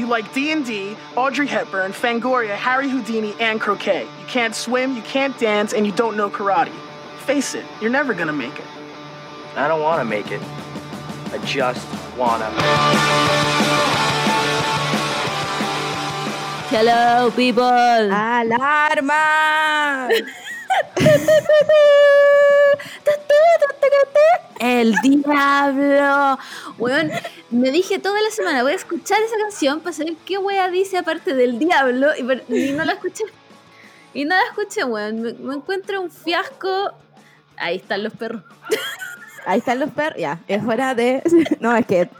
[0.00, 4.04] You like D&D, Audrey Hepburn, Fangoria, Harry Houdini, and croquet.
[4.04, 6.72] You can't swim, you can't dance, and you don't know karate.
[7.26, 8.64] Face it, you're never gonna make it.
[9.56, 10.40] I don't want to make it.
[11.32, 11.86] I just
[12.16, 12.50] wanna.
[16.70, 17.62] Hello, people.
[18.40, 19.28] ¡Alarma!
[24.60, 26.38] El diablo.
[26.78, 27.10] Weón,
[27.50, 30.98] me dije toda la semana, voy a escuchar esa canción para saber qué wea dice
[30.98, 32.20] aparte del diablo y,
[32.54, 33.24] y no la escuché.
[34.12, 35.22] Y no la escuché, weón.
[35.22, 36.92] Me, me encuentro un fiasco.
[37.56, 38.42] Ahí están los perros.
[39.46, 40.20] Ahí están los perros.
[40.20, 41.22] Ya, es hora de.
[41.60, 42.10] No, es que.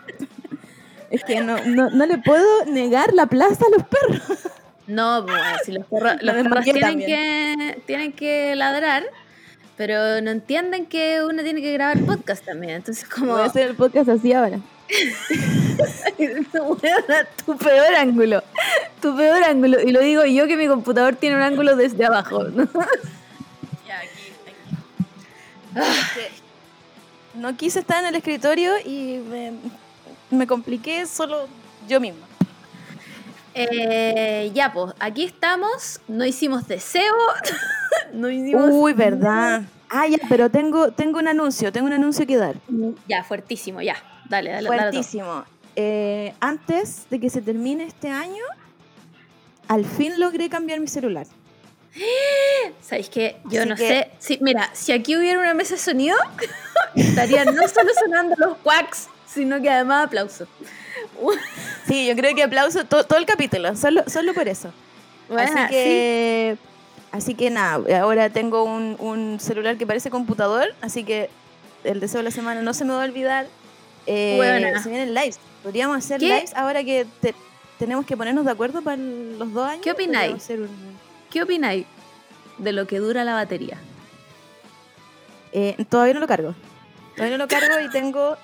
[1.10, 4.38] Es que no, no, no le puedo negar la plaza a los perros.
[4.90, 7.06] No, pues, si los perros, los tienen, también.
[7.06, 9.04] que, tienen que ladrar,
[9.76, 12.74] pero no entienden que uno tiene que grabar podcast también.
[12.74, 13.34] Entonces, como.
[13.34, 14.58] Voy a hacer el podcast así ahora.
[17.46, 18.42] Tu peor ángulo.
[19.00, 19.80] Tu peor ángulo.
[19.80, 22.42] Y lo digo yo que mi computador tiene un ángulo desde abajo.
[22.44, 22.68] ¿no?
[27.32, 29.52] No quise estar en el escritorio y me,
[30.30, 31.46] me compliqué solo
[31.88, 32.26] yo misma.
[33.54, 36.00] Eh, ya, pues, aquí estamos.
[36.08, 37.14] No hicimos deseo.
[38.12, 38.70] no hicimos.
[38.72, 39.62] Uy, verdad.
[39.88, 42.54] Ah, ya, pero tengo, tengo un anuncio, tengo un anuncio que dar.
[43.08, 43.96] Ya, fuertísimo, ya.
[44.28, 44.80] Dale, dale, dale.
[44.82, 45.44] Fuertísimo.
[45.74, 48.42] Eh, antes de que se termine este año,
[49.66, 51.26] al fin logré cambiar mi celular.
[52.80, 53.40] ¿Sabéis qué?
[53.46, 54.10] Yo Así no que- sé.
[54.18, 56.16] Sí, mira, si aquí hubiera una mesa de sonido,
[56.94, 60.48] estarían no solo sonando los quacks, sino que además aplausos.
[61.86, 64.72] Sí, yo creo que aplauso to- todo el capítulo, solo, solo por eso.
[65.28, 66.56] Bueno, así que,
[67.12, 71.30] así que nada, ahora tengo un, un celular que parece computador, así que
[71.84, 73.46] el deseo de la semana no se me va a olvidar.
[74.06, 74.82] Eh, Buena.
[74.82, 75.38] se vienen lives.
[75.62, 76.26] Podríamos hacer ¿Qué?
[76.28, 77.34] lives ahora que te-
[77.78, 79.82] tenemos que ponernos de acuerdo para los dos años.
[79.82, 80.48] ¿Qué opináis?
[80.50, 80.68] Un-
[81.30, 81.86] ¿Qué opináis
[82.58, 83.78] de lo que dura la batería?
[85.52, 86.54] Eh, todavía no lo cargo.
[87.16, 88.36] Todavía no lo cargo y tengo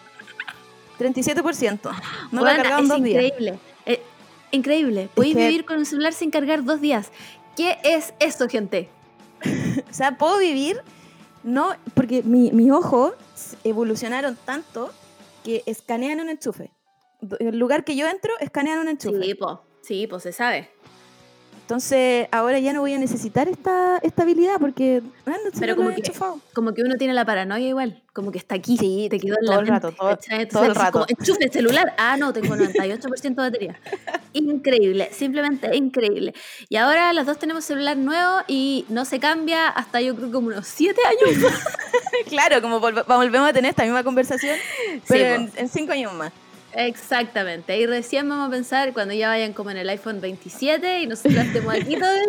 [0.99, 1.91] 37%.
[2.33, 3.23] No he Weona, cargado en dos días.
[3.25, 3.59] increíble.
[3.87, 4.01] Eh,
[4.51, 5.09] increíble.
[5.15, 7.11] Podéis que- vivir con un celular sin cargar dos días.
[7.57, 8.89] ¿Qué es esto, gente?
[9.91, 10.81] O sea, puedo vivir,
[11.43, 13.13] no, porque mi- mis ojos
[13.65, 14.91] evolucionaron tanto
[15.45, 16.71] que escanean un enchufe.
[17.39, 19.23] El lugar que yo entro, escanean un enchufe.
[19.23, 19.63] Sí, po.
[19.83, 20.71] Sí, pues se sabe.
[21.67, 25.97] Entonces, ahora ya no voy a necesitar esta, esta habilidad porque bueno, Pero como que-
[25.97, 26.39] enchufado.
[26.55, 28.01] Como que uno tiene la paranoia igual.
[28.13, 28.77] Como que está aquí.
[28.79, 30.49] Sí, te quedó en la el rato, mente, todo- ¿cachai?
[30.49, 30.93] todo el rato.
[30.93, 31.93] como, enchufe el celular.
[31.99, 33.81] Ah, no, tengo 98% de batería.
[34.33, 36.35] Increíble, simplemente increíble.
[36.69, 40.47] Y ahora las dos tenemos celular nuevo y no se cambia hasta yo creo como
[40.47, 41.65] unos 7 años más.
[42.29, 44.57] claro, como volve- volvemos a tener esta misma conversación,
[45.09, 45.43] pero po.
[45.43, 46.33] en, en cinco años más.
[46.77, 47.77] Exactamente.
[47.79, 51.37] Y recién vamos a pensar cuando ya vayan como en el iPhone 27 y nosotros
[51.47, 52.23] estemos aquí todavía.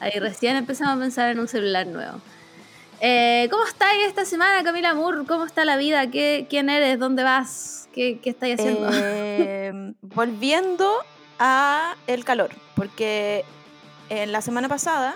[0.00, 2.18] Ahí recién empezamos a pensar en un celular nuevo.
[3.00, 5.24] Eh, ¿Cómo estáis esta semana, Camila Moore?
[5.26, 6.08] ¿Cómo está la vida?
[6.10, 6.98] ¿Qué, ¿Quién eres?
[6.98, 7.88] ¿Dónde vas?
[7.92, 8.88] ¿Qué, qué estáis haciendo?
[8.92, 10.88] Eh, volviendo
[11.40, 13.44] a el calor, porque
[14.08, 15.14] en la semana pasada,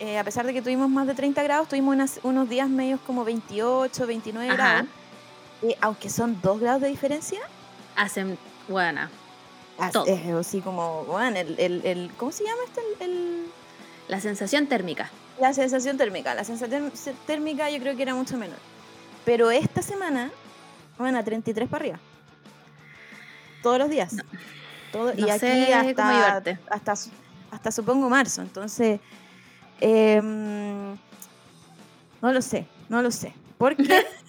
[0.00, 2.98] eh, a pesar de que tuvimos más de 30 grados, tuvimos unas- unos días medios
[3.06, 4.56] como 28, 29 Ajá.
[4.56, 4.88] grados.
[5.62, 7.40] Y aunque son 2 grados de diferencia,
[7.98, 8.38] Hacen,
[8.68, 9.10] buena,
[9.78, 10.06] as- Todo.
[10.06, 12.80] es así como, bueno, el, el- el- ¿cómo se llama este?
[13.04, 13.46] El- el-
[14.08, 15.10] la sensación térmica.
[15.40, 16.34] la sensación térmica.
[16.34, 18.58] La sensación se- térmica yo creo que era mucho menor.
[19.24, 20.30] Pero esta semana,
[20.96, 21.98] bueno, a 33 para arriba.
[23.62, 24.14] Todos los días.
[24.92, 26.94] Todo- no y aquí sé cómo hasta, hasta,
[27.50, 28.40] hasta supongo marzo.
[28.42, 29.00] Entonces,
[29.80, 30.92] em,
[32.22, 33.34] no lo sé, no lo sé.
[33.58, 33.76] Porque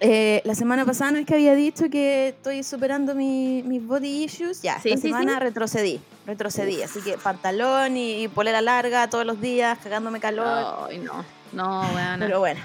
[0.00, 4.24] eh, la semana pasada no es que había dicho que estoy superando mi- mis body
[4.24, 4.62] issues.
[4.62, 5.40] Ya, Sí, esta sí, semana sí.
[5.40, 6.82] retrocedí, retrocedí.
[6.82, 10.86] Así que pantalón y, y polera larga todos los días, cagándome calor.
[10.88, 11.24] Ay, no.
[11.52, 12.16] No, buena.
[12.18, 12.60] Pero bueno.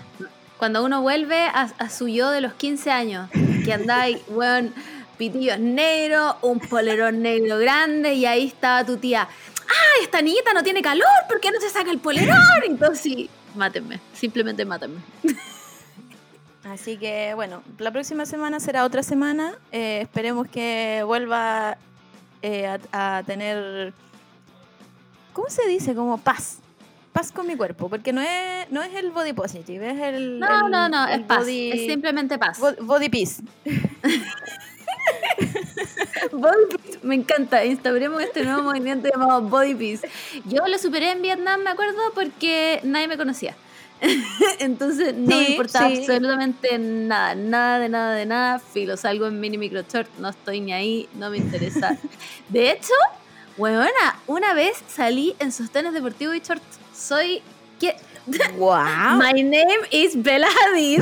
[0.57, 3.29] Cuando uno vuelve a, a su yo de los 15 años,
[3.65, 4.73] que andáis, weón,
[5.17, 9.27] pitillos negros, un polerón negro grande, y ahí estaba tu tía.
[9.67, 11.07] ¡Ay, esta niñita no tiene calor!
[11.27, 12.37] ¿Por qué no se saca el polerón?
[12.65, 13.99] Entonces, sí, mátenme.
[14.13, 14.99] Simplemente mátenme.
[16.65, 19.53] Así que bueno, la próxima semana será otra semana.
[19.71, 21.77] Eh, esperemos que vuelva
[22.41, 23.93] eh, a, a tener,
[25.33, 25.93] ¿cómo se dice?
[25.93, 26.59] Como paz.
[27.11, 30.39] Paz con mi cuerpo, porque no es, no es el body positive, es el...
[30.39, 31.45] No, el- no, no, el es paz.
[31.45, 32.57] body- Es simplemente paz.
[32.59, 33.43] bo- Body peace.
[36.31, 37.63] Body Peace, me encanta.
[37.65, 40.07] Instauremos este nuevo movimiento llamado Body Peace.
[40.45, 43.55] Yo lo superé en Vietnam, me acuerdo, porque nadie me conocía.
[44.59, 45.99] Entonces no me importaba sí.
[45.99, 48.59] absolutamente nada, nada de nada de nada.
[48.59, 51.97] Filo, salgo en mini micro short, no estoy ni ahí, no me interesa.
[52.49, 52.93] De hecho,
[53.57, 56.61] weona, una vez salí en sostenes deportivos y short.
[56.95, 57.41] Soy.
[57.79, 57.95] ¿qué?
[58.57, 59.17] ¡Wow!
[59.17, 61.01] My name is Bella Hadid.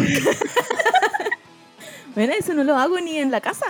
[2.15, 3.65] Bueno, eso no lo hago ni en la casa.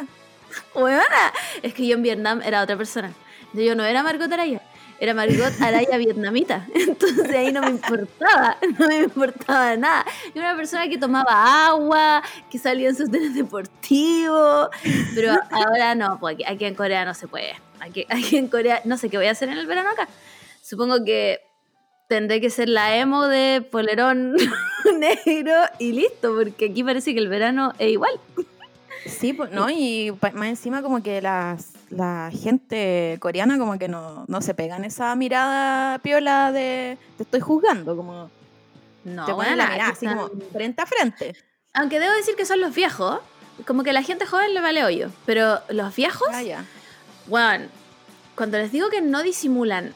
[0.73, 3.13] Weona, es que yo en Vietnam era otra persona.
[3.53, 4.61] Yo no era Margot Araya,
[5.01, 6.67] era Margot Araya vietnamita.
[6.75, 10.05] Entonces ahí no me importaba, no me importaba nada.
[10.25, 12.21] Yo era una persona que tomaba agua,
[12.51, 14.69] que salía en sus trenes deportivos,
[15.15, 17.55] pero ahora no, pues aquí, en Corea no se puede.
[17.79, 20.07] Aquí, aquí en Corea, no sé qué voy a hacer en el verano acá.
[20.61, 21.39] Supongo que
[22.07, 24.35] tendré que ser la emo de polerón
[24.99, 28.13] negro y listo, porque aquí parece que el verano es igual.
[29.07, 34.25] Sí, pues, no, y más encima como que las, la gente coreana como que no,
[34.27, 38.31] no se pegan esa mirada piola de te estoy juzgando, como
[39.03, 41.35] No, te ponen la mirada así como frente a frente.
[41.73, 43.19] Aunque debo decir que son los viejos,
[43.67, 47.59] como que la gente joven le vale hoyo, pero los viejos, Ah,
[48.35, 49.93] cuando les digo que no disimulan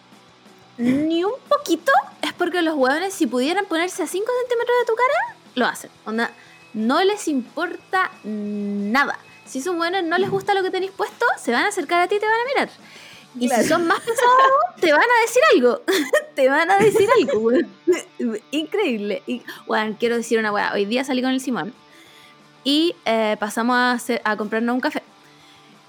[0.77, 1.91] ni un poquito,
[2.21, 5.89] es porque los hueones, si pudieran ponerse a 5 centímetros de tu cara, lo hacen.
[6.06, 6.31] Onda,
[6.74, 9.18] no les importa nada.
[9.55, 12.09] Si son buenos, no les gusta lo que tenéis puesto, se van a acercar a
[12.09, 12.69] ti y te van a mirar.
[13.39, 13.63] Y Claro.
[13.63, 15.81] si son más pesados, te van a decir algo.
[16.35, 17.69] te van a decir algo, weón.
[18.51, 19.23] Increíble.
[19.25, 20.73] Y, weón, quiero decir una weá.
[20.73, 21.73] Hoy día salí con el Simón
[22.65, 25.01] y eh, pasamos a, hacer- a comprarnos un café.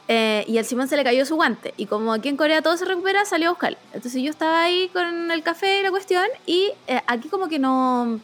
[0.07, 1.75] Eh, y al Simón se le cayó su guante.
[1.77, 3.79] Y como aquí en Corea todo se recupera, salió a buscarlo.
[3.93, 6.27] Entonces yo estaba ahí con el café y la cuestión.
[6.47, 8.21] Y eh, aquí como que no...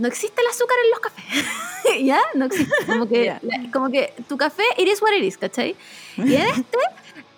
[0.00, 2.02] No existe el azúcar en los cafés.
[2.04, 2.20] ¿Ya?
[2.34, 2.74] No existe.
[2.86, 5.76] Como que, la- como que tu café, is what is, ¿cachai?
[6.16, 6.78] Y en este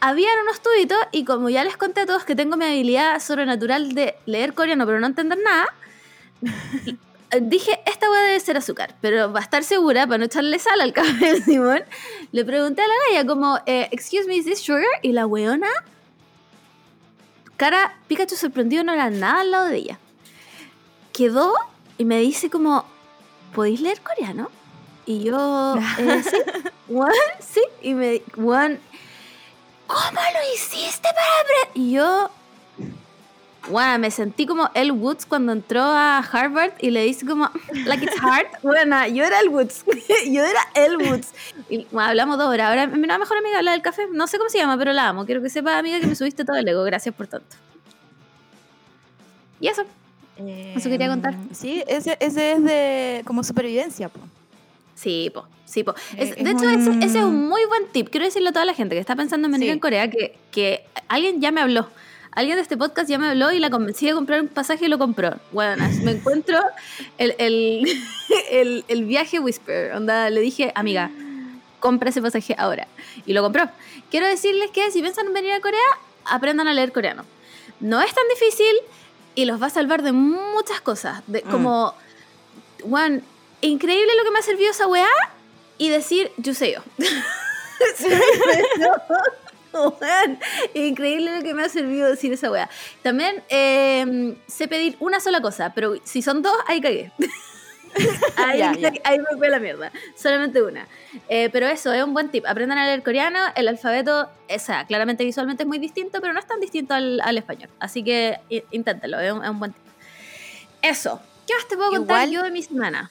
[0.00, 3.94] habían unos tubitos y como ya les conté a todos que tengo mi habilidad sobrenatural
[3.94, 5.68] de leer coreano pero no entender nada,
[7.40, 10.92] dije, esta hueá debe ser azúcar, pero para estar segura, para no echarle sal al
[10.92, 11.82] café Simón,
[12.32, 14.84] le pregunté a la galla como, eh, excuse me, is this sugar?
[15.02, 15.68] Y la weona,
[17.56, 19.98] cara, Pikachu sorprendido, no era nada al lado de ella.
[21.12, 21.54] Quedó
[22.02, 22.84] y me dice como,
[23.54, 24.50] ¿podéis leer coreano?
[25.06, 26.36] Y yo, eh, sí,
[26.88, 28.80] Juan, sí, y me, Juan,
[29.86, 31.68] ¿cómo lo hiciste para aprender?
[31.74, 32.28] Y yo,
[33.68, 37.48] bueno, me sentí como El Woods cuando entró a Harvard y le dice como,
[37.86, 38.48] like it's hard.
[38.64, 39.84] Bueno, yo era El Woods.
[40.26, 41.28] yo era El Woods.
[41.68, 42.68] Y bueno, hablamos dos horas.
[42.68, 44.08] Ahora mi mejor amiga habla del café.
[44.10, 45.24] No sé cómo se llama, pero la amo.
[45.24, 46.82] Quiero que sepa, amiga, que me subiste todo el ego.
[46.82, 47.56] Gracias por tanto.
[49.60, 49.84] Y eso.
[50.36, 51.34] Eso quería contar.
[51.34, 54.20] Em, Sí, ese, ese es de como supervivencia, po.
[54.94, 55.46] Sí, po.
[55.64, 55.94] Sí, po.
[56.16, 58.08] Es- Eh, de es hecho, ese, un- ese es un muy buen tip.
[58.10, 59.72] Quiero decirle a toda la gente que está pensando en venir Sí.
[59.72, 61.88] en Corea que, que alguien ya me habló.
[62.34, 64.88] Alguien de este podcast ya me habló y la convencí de comprar un pasaje y
[64.88, 65.34] lo compró.
[65.52, 66.58] Bueno, me encuentro
[67.18, 67.84] el, el,
[68.50, 69.92] el, el viaje Whisper.
[69.94, 71.10] Onda, le dije, amiga,
[71.78, 72.86] compra ese pasaje ahora.
[73.26, 73.68] Y lo compró.
[74.10, 75.80] Quiero decirles que si piensan en venir a Corea,
[76.24, 77.24] aprendan a leer coreano.
[77.80, 78.74] No es tan difícil
[79.34, 81.22] y los va a salvar de muchas cosas.
[81.26, 81.50] De, Mm.
[81.50, 81.94] como,
[82.82, 83.22] Juan,
[83.60, 85.08] increíble lo que me ha servido esa weá
[85.78, 86.80] y decir, yo sé yo.
[90.74, 92.68] Increíble lo que me ha servido decir esa weá.
[93.02, 97.12] También eh, sé pedir una sola cosa, pero si son dos, ahí cagué.
[98.36, 98.92] ahí, Ya, ya.
[99.04, 99.92] ahí me fue la mierda.
[100.16, 100.86] Solamente una.
[101.28, 102.44] Eh, pero eso es un buen tip.
[102.46, 103.38] Aprendan a leer coreano.
[103.54, 107.20] El alfabeto, o sea, claramente visualmente es muy distinto, pero no es tan distinto al,
[107.20, 107.68] al español.
[107.78, 109.82] Así que i- inténtenlo, es un, es un buen tip.
[110.82, 111.20] Eso.
[111.46, 113.10] ¿Qué más te puedo contar Igual- yo de mi semana?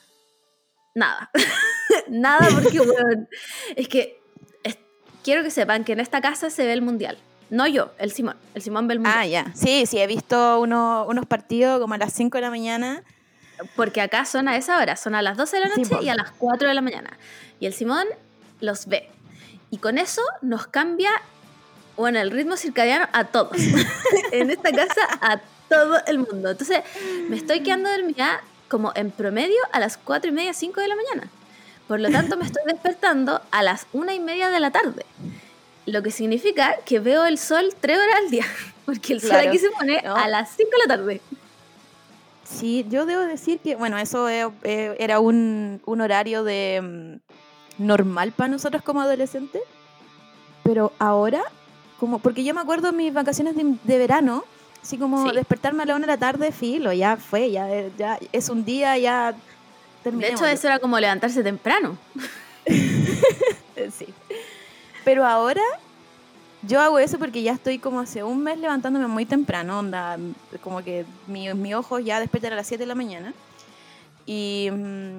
[0.94, 1.30] Nada.
[2.08, 3.28] Nada porque, weón,
[3.76, 4.20] es que
[4.64, 4.78] es-
[5.22, 7.18] quiero que sepan que en esta casa se ve el mundial.
[7.50, 8.36] No yo, el Simón.
[8.54, 9.18] El Simón ve el mundial.
[9.18, 9.46] Ah, ya.
[9.54, 13.02] Sí, sí, he visto uno- unos partidos como a las 5 de la mañana.
[13.76, 16.14] Porque acá son a esa hora, son a las 12 de la noche y a
[16.14, 17.10] las 4 de la mañana.
[17.60, 18.06] Y el Simón
[18.60, 19.08] los ve.
[19.70, 21.10] Y con eso nos cambia,
[21.96, 23.56] bueno, el ritmo circadiano a todos.
[24.32, 26.50] en esta casa a todo el mundo.
[26.50, 26.80] Entonces,
[27.28, 30.96] me estoy quedando dormida como en promedio a las 4 y media, 5 de la
[30.96, 31.30] mañana.
[31.88, 35.04] Por lo tanto, me estoy despertando a las 1 y media de la tarde.
[35.84, 38.46] Lo que significa que veo el sol 3 horas al día.
[38.86, 39.48] Porque el sol Claro.
[39.48, 40.16] aquí se pone No.
[40.16, 41.20] a las 5 de la tarde.
[42.58, 47.20] Sí, yo debo decir que, bueno, eso eh, eh, era un, un horario de
[47.78, 49.62] mm, normal para nosotros como adolescentes,
[50.62, 51.42] pero ahora,
[51.98, 54.44] como, porque yo me acuerdo de mis vacaciones de, de verano,
[54.82, 55.34] así como Sí.
[55.36, 58.64] despertarme a la una de la tarde, filo, ya fue, ya, eh, ya es un
[58.64, 59.38] día, ya De
[60.02, 60.40] terminemos.
[60.40, 61.96] hecho, eso era como levantarse temprano.
[63.98, 64.06] Sí.
[65.04, 65.62] Pero ahora
[66.62, 70.16] yo hago eso porque ya estoy como hace un mes levantándome muy temprano, onda,
[70.62, 73.32] como que mi- mis ojos ya despiertan a las 7 de la mañana.
[74.26, 75.18] Y, mm,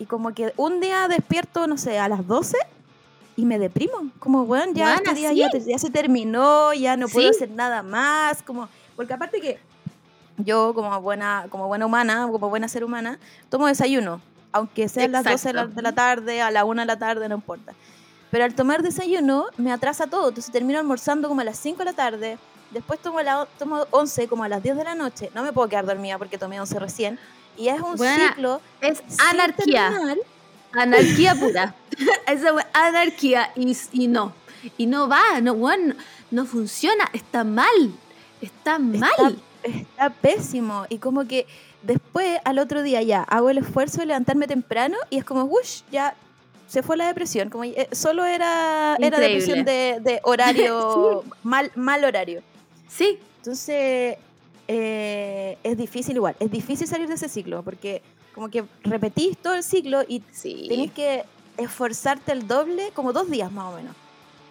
[0.00, 2.56] y como que un día despierto, no sé, a las 12
[3.36, 4.08] y me deprimo.
[4.18, 7.36] Como, bueno, ya, este día ya, se terminó, ya no puedo Sí.
[7.36, 8.42] hacer nada más.
[8.42, 9.58] Como, porque aparte que
[10.38, 14.20] yo, como buena, como buena humana, como buena ser humana, tomo desayuno.
[14.54, 15.76] Aunque sea a las 12 de la, Exacto.
[15.76, 17.72] de la tarde, a la 1 de la tarde, no importa.
[18.32, 20.30] Pero al tomar desayuno me atrasa todo.
[20.30, 22.38] Entonces termino almorzando como a las 5 de la tarde.
[22.70, 25.30] Después tomo, la, tomo 11 como a las 10 de la noche.
[25.34, 27.18] No me puedo quedar dormida porque tomé 11 recién.
[27.58, 28.62] Y es un ciclo.
[28.80, 29.90] Es anarquía.
[29.90, 30.16] terminar.
[30.72, 31.74] Anarquía pura.
[32.26, 33.52] Esa wea, anarquía.
[33.54, 34.32] Y, y no.
[34.78, 35.42] Y no va.
[35.42, 35.94] No, weón,
[36.30, 37.10] no funciona.
[37.12, 37.92] Está mal.
[38.40, 39.42] Está mal.
[39.62, 40.86] Está pésimo.
[40.88, 41.46] Y como que
[41.82, 45.82] después, al otro día ya, hago el esfuerzo de levantarme temprano y es como, wush,
[45.90, 46.16] ya
[46.72, 47.50] se fue la depresión.
[47.50, 52.40] Como eh, solo era, era depresión de, de horario, mal, mal horario.
[52.88, 53.18] Sí.
[53.40, 54.16] Entonces,
[54.68, 56.34] eh, es difícil igual.
[56.40, 58.00] Es difícil salir de ese ciclo porque
[58.34, 60.64] como que repetís todo el ciclo y Sí.
[60.70, 61.24] tenés que
[61.58, 63.94] esforzarte el doble como dos días más o menos.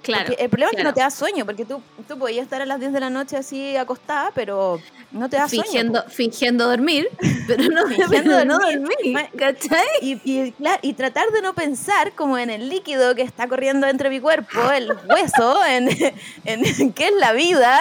[0.01, 0.25] Claro.
[0.27, 0.89] Porque el problema es que claro.
[0.89, 3.37] no te da sueño, porque tú, tú podías estar a las 10 de la noche
[3.37, 4.81] así acostada, pero
[5.11, 5.63] no te da sueño.
[5.63, 7.07] fingiendo, fingiendo dormir,
[7.47, 8.79] pero no, Fingiendo pero no dormir.
[8.79, 9.85] dormir, Ma- ¿cachai?
[10.01, 13.85] Y, y, claro, y tratar de no pensar como en el líquido que está corriendo
[13.85, 15.89] dentro de mi cuerpo, el hueso, en,
[16.45, 17.79] en qué es la vida.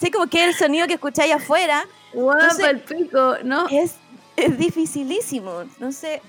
[0.00, 1.84] Sí, como que el sonido que escucháis afuera.
[2.12, 3.66] Guapa Entonces- el pico, ¿no?
[3.68, 3.96] Es,
[4.36, 5.64] es dificilísimo.
[5.78, 6.22] No sé,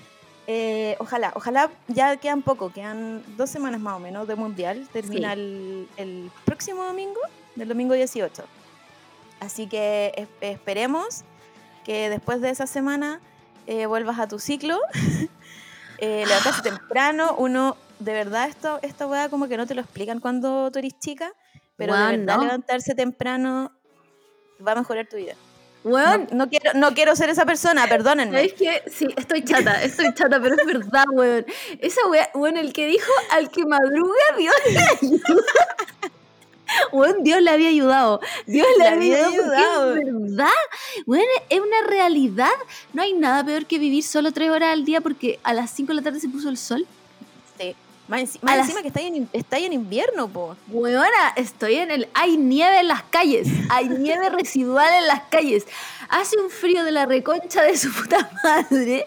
[0.52, 4.88] eh, ojalá, ojalá ya quedan poco, quedan dos semanas más o menos de mundial.
[4.92, 5.40] Termina Sí.
[5.40, 7.20] el, el próximo domingo,
[7.54, 8.42] del domingo 18.
[9.38, 11.22] Así que es- esperemos
[11.84, 13.20] que después de esa semana
[13.68, 14.80] eh, vuelvas a tu ciclo.
[15.98, 20.18] eh, levantarse temprano, uno, de verdad, esto, esta weá como que no te lo explican
[20.18, 21.30] cuando tú eres chica,
[21.76, 22.42] pero de verdad no.
[22.44, 23.70] levantarse temprano
[24.66, 25.34] va a mejorar tu vida.
[25.82, 28.32] Weón, no quiero, no quiero ser esa persona, perdónenme.
[28.32, 28.82] ¿sabéis qué?
[28.90, 31.46] Sí, estoy chata, estoy chata, pero es verdad, weón.
[31.80, 35.52] Esa weón, weón, el que dijo al que madruga, Dios le ayuda.
[36.92, 38.20] Weón, Dios le había ayudado.
[38.46, 39.96] Dios le, Le había ayudado.
[39.96, 40.48] Es verdad.
[41.06, 42.50] Weón, es una realidad.
[42.92, 45.88] No hay nada peor que vivir solo tres horas al día porque a las 5
[45.88, 46.86] de la tarde se puso el sol.
[47.58, 47.74] Sí.
[48.10, 50.56] Más, enci- más A las- encima que está en, está en invierno, po.
[50.68, 52.08] Weona, estoy en el.
[52.12, 53.46] Hay nieve en las calles.
[53.70, 55.64] Hay nieve residual en las calles.
[56.08, 59.06] Hace un frío de la reconcha de su puta madre.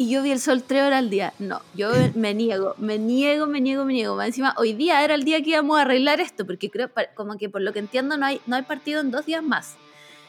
[0.00, 1.32] Y yo vi el sol tres horas al día.
[1.40, 4.14] No, yo me niego, me niego, me niego, me niego.
[4.14, 7.36] Más encima, hoy día era el día que íbamos a arreglar esto, porque creo, como
[7.36, 9.74] que por lo que entiendo, no hay, no hay partido en dos días más.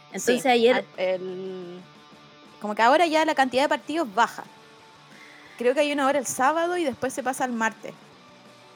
[0.08, 0.84] Entonces Sí, ayer.
[0.98, 1.80] el-
[2.60, 4.44] como que ahora ya la cantidad de partidos baja.
[5.60, 7.92] Creo que hay una hora el sábado y después se pasa al martes.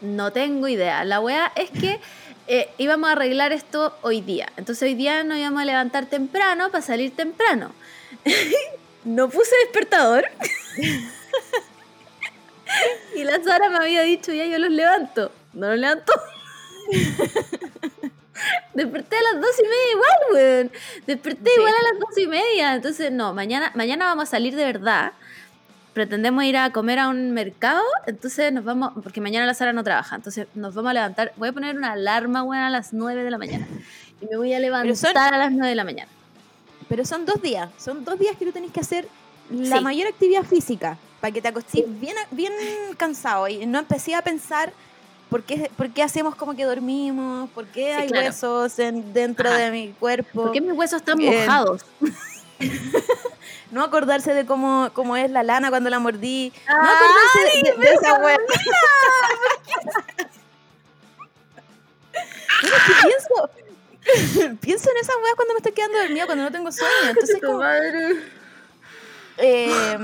[0.01, 1.05] No tengo idea.
[1.05, 2.01] La weá es que
[2.47, 4.51] eh, íbamos a arreglar esto hoy día.
[4.57, 7.71] Entonces hoy día nos íbamos a levantar temprano para salir temprano.
[9.05, 10.25] no puse despertador.
[13.15, 15.31] y la Sara me había dicho, ya yo los levanto.
[15.53, 16.11] No los levantó.
[18.73, 20.71] Desperté a las dos y media igual, weón.
[21.07, 21.55] Desperté Sí.
[21.55, 22.75] igual a las dos y media.
[22.75, 25.13] Entonces, no, mañana, mañana vamos a salir de verdad.
[25.93, 29.83] Pretendemos ir a comer a un mercado, entonces nos vamos, porque mañana la Sara no
[29.83, 33.23] trabaja, entonces nos vamos a levantar, voy a poner una alarma, weón, a las 9
[33.23, 33.67] de la mañana.
[34.21, 36.09] Y me voy a levantar son- a las 9 de la mañana.
[36.89, 37.69] Pero son dos días.
[37.77, 39.07] Son dos días que tú tenés que hacer
[39.51, 39.83] la Sí.
[39.83, 40.97] mayor actividad física.
[41.21, 42.51] Para que te acostes bien, bien
[42.97, 44.73] cansado y no empecé a pensar
[45.29, 48.27] por qué, por qué hacemos como que dormimos, por qué Sí, hay claro.
[48.27, 49.57] huesos en- dentro Ajá.
[49.57, 50.43] de mi cuerpo.
[50.43, 51.33] ¿Por qué mis huesos están Bien.
[51.45, 51.85] mojados?
[53.71, 56.53] No acordarse de cómo, cómo es la lana cuando la mordí.
[56.67, 58.37] No acordarse de, de- de esa wea.
[62.63, 66.51] Mira, es que pienso, pienso en esa wea cuando me estoy quedando dormida, cuando no
[66.51, 66.91] tengo sueño.
[67.09, 68.15] Entonces, como, madre.
[69.37, 69.97] eh,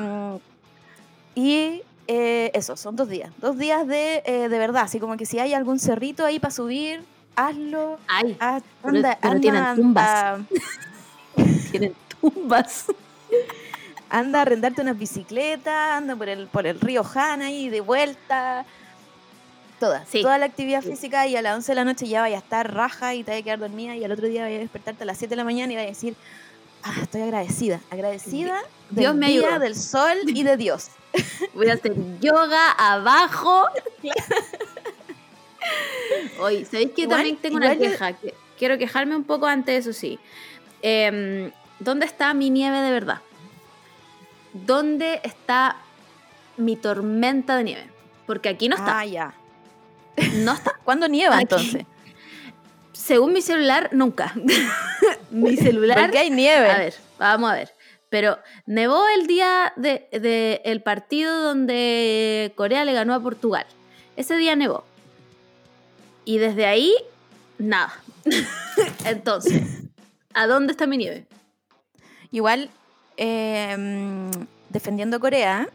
[1.36, 3.32] y eh, eso, son dos días.
[3.38, 4.84] Dos días de, eh, de verdad.
[4.84, 7.04] Así como que si hay algún cerrito ahí para subir,
[7.36, 8.00] hazlo.
[8.08, 10.10] Ay, Haz- Pero- anda, pero anda, tienen tumbas.
[10.34, 10.48] anda-
[11.72, 12.86] tienen tumbas.
[14.10, 18.66] anda a arrendarte una bicicleta, anda por el, por el río Jana y de vuelta.
[19.80, 20.22] Toda, Sí.
[20.22, 22.74] toda la actividad física y a las 11 de la noche ya vaya a estar
[22.74, 25.06] raja y te vaya a quedar dormida y al otro día vaya a despertarte a
[25.06, 26.16] las 7 de la mañana y vaya a decir,
[26.84, 28.56] ah, estoy agradecida, agradecida
[28.90, 29.60] del Dios me día, ayudó.
[29.60, 30.90] del sol y de Dios.
[31.54, 33.68] Voy a hacer yoga abajo.
[36.42, 38.14] Hoy, ¿sabéis que también tengo una queja?
[38.14, 40.20] Que- quiero quejarme un poco antes, eso sí.
[40.82, 43.22] Em, ¿Dónde está mi nieve de verdad?
[44.54, 45.78] ¿Dónde está
[46.58, 47.90] mi tormenta de nieve?
[48.26, 49.00] Porque aquí no está.
[49.00, 49.34] Ah, ya.
[50.34, 50.74] No está.
[50.84, 51.44] ¿Cuándo nieva Aquí.
[51.44, 51.86] entonces?
[52.92, 54.34] Según mi celular, nunca.
[55.32, 56.00] mi celular.
[56.00, 56.70] Porque hay nieve.
[56.70, 57.74] A ver, vamos a ver.
[58.10, 63.66] Pero nevó el día del de, el partido donde Corea le ganó a Portugal.
[64.16, 64.84] Ese día nevó.
[66.26, 66.94] Y desde ahí,
[67.58, 67.94] nada.
[69.06, 69.64] Entonces,
[70.34, 71.26] ¿a dónde está mi nieve?
[72.32, 72.70] Igual,
[73.18, 74.30] eh,
[74.70, 75.68] defendiendo Corea,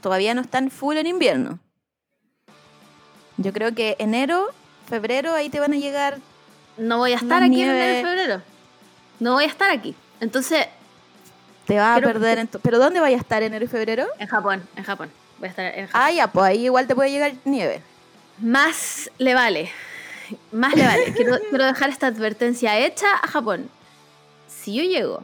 [0.00, 1.58] todavía no están full en invierno.
[3.38, 4.48] Yo creo que enero,
[4.88, 6.18] febrero, ahí te van a llegar.
[6.76, 8.42] No voy a estar aquí en enero y febrero.
[9.20, 9.94] No voy a estar aquí.
[10.20, 10.66] Entonces,
[11.66, 12.38] Te vas a perder.
[12.38, 14.06] en to- ¿Pero dónde vaya a estar enero y febrero?
[14.18, 15.10] en Japón, en Japón.
[15.38, 16.00] Voy a estar en Japón.
[16.04, 17.82] Ah, ya, pues ahí igual te puede llegar nieve.
[18.38, 19.70] Más le vale.
[20.50, 21.12] Más le vale.
[21.14, 23.68] Quiero, quiero dejar esta advertencia hecha a Japón.
[24.48, 25.22] Si yo llego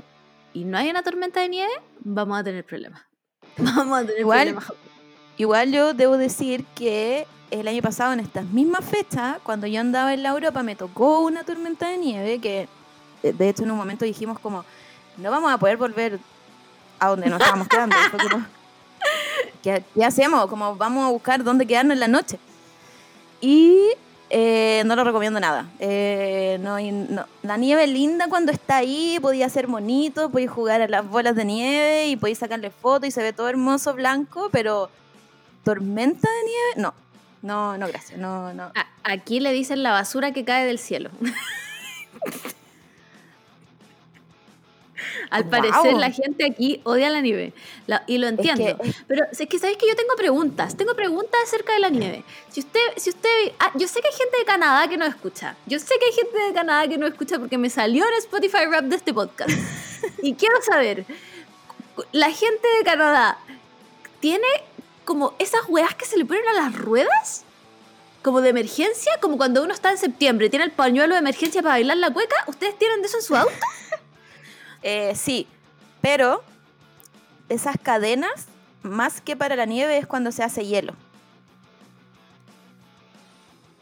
[0.60, 3.00] y no hay una tormenta de nieve, vamos a tener problemas.
[3.58, 4.72] Vamos a tener Igual- problemas.
[5.36, 10.12] Igual yo debo decir que el año pasado, en estas mismas fechas, cuando yo andaba
[10.12, 12.68] en la Europa, me tocó una tormenta de nieve que,
[13.22, 14.64] eh, de hecho, en un momento dijimos como,
[15.16, 16.18] no vamos a poder volver
[16.98, 17.96] a donde nos estábamos quedando.
[18.10, 18.44] Como,
[19.62, 20.46] ¿qué, qué hacemos?
[20.48, 22.38] Como vamos a buscar dónde quedarnos en la noche.
[23.40, 23.78] Y
[24.30, 25.66] eh, no lo recomiendo nada.
[25.78, 26.76] Eh, no,
[27.42, 31.34] La nieve es linda cuando está ahí, podía ser bonito, podéis jugar a las bolas
[31.34, 34.90] de nieve y podéis sacarle fotos y se ve todo hermoso blanco, pero
[35.64, 36.94] tormenta de nieve, no.
[37.40, 38.18] No, no, gracias.
[38.18, 38.72] No, no.
[39.04, 41.10] Aquí le dicen la basura que cae del cielo.
[45.30, 47.52] Al parecer la gente aquí odia la nieve.
[47.86, 48.64] La- y lo entiendo.
[48.82, 50.76] que- Pero es que sabéis que yo tengo preguntas.
[50.76, 52.24] Tengo preguntas acerca de la nieve.
[52.50, 55.56] Si usted, si usted, ah, yo sé que hay gente de Canadá que no escucha.
[55.66, 58.64] Yo sé que hay gente de Canadá que no escucha porque me salió en Spotify
[58.70, 59.50] Rap de este podcast.
[60.22, 61.04] y quiero saber,
[62.12, 63.38] la gente de Canadá
[64.20, 64.46] tiene
[65.04, 67.44] como esas weas que se le ponen a las ruedas?
[68.22, 71.62] Como de emergencia, como cuando uno está en septiembre y tiene el pañuelo de emergencia
[71.62, 72.34] para bailar la cueca.
[72.46, 73.52] ¿Ustedes tienen de eso en su auto?
[74.82, 75.46] Eh, sí,
[76.00, 76.42] pero
[77.48, 78.46] esas cadenas,
[78.82, 80.94] más que para la nieve, es cuando se hace hielo.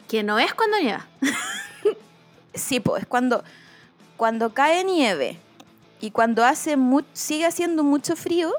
[0.07, 1.05] Que no es cuando nieva.
[2.53, 3.43] Sí, pues es cuando,
[4.15, 5.37] cuando cae nieve
[6.01, 8.51] y cuando hace mu- sigue haciendo mucho frío,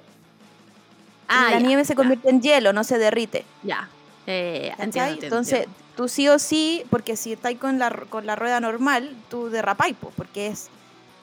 [1.27, 3.45] Ah, la ya, nieve se ya, convierte en hielo, no se derrite.
[3.65, 3.89] Ya.
[4.29, 4.85] Eh, entiendo,
[5.15, 5.79] entiendo, Entonces, entiendo.
[5.97, 9.97] tú sí o sí, porque si estáis con la, con la rueda normal, tú derrapáis,
[10.01, 10.69] pues, porque es,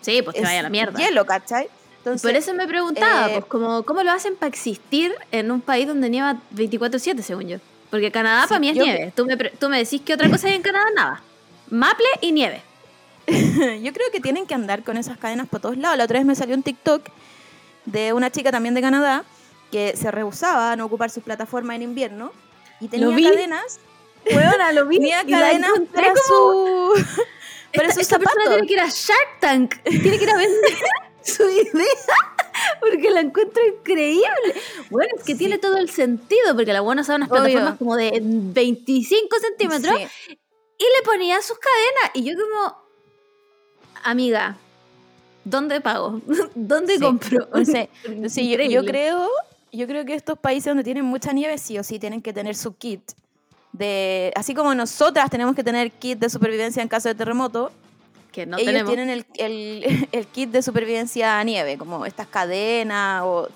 [0.05, 0.97] Sí, pues te vaya a la mierda.
[0.99, 1.67] hielo, ¿cachai?
[1.97, 5.61] Entonces, Por eso me preguntaba, eh, pues, como, ¿cómo lo hacen para existir en un
[5.61, 7.57] país donde nieva 24-7, según yo?
[7.89, 9.11] Porque Canadá Sí, para mí es nieve.
[9.15, 11.23] Tú me, tú me decís que otra cosa hay en Canadá, nada.
[11.71, 12.61] Maple y nieve.
[13.27, 15.97] Yo creo que tienen que andar con esas cadenas por todos lados.
[15.97, 17.01] La otra vez me salió un TikTok
[17.85, 19.23] de una chica también de Canadá
[19.71, 22.31] que se rehusaba a no ocupar sus plataformas en invierno
[22.79, 23.23] y tenía vi.
[23.23, 23.79] cadenas,
[24.25, 24.97] Huevona, lo vi.
[24.99, 26.93] tenía y cadenas para su
[27.75, 29.75] para esta, esta persona tiene que ir a Shark Tank.
[29.83, 30.73] Tiene que ir a vender
[31.23, 32.35] su idea.
[32.79, 34.25] Porque la encuentro increíble.
[34.89, 35.39] Bueno, es que Sí.
[35.39, 36.55] tiene todo el sentido.
[36.55, 37.41] Porque la buena usaba unas Obvio.
[37.43, 39.97] plataformas como de 25 centímetros.
[39.97, 40.39] Sí.
[40.77, 42.11] Y le ponía sus cadenas.
[42.15, 42.77] Y yo como,
[44.03, 44.57] amiga,
[45.43, 46.21] ¿dónde pago?
[46.55, 47.01] ¿Dónde Sí.
[47.01, 47.43] compro?
[47.45, 49.29] Entonces, entonces yo, creo,
[49.71, 52.55] yo creo que estos países donde tienen mucha nieve sí o sí tienen que tener
[52.55, 53.01] su kit.
[53.77, 57.71] De, así como nosotras tenemos que tener kit de supervivencia en caso de terremoto,
[58.31, 58.93] que no ellos tenemos.
[58.93, 63.49] tienen el, el- el kit de supervivencia a nieve, como estas cadenas o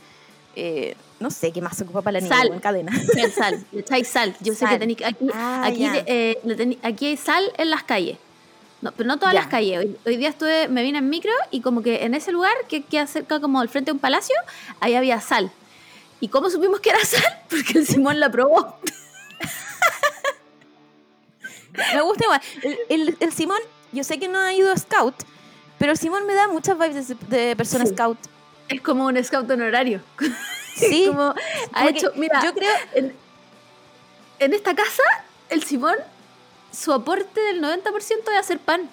[0.56, 2.48] eh, no sé qué más se ocupa para la nieve, Sal.
[2.48, 3.10] bueno, cadenas.
[3.16, 4.36] El sal, le echáis sal.
[4.42, 4.80] Yo sé que Sal.
[4.80, 8.18] tenéis aquí, Ah, aquí, de- eh, tení- aquí hay sal en las calles.
[8.82, 9.42] No, pero no todas Ya.
[9.42, 9.78] las calles.
[9.80, 12.82] Hoy, hoy día estuve, me vine en micro y como que en ese lugar que
[12.84, 14.36] queda cerca como al frente de un palacio,
[14.82, 15.52] ahí había sal.
[16.20, 17.24] ¿Y cómo supimos que era sal?
[17.50, 18.76] Porque el Simón la probó.
[21.94, 22.42] Me gusta igual.
[22.64, 23.60] El, el- el Simón,
[23.92, 25.16] yo sé que no ha ido a Scout,
[25.78, 27.94] pero el Simón me da muchas vibes de, de persona Sí.
[27.94, 28.18] Scout.
[28.68, 30.02] Es como un scout honorario.
[30.76, 31.34] Sí, como
[31.74, 33.14] ha hecho, mira, yo creo, en,
[34.40, 35.04] en esta casa,
[35.50, 35.96] el Simón,
[36.72, 37.84] su aporte del 90%
[38.32, 38.90] es hacer pan.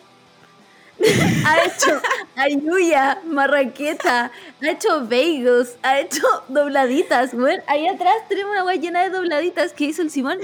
[1.47, 2.01] ha hecho
[2.35, 7.35] ayuya, marraqueta, ha hecho bagels, ha hecho dobladitas.
[7.35, 10.39] Bueno, ahí atrás tenemos una guay llena de dobladitas que hizo el Simón.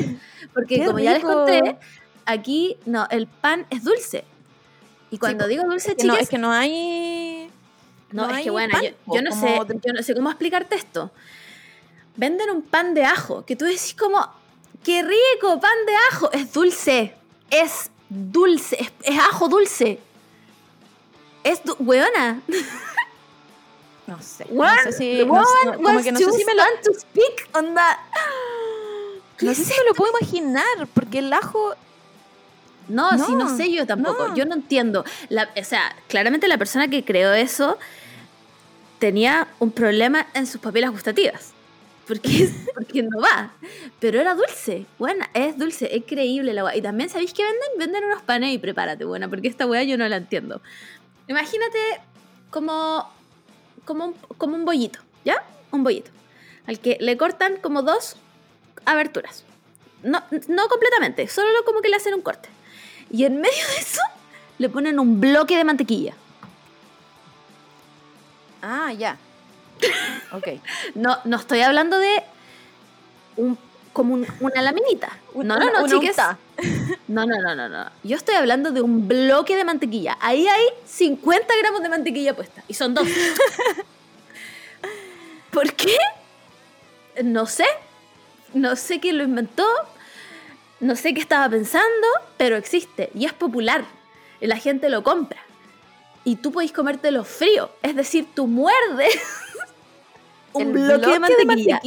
[0.54, 1.32] Porque Qué como ya les rico.
[1.34, 1.76] conté,
[2.26, 4.24] aquí no, el pan es dulce.
[5.10, 7.50] Y cuando digo dulce, es que, no, chicas, es que no hay...
[8.12, 8.82] no, no es que bueno, pan,
[9.14, 11.10] yo, no sé, yo no sé cómo explicarte esto.
[12.16, 14.26] Venden un pan de ajo, que tú decís como,
[14.84, 16.30] qué rico, pan de ajo.
[16.32, 17.14] Es dulce,
[17.50, 19.98] es dulce, es, es ajo dulce.
[21.44, 22.40] Es du weona.
[24.06, 24.44] No sé.
[24.50, 25.24] One, no sé si...
[25.24, 25.24] no-
[25.64, 27.98] no- como que no sé si me lo, to speak on that.
[29.40, 31.74] no sé si me lo puedo imaginar, porque el ajo...
[32.88, 34.28] No, No, si no sé yo tampoco.
[34.28, 34.36] no.
[34.36, 35.04] Yo no entiendo.
[35.28, 37.78] La- o sea, claramente la persona que creó eso
[38.98, 41.52] tenía un problema en sus papilas gustativas.
[42.06, 43.52] Porque, porque no va.
[44.00, 44.86] Pero era dulce.
[44.98, 46.76] Bueno, es dulce, es creíble la weá.
[46.76, 47.68] Y también, ¿sabéis qué venden?
[47.78, 50.60] Venden unos panes y prepárate, buena, porque esta weá yo no la entiendo.
[51.28, 51.78] Imagínate
[52.50, 53.08] como,
[53.84, 55.42] como, un, como un bollito, ¿ya?
[55.70, 56.10] Un bollito.
[56.66, 58.16] Al que le cortan como dos
[58.84, 59.44] aberturas.
[60.02, 62.48] No, no completamente, solo como que le hacen un corte.
[63.12, 64.00] Y en medio de eso
[64.58, 66.14] le ponen un bloque de mantequilla.
[68.62, 69.16] Ah, ya.
[70.32, 70.48] Ok.
[70.94, 72.22] No, no estoy hablando de
[73.36, 73.58] un,
[73.92, 75.10] como un- una laminita.
[75.34, 76.16] No, no, no, chiques.
[77.06, 77.90] No, no, no, no, no.
[78.02, 80.16] Yo estoy hablando de un bloque de mantequilla.
[80.20, 82.62] Ahí hay 50 gramos de mantequilla puesta.
[82.66, 83.06] Y son dos.
[85.50, 85.96] ¿Por qué?
[87.22, 87.66] No sé.
[88.54, 89.66] No sé quién lo inventó.
[90.82, 93.84] No sé qué estaba pensando, pero existe y es popular.
[94.40, 95.40] Y la gente lo compra.
[96.24, 97.70] Y tú podéis comértelo frío.
[97.82, 99.14] Es decir, tú muerdes
[100.52, 101.80] un ¿El bloque, de mantequilla.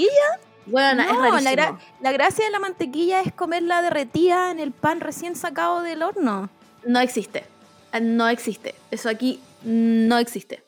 [0.66, 1.42] Bueno, es No, rarísimo.
[1.42, 5.82] la, gra- la gracia de la mantequilla es comerla derretida en el pan recién sacado
[5.82, 6.50] del horno.
[6.86, 7.44] No existe.
[7.94, 8.74] Eh, No existe.
[8.92, 10.64] Eso aquí no existe.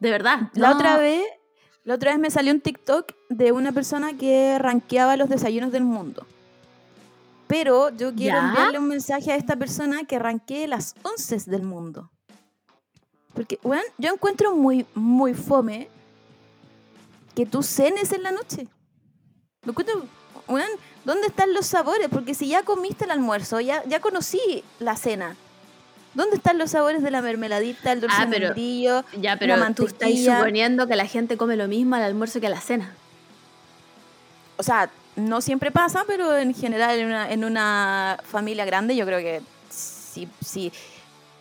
[0.00, 0.50] De verdad.
[0.54, 0.74] La no.
[0.74, 1.22] otra vez,
[1.84, 5.84] la otra vez me salió un TikTok de una persona que rankeaba los desayunos del
[5.84, 6.26] mundo.
[7.50, 8.46] Pero yo quiero ¿Ya?
[8.48, 12.08] enviarle un mensaje a esta persona que ranquee las onces del mundo.
[13.34, 15.88] Porque, bueno, yo encuentro muy, muy fome
[17.34, 18.68] que tú cenes en la noche.
[19.64, 20.04] Lo encuentro,
[20.46, 20.68] weón,
[21.04, 22.06] ¿dónde están los sabores?
[22.08, 25.34] Porque si ya comiste el almuerzo, ya, ya conocí la cena.
[26.14, 29.04] ¿Dónde están los sabores de la mermeladita, el dulce Ah, de pero-?
[29.20, 30.36] Ya, pero la tú mantequilla?
[30.38, 32.94] suponiendo que la gente come lo mismo al almuerzo que a la cena.
[34.56, 34.88] o sea,
[35.20, 39.40] no siempre pasa, pero en general en una, en una familia grande yo creo que
[39.70, 40.72] si, si,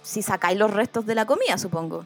[0.01, 2.05] si sacáis los restos de la comida, supongo.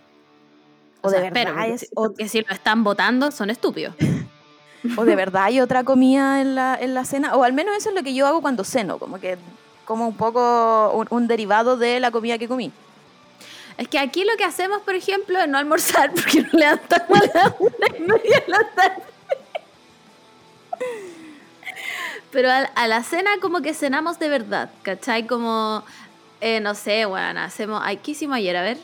[1.01, 3.95] O, de sea, verdad porque es- si- o, porque si lo están votando, son estúpidos.
[4.97, 7.89] o de verdad hay otra comida en la, en la cena, o al menos eso
[7.89, 9.37] es lo que yo hago cuando ceno, como que
[9.85, 12.71] como un poco un, un derivado de la comida que comí.
[13.77, 17.25] Es que aquí lo que hacemos, por ejemplo, es no almorzar porque nos levantamos a
[17.37, 19.03] las una y media de la tarde.
[22.33, 25.25] Pero a, a la cena como que cenamos de verdad, ¿cachai?
[25.27, 25.83] Como,
[26.41, 27.79] eh, no sé, bueno, hacemos...
[27.83, 28.57] Ay, ¿Qué hicimos ayer?
[28.57, 28.77] A ver.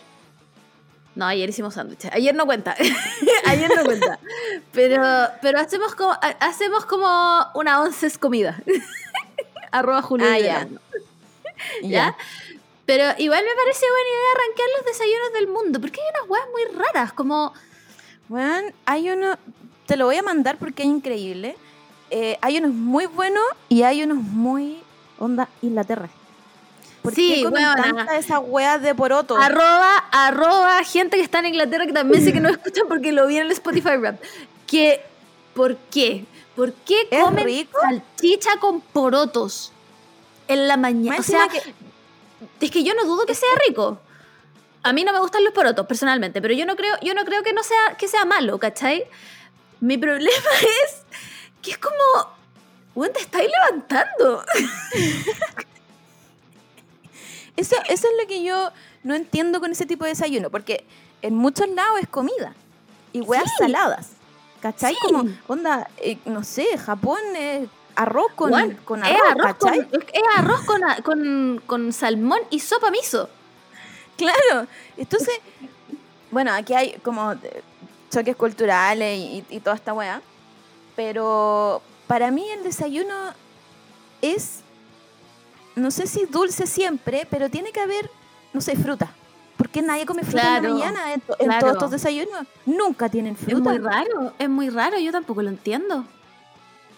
[1.15, 2.11] No, ayer hicimos sándwiches.
[2.13, 2.75] Ayer no cuenta.
[3.45, 4.19] ayer no cuenta.
[4.71, 5.03] Pero,
[5.41, 7.07] pero hacemos como, ha- hacemos como
[7.55, 8.57] una once comida.
[9.71, 10.67] Arroba Julio Ah, ya.
[11.83, 12.15] ¿Ya?
[12.85, 16.45] Pero igual me parece buena idea arranquear los desayunos del mundo, porque hay unas weas
[16.51, 17.53] muy raras, como...
[18.29, 19.37] Bueno, hay uno,
[19.87, 21.57] te lo voy a mandar porque es increíble.
[22.11, 24.81] Eh, hay unos muy buenos y hay unos muy
[25.19, 26.09] onda Inglaterra.
[27.01, 29.37] ¿Por Sí, qué comen tanta esas weas de poroto?
[29.37, 33.27] Arroba, arroba, gente que está en Inglaterra que también sé que no escuchan porque lo
[33.27, 34.19] vi en el Spotify Rap.
[34.67, 35.01] Que,
[35.53, 36.25] ¿por qué?
[36.55, 37.79] ¿Por qué ¿Es comen rico?
[37.81, 39.71] salchicha con porotos
[40.49, 41.17] en la mañana?
[41.19, 41.61] O sea, que-
[42.59, 43.99] es que yo no dudo que sea rico.
[44.83, 47.43] A mí no me gustan los porotos, personalmente, pero yo no creo, yo no creo
[47.43, 49.05] que no sea, que sea malo, ¿cachai?
[49.79, 50.29] Mi problema
[50.85, 51.03] es
[51.61, 51.95] que es como,
[52.95, 54.43] weón, te estáis levantando.
[57.55, 58.71] Eso, eso es lo que yo
[59.03, 60.85] no entiendo con ese tipo de desayuno, porque
[61.21, 62.53] en muchos lados es comida
[63.11, 63.51] y weas Sí.
[63.59, 64.11] saladas.
[64.61, 64.93] ¿Cachai?
[64.93, 64.99] Sí.
[65.01, 68.51] Como, onda, eh, no sé, Japón es arroz con,
[68.85, 69.87] con es arroz, arroz, con, ¿cachai?
[70.13, 73.29] es- arroz con, con- con salmón y sopa miso.
[74.17, 74.67] Claro.
[74.97, 75.33] Entonces,
[76.31, 77.33] bueno, aquí hay como
[78.11, 80.21] choques culturales y, y toda esta wea.
[80.99, 83.13] Pero para mí el desayuno
[84.21, 84.59] es,
[85.77, 88.11] no sé si dulce siempre, pero tiene que haber,
[88.51, 89.09] no sé, fruta.
[89.55, 92.45] ¿Por qué nadie come fruta en la mañana en, todos estos desayunos?
[92.65, 93.69] Nunca tienen Es fruta.
[93.69, 96.03] muy raro, es muy raro, yo tampoco lo entiendo.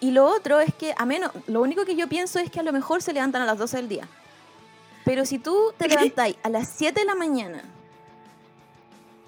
[0.00, 2.64] Y lo otro es que, a menos, lo único que yo pienso es que a
[2.64, 4.08] lo mejor se levantan a las 12 del día.
[5.04, 7.62] Pero si tú te levantáis a las 7 de la mañana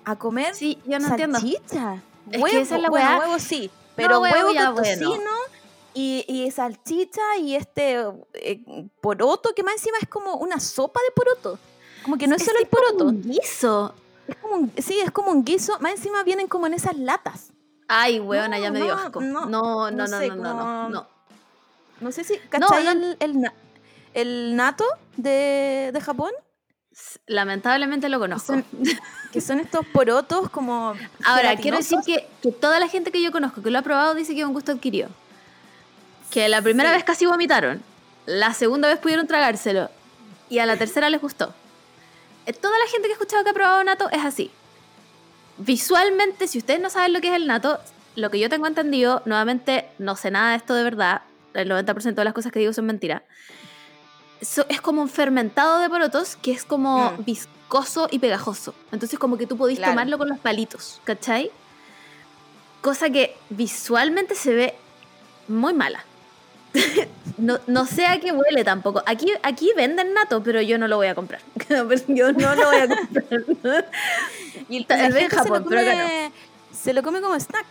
[0.05, 1.39] a comer Sí, yo no entiendo.
[1.39, 5.09] Es que huevo, esa es la huevo sí, pero huevo huevo ya, con bueno.
[5.09, 5.31] tocino
[5.95, 8.05] y, y salchicha y este
[8.35, 8.61] eh,
[9.01, 11.59] poroto, que más encima es como una sopa de poroto.
[12.03, 13.95] Como que no es, solo el poroto, un guiso.
[14.29, 17.51] es como un, sí, es como un guiso, más encima vienen como en esas latas.
[17.89, 19.21] Ay, weona, ya No, me dio no, asco.
[19.21, 21.09] no, No, no, no no, sé, no, no, no, no.
[22.01, 22.91] No sé si, ¿cachai no.
[22.91, 23.53] el, el,
[24.15, 24.85] el nato
[25.17, 26.33] de, de Japón?
[27.27, 28.47] Lamentablemente lo conozco.
[28.55, 28.65] Son-
[29.33, 33.33] que son estos porotos como Ahora, quiero decir que, que toda la gente que yo
[33.33, 35.09] conozco que lo ha probado dice que es un gusto adquirido.
[36.31, 36.95] Que la primera Sí.
[36.97, 37.83] vez casi vomitaron,
[38.27, 39.91] la segunda vez pudieron tragárselo
[40.49, 41.53] y a la tercera les gustó.
[42.47, 44.51] Eh, Toda la gente que he escuchado que ha probado nato es así.
[45.59, 47.79] visualmente, si ustedes no saben lo que es el nato,
[48.17, 51.23] lo que yo tengo entendido, nuevamente no sé nada de esto de verdad,
[51.55, 53.23] el 90% de las cosas que digo son mentiras.
[54.45, 57.25] So- es como un fermentado de porotos que es como Mm.
[57.25, 58.75] viscoso y pegajoso.
[58.93, 59.93] Entonces como que tú podís Claro.
[59.93, 61.51] tomarlo con los palitos, ¿cachai?
[62.83, 64.75] Cosa que visualmente se ve
[65.49, 66.05] muy mala.
[67.39, 69.03] no, no sé a qué huele tampoco.
[69.07, 71.41] Aquí, aquí venden nato, pero yo no lo voy a comprar.
[72.09, 73.91] yo no lo voy a comprar.
[74.69, 76.33] Y Tal la vez en gente Japón, se, lo pero acá come,
[76.73, 77.67] se lo come como snack.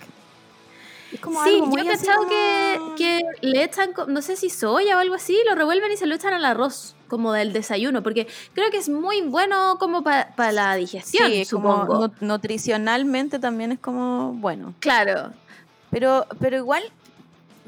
[1.14, 4.36] Es como sí, algo muy yo he cachado como- que, que le echan, no sé
[4.36, 7.54] si soya o algo así, lo revuelven y se lo echan al arroz, como del
[7.54, 12.08] desayuno, porque creo que es muy bueno como para la digestión, Sí, como supongo.
[12.08, 14.74] nu- nutricionalmente también es como bueno.
[14.80, 15.32] Claro,
[15.92, 16.82] Pero, pero igual,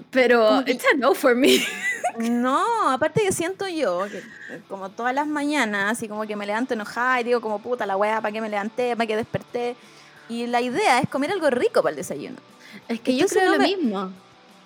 [0.10, 1.60] pero Como que- it's a no for me.
[2.20, 6.46] no, aparte que siento yo, que eh, como todas las mañanas, así como que me
[6.48, 8.96] levanto enojada y digo como puta la weá, ¿para qué me levanté?
[8.96, 9.76] ¿Para qué desperté?
[10.30, 12.38] Y la idea es comer algo rico para el desayuno.
[12.88, 14.12] Es que yo creo no lo me- mismo.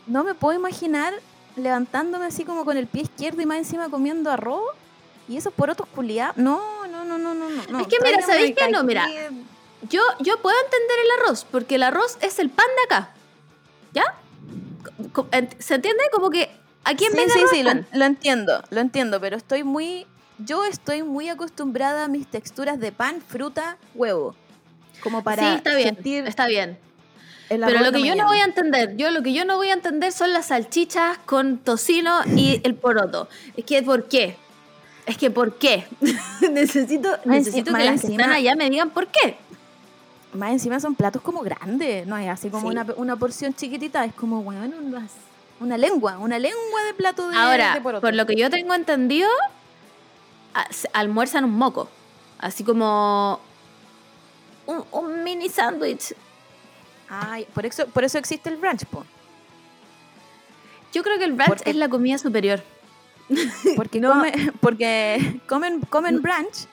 [0.07, 1.13] No me puedo imaginar
[1.55, 4.63] levantándome así como con el pie izquierdo y más encima comiendo arroz.
[5.27, 6.37] Y esos porotos culiados.
[6.37, 7.79] No, no, no, no, no, no.
[7.81, 8.63] Es que mira, ¿sabéis qué?
[8.63, 9.07] aquí- No, mira.
[9.89, 13.11] Yo, yo puedo entender el arroz, porque el arroz es el pan de acá.
[13.93, 14.15] ¿Ya?
[15.59, 16.03] ¿Se entiende?
[16.11, 16.49] Como que
[16.83, 20.05] a quién sí, sí, sí, lo entiendo, lo entiendo, pero estoy muy.
[20.39, 24.35] Yo estoy muy acostumbrada a mis texturas de pan, fruta, huevo.
[25.03, 26.77] Como para sí, está bien, sentir está bien.
[27.47, 29.73] Pero lo que yo no voy a entender, yo lo que yo no voy a
[29.73, 33.27] entender son las salchichas con tocino y el poroto.
[33.57, 34.35] Es que ¿por qué?
[35.07, 35.87] Es que ¿por qué?
[36.51, 39.37] necesito Más necesito enci- que las que encima- están allá me digan por qué.
[40.33, 42.75] Más encima son platos como grandes, no es así como Sí.
[42.75, 44.75] una, una porción chiquitita, es como, bueno,
[45.59, 48.01] una lengua, una lengua de plato de Ahora, de poroto.
[48.01, 49.27] por lo que yo tengo entendido,
[50.93, 51.89] almuerzan un moco,
[52.37, 53.39] así como
[54.71, 56.13] un, un mini sándwich.
[57.09, 59.03] Ay, por eso, por eso existe el brunch, po.
[60.93, 62.61] Yo creo que el brunch Porque- es la comida superior.
[63.75, 64.11] Porque, No.
[64.13, 66.67] come- porque comen, comen brunch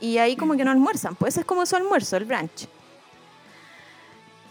[0.00, 1.14] y ahí como que no almuerzan.
[1.16, 2.66] Pues ese es como su almuerzo, el brunch.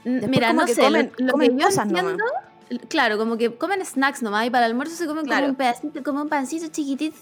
[0.04, 2.02] Después Mira, no sé, lo- comen- lo, comen que yo cosas nomás.
[2.04, 2.24] entiendo,
[2.90, 5.42] claro, como que comen snacks nomás y para el almuerzo se comen Claro.
[5.42, 7.18] como un pedacito, como un pancito chiquitito.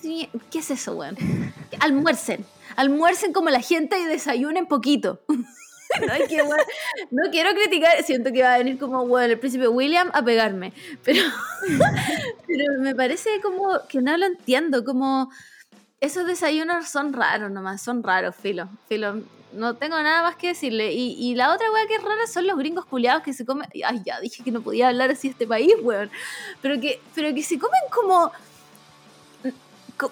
[0.52, 1.16] ¿Qué es eso, weón?
[1.80, 2.46] Almuercen,
[2.80, 5.20] almuercen como la gente y desayunen poquito.
[5.28, 6.38] no, es que,
[7.12, 10.72] no quiero criticar, siento que va a venir como, weón, el príncipe William a pegarme,
[11.04, 11.22] pero,
[12.48, 15.30] pero me parece como que no lo entiendo, como
[16.00, 19.22] esos desayunos son raros nomás, son raros, filo, filo.
[19.52, 20.94] No tengo nada más que decirle.
[20.94, 23.68] Y, y la otra weá que es rara son los gringos culiados que se comen.
[23.84, 26.12] Ay, ya dije que no podía hablar así de este país, weón.
[26.62, 28.32] Pero que, pero que se comen como.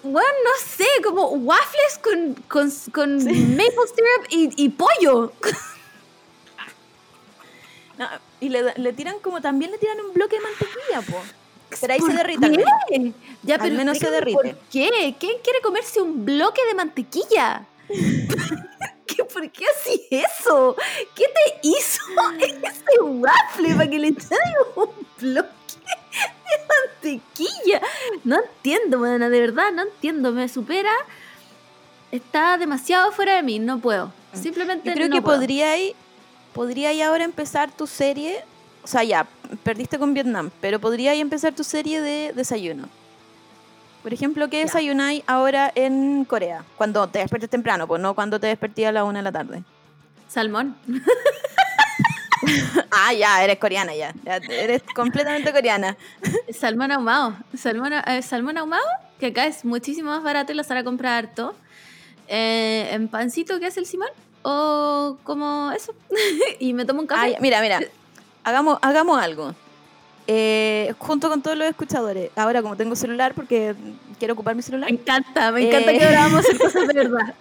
[0.04, 5.32] Weón, no sé, como waffles con, con, con maple syrup y, y pollo.
[7.97, 8.08] No,
[8.39, 11.23] y le, le tiran como también le tiran un bloque de mantequilla, po.
[11.82, 12.50] Pero ahí se ¿Por derrita.
[12.50, 13.13] qué?
[13.43, 14.36] Ya, Al pero menos se derrite.
[14.36, 15.15] ¿Por qué?
[15.19, 17.65] ¿Quién quiere comerse un bloque de mantequilla?
[17.88, 20.76] ¿Qué, ¿Por qué así eso?
[21.15, 22.02] ¿Qué te hizo
[22.39, 25.50] ese waffle para que le traiga un bloque
[26.68, 27.82] mantequilla?
[28.24, 30.32] No entiendo, buena, de verdad, no entiendo.
[30.32, 30.92] Me supera.
[32.12, 34.14] Está demasiado fuera de mí, no puedo.
[34.34, 35.38] Simplemente Yo creo no que puedo.
[35.38, 35.76] podría
[36.54, 38.44] podría ahora empezar tu serie.
[38.84, 39.28] O sea, ya,
[39.64, 42.88] perdiste con Vietnam, pero podría empezar tu serie de desayuno.
[44.02, 46.64] Por ejemplo, ¿qué desayunáis ahora en Corea?
[46.78, 49.64] Cuando te despiertes temprano, pues no cuando te despertías a la una de la tarde.
[50.30, 50.76] Salmón.
[52.92, 54.14] Ah, ya, eres coreana ya.
[54.26, 55.96] ya eres completamente coreana.
[56.58, 57.36] Salmón ahumado.
[57.56, 58.86] Salmón, eh, salmón ahumado,
[59.20, 61.56] que acá es muchísimo más barato y la Sara compra harto.
[62.28, 64.10] Eh, en pancito, que es el Simón.
[64.42, 65.94] O como eso.
[66.60, 67.32] y me tomo un café.
[67.34, 67.80] ya, mira, mira.
[68.44, 69.54] Hagamos, hagamos algo.
[70.30, 72.32] Eh, junto con todos los escuchadores.
[72.36, 73.76] Ahora, como tengo celular, porque
[74.20, 74.90] quiero ocupar mi celular.
[74.92, 75.98] Me encanta, me encanta Eh.
[75.98, 77.34] que ahora vamos a hacer cosas de verdad.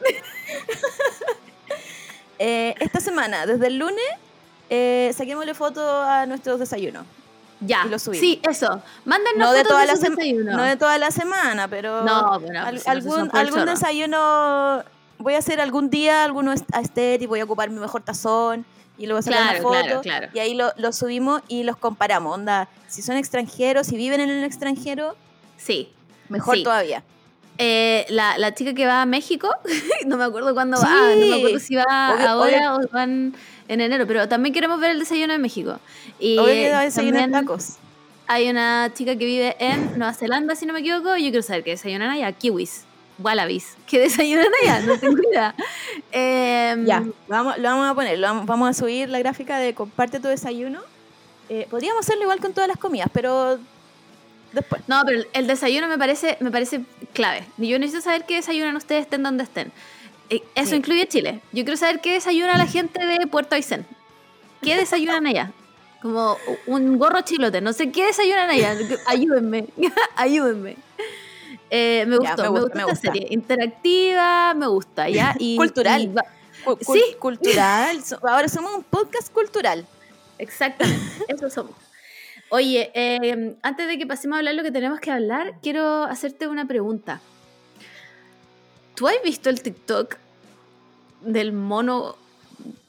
[2.38, 4.05] Eh, esta semana, desde el lunes,
[4.70, 7.05] eh, saquémosle foto a nuestros desayunos.
[7.61, 7.85] Ya.
[7.87, 8.20] Y lo subimos.
[8.20, 8.83] Sí, eso.
[9.07, 10.57] Mándennos No de, fotos toda de la sus desayunos.
[10.57, 13.70] no de toda la semana, pero No, bueno, al- si algún, algún chorro.
[13.70, 14.85] desayuno.
[15.18, 18.66] Voy a hacer algún día alguno est- estético, voy a ocupar mi mejor tazón
[18.98, 19.81] y luego sacar Claro, una foto.
[19.83, 20.29] claro, claro.
[20.35, 22.35] Y ahí lo, lo subimos y los comparamos.
[22.35, 25.16] Onda, si son extranjeros, si viven en el extranjero,
[25.57, 25.90] Sí.
[26.29, 26.64] mejor Sí.
[26.64, 27.02] todavía.
[27.59, 29.49] Eh, la, la chica que va a México,
[30.07, 30.85] no me acuerdo cuándo Sí.
[30.87, 33.35] va, no me acuerdo si va Obvio- ahora o van
[33.69, 35.79] en enero, pero también queremos ver el desayuno en México.
[36.19, 37.77] Y Obvio que desayunar también tacos.
[38.27, 41.42] hay una chica que vive en Nueva Zelanda, si no me equivoco, y yo quiero
[41.42, 42.85] saber qué desayunan allá, kiwis,
[43.19, 44.81] wallabies, ¿qué desayunan allá?
[44.81, 45.55] No tengo idea.
[46.12, 49.75] Em, Ya, vamos, lo vamos a poner, lo vamos, vamos a subir la gráfica de
[49.75, 50.81] comparte tu desayuno.
[51.49, 53.59] Eh, podríamos hacerlo igual con todas las comidas, pero
[54.57, 54.83] después.
[54.88, 56.81] No, pero el desayuno me parece, me parece
[57.12, 57.47] clave.
[57.59, 59.73] Yo necesito saber qué desayunan ustedes estén donde estén.
[60.31, 60.77] Eh, Eso Sí.
[60.77, 61.40] incluye Chile.
[61.53, 63.87] Yo quiero saber qué desayuna la gente de Puerto Aysén.
[64.62, 65.53] ¿Qué desayunan allá?
[66.03, 67.61] Como un gorro chilote.
[67.61, 68.75] No sé qué desayunan allá.
[69.07, 69.69] Ayúdenme.
[70.16, 70.77] Ayúdenme.
[71.71, 73.12] Eh, me Ya, gustó, me me, gusta, gustó me esta gusta.
[73.12, 73.27] serie.
[73.31, 75.35] Interactiva, me gusta, ¿ya?
[75.38, 76.03] Y, Cultural.
[76.03, 76.25] y va-
[76.64, 77.03] Cu- cu- Sí.
[77.19, 78.01] Cultural.
[78.23, 79.87] Ahora somos un podcast cultural.
[80.38, 81.73] Exactamente, eso somos.
[82.50, 86.46] Oye, eh, antes de que pasemos a hablar lo que tenemos que hablar, quiero hacerte
[86.46, 87.20] una pregunta.
[88.94, 90.16] ¿Tú has visto el TikTok
[91.22, 92.16] del mono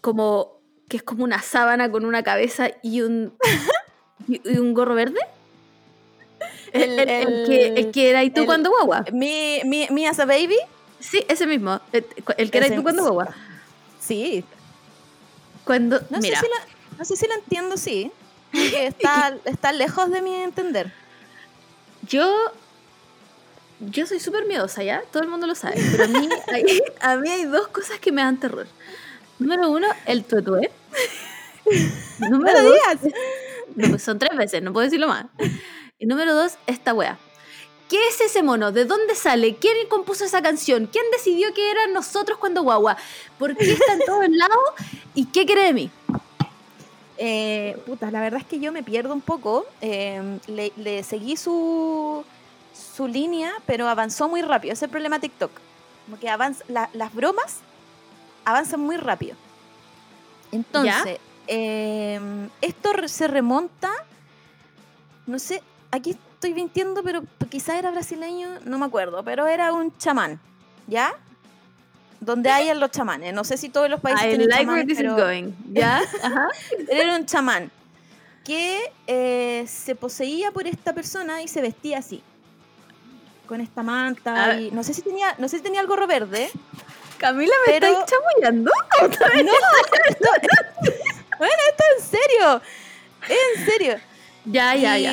[0.02, 0.52] como
[0.88, 3.34] que es como una sábana con una cabeza y un
[4.28, 5.20] y, un gorro verde?
[6.72, 9.06] El, el- el que, el que era y tú cuando guagua.
[9.12, 10.58] Mi, mi, mi as a baby.
[11.00, 11.80] Sí, ese mismo.
[11.92, 12.04] El,
[12.52, 13.36] que era y tú cuando guagua.
[14.00, 14.44] Sí.
[15.66, 18.12] Cuando, No, mira, sé si lo, no sé si lo entiendo, sí.
[18.58, 20.92] Porque está, está lejos de mi entender.
[22.04, 22.34] Yo.
[23.80, 25.04] Yo soy súper miedosa, ¿ya?
[25.12, 25.76] Todo el mundo lo sabe.
[25.92, 28.66] Pero a mí, hay, a mí hay dos cosas que me dan terror.
[29.38, 30.72] Número uno, el tuetué.
[32.18, 32.78] Número dos,
[33.76, 35.26] no, pues son tres veces, no puedo decirlo más.
[36.00, 37.20] Y número dos, esta wea.
[37.88, 38.72] ¿Qué es ese mono?
[38.72, 39.56] ¿De dónde sale?
[39.56, 40.88] ¿Quién compuso esa canción?
[40.88, 42.98] ¿Quién decidió que eran nosotros cuando guagua?
[43.38, 44.58] ¿Por qué está en todos lados?
[45.14, 45.92] ¿Y qué quiere de mí?
[47.18, 49.66] Eh, puta, la verdad es que yo me pierdo un poco.
[49.82, 52.24] Eh, le, le seguí su,
[52.74, 54.74] su línea, pero avanzó muy rápido.
[54.74, 55.52] Ese es el problema de TikTok.
[56.06, 57.58] Como que avanza, la- las bromas
[58.46, 59.36] avanzan muy rápido.
[60.52, 62.20] Entonces, eh,
[62.62, 63.90] esto se remonta,
[65.26, 69.96] no sé, aquí estoy mintiendo, pero quizá era brasileño, no me acuerdo, pero era un
[69.98, 70.40] chamán,
[70.88, 71.14] ¿ya?
[72.20, 73.34] Donde hay en los chamanes.
[73.34, 75.52] No sé si todos los países I tienen like where chamanes, this is pero- going.
[75.72, 76.02] ¿Ya?
[76.24, 76.48] Ajá.
[76.90, 77.72] era un chamán
[78.44, 82.24] que eh, se poseía por esta persona y se vestía así.
[83.46, 84.60] Con esta manta A ver.
[84.62, 86.50] y no sé si tenía, no sé si tenía el gorro verde.
[87.18, 88.72] Camila, ¿me Pero- estáis chamullando?
[89.02, 89.08] No,
[90.08, 90.26] esto,
[91.38, 92.62] bueno, esto es en serio.
[93.30, 93.96] En serio.
[94.46, 95.12] Ya, ya, ya.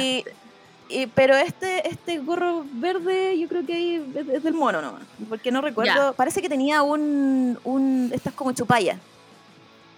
[0.95, 5.03] Y- pero este, este gorro verde, yo creo que ahí es, es del mono nomás.
[5.29, 6.13] Porque no recuerdo.
[6.15, 7.59] Parece que tenía un.
[7.65, 8.99] un estas como chupalla.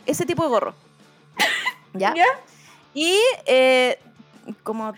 [0.06, 0.74] Ese tipo de gorro.
[1.92, 2.14] ¿Ya?
[2.14, 2.26] ¿Ya?
[2.94, 3.98] Y eh,
[4.62, 4.94] como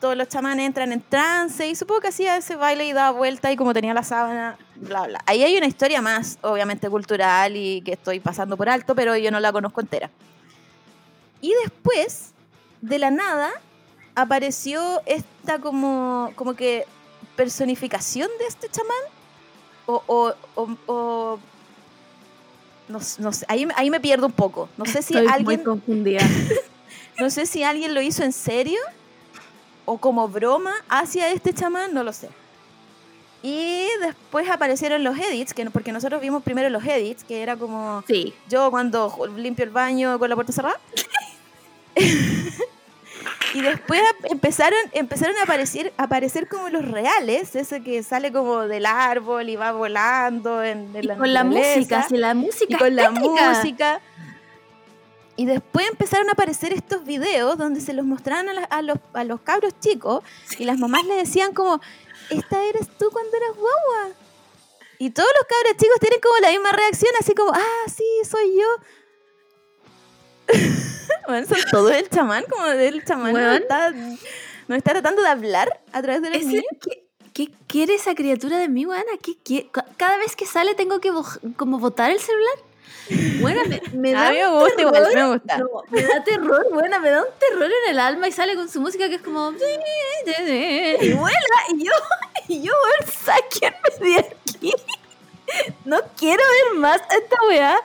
[0.00, 3.52] todos los chamanes entran en trance, y supongo que hacía ese baile y daba vuelta,
[3.52, 5.22] y como tenía la sábana, bla, bla.
[5.26, 9.30] Ahí hay una historia más, obviamente cultural, y que estoy pasando por alto, pero yo
[9.30, 10.10] no la conozco entera.
[11.42, 12.32] Y después,
[12.80, 13.50] de la nada,
[14.20, 16.86] apareció esta como, como que
[17.36, 18.96] personificación de este chamán.
[19.86, 21.38] O, o, o- o-
[22.88, 24.68] no, no sé, ahí, ahí me pierdo un poco.
[24.76, 26.20] No sé si Estoy muy alguien, confundida.
[27.18, 28.78] no sé si alguien lo hizo en serio
[29.84, 32.28] o como broma hacia este chamán, no lo sé.
[33.42, 38.04] Y después aparecieron los edits, que porque nosotros vimos primero los edits, que era como
[38.06, 38.34] Sí.
[38.48, 40.78] yo cuando limpio el baño con la puerta cerrada.
[43.54, 48.60] y después empezaron, empezaron a aparecer, a aparecer como los reales, ese que sale como
[48.62, 52.74] del árbol y va volando en, en Y la con la música, si la música
[52.74, 54.00] y con la música.
[55.36, 58.98] Y después empezaron a aparecer estos videos donde se los mostraban a, la- a los,
[59.14, 60.22] a los cabros chicos
[60.58, 61.80] y las mamás le decían como,
[62.28, 64.14] esta eres tú cuando eras guagua.
[64.98, 68.54] Y todos los cabros chicos tienen como la misma reacción, así como, ah, sí, soy
[68.54, 68.66] yo.
[71.26, 73.62] bueno, son todos el chamán, como el chamán nos Weón.
[73.62, 76.64] está, nos está tratando de hablar a través de los niños.
[77.32, 79.04] ¿qué, quiere esa criatura de mí, buena?
[79.22, 81.10] ¿Qué, qué- ca- Cada vez que sale tengo que
[81.56, 82.54] como botar el celular.
[83.40, 85.14] Buena, me, me da A mí me gusta igual, terror.
[85.16, 85.58] me gusta.
[85.58, 88.68] No, me da terror, buena, me da un terror en el alma y sale con
[88.68, 89.52] su música que es como...
[91.00, 91.38] Y vuela,
[91.70, 91.92] y yo,
[92.48, 94.72] y yo, weón, sáquenme de aquí.
[95.84, 97.76] No quiero ver más a esta weá.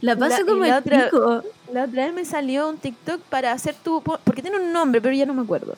[0.00, 1.42] La paso La- como el otra- pico.
[1.72, 4.02] La otra vez me salió un TikTok para hacer tu...
[4.02, 5.76] po- Porque tiene un nombre, pero ya no me acuerdo.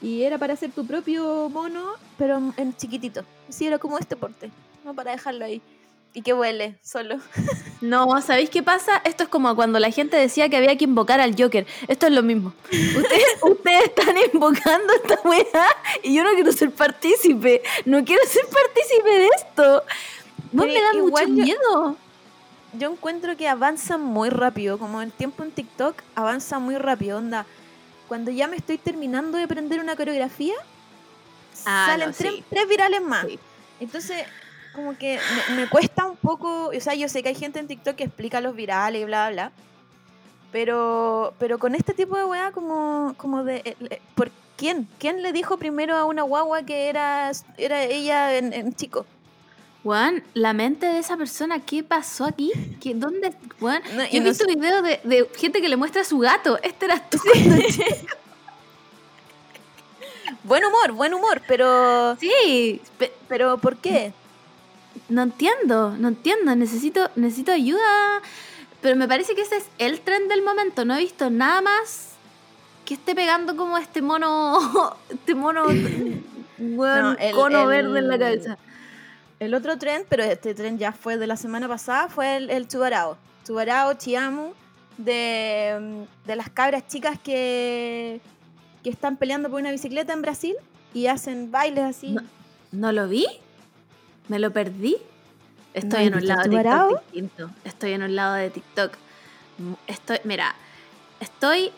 [0.00, 3.22] Y era para hacer tu propio mono, pero en- chiquitito.
[3.48, 4.50] Sí, era como este porte.
[4.84, 5.60] No para dejarlo ahí.
[6.16, 7.16] Y que huele solo.
[7.80, 9.02] No, ¿sabéis qué pasa?
[9.04, 11.66] Esto es como cuando la gente decía que había que invocar al Joker.
[11.86, 12.54] Esto es lo mismo.
[12.70, 15.66] Ustedes, ustedes están invocando esta weá
[16.02, 17.62] y yo no quiero ser partícipe.
[17.84, 19.82] No quiero ser partícipe de esto.
[20.54, 21.96] Vos Pero me da mucho yo- miedo.
[22.78, 24.78] Yo encuentro que avanza muy rápido.
[24.78, 27.18] Como el tiempo en TikTok avanza muy rápido.
[27.18, 27.46] Onda,
[28.08, 30.54] cuando ya me estoy terminando de aprender una coreografía,
[31.66, 32.44] Ah, salen no, tres, sí.
[32.50, 33.26] tres virales más.
[33.26, 33.38] Sí.
[33.80, 34.24] Entonces,
[34.74, 37.68] como que me, me cuesta un poco, o sea, yo sé que hay gente en
[37.68, 39.52] TikTok que explica los virales y bla, bla, bla.
[40.52, 43.56] Pero, pero con este tipo de weá, como, como de.
[43.64, 44.88] eh, eh, ¿Por quién?
[44.98, 49.04] ¿Quién le dijo primero a una guagua que era, era ella en, en chico?
[49.84, 52.50] Juan, la mente de esa persona, ¿qué pasó aquí?
[52.80, 53.34] ¿Qué, ¿Dónde?
[53.60, 56.18] Juan, No, yo he no visto videos de, de gente que le muestra a su
[56.18, 56.58] gato.
[56.62, 57.18] Este eras tú.
[57.68, 57.84] chica.
[60.42, 62.16] Buen humor, buen humor, pero.
[62.18, 64.12] Sí, pe- Pero ¿por qué?
[65.10, 66.54] no entiendo, no entiendo.
[66.56, 68.22] Necesito, necesito ayuda.
[68.80, 70.84] Pero me parece que ese es el tren del momento.
[70.84, 72.10] No he visto nada más
[72.86, 75.64] que esté pegando como este mono, este mono,
[76.58, 78.58] weón, No, el- cono el- verde en la cabeza.
[79.40, 82.66] El otro tren, pero este tren ya fue de la semana pasada, fue el, el
[82.68, 83.16] Tubarao.
[83.46, 84.52] Tubarao, Chiamu,
[84.96, 88.20] de, mm, de las cabras chicas que,
[88.82, 90.54] que están peleando por una bicicleta en Brasil
[90.94, 92.10] y hacen bailes así.
[92.12, 92.22] No.
[92.72, 93.26] ¿No lo vi?
[94.28, 94.96] ¿Me lo perdí?
[95.74, 97.50] Estoy ¿No en un lado de TikTok distinto.
[97.64, 98.92] Estoy en un lado de TikTok.
[99.58, 100.54] M- Estoy, mira,
[101.20, 101.72] estoy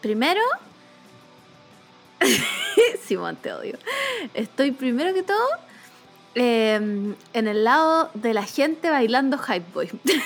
[0.00, 0.40] primero.
[3.06, 3.78] Simón, te odio.
[4.34, 5.46] Estoy primero que todo
[6.34, 9.90] eh, en el lado de la gente bailando Hype Boy.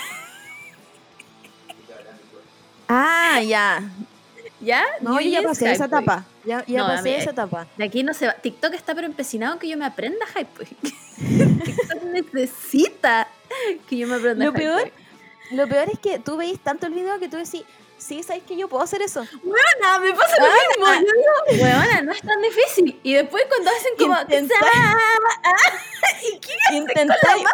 [2.89, 3.83] Ah, ya.
[4.61, 4.85] ¿Ya?
[5.01, 5.99] No, yo ya pasé esa Boy.
[6.03, 6.25] etapa.
[6.45, 7.67] Ya, ya No, pasé mí- esa etapa.
[7.77, 8.35] De aquí no se va.
[8.35, 10.69] TikTok está pero empecinado que yo me aprenda Hype Boy.
[11.65, 13.29] TikTok necesita
[13.89, 14.93] que yo me aprenda Lo Hype peor, Boy.
[15.57, 17.63] lo peor es que tú veis tanto el video que tú decís,
[18.05, 19.21] sí, ¿sabes que yo puedo hacer eso?
[19.43, 21.07] Weona, me pasa lo mismo.
[21.07, 23.01] Yo digo, weona, no es tan difícil.
[23.03, 24.15] Y después cuando hacen como.
[24.15, 24.55] Intenta-
[26.33, 26.77] ¿Y qué?
[26.77, 27.45] Intentáis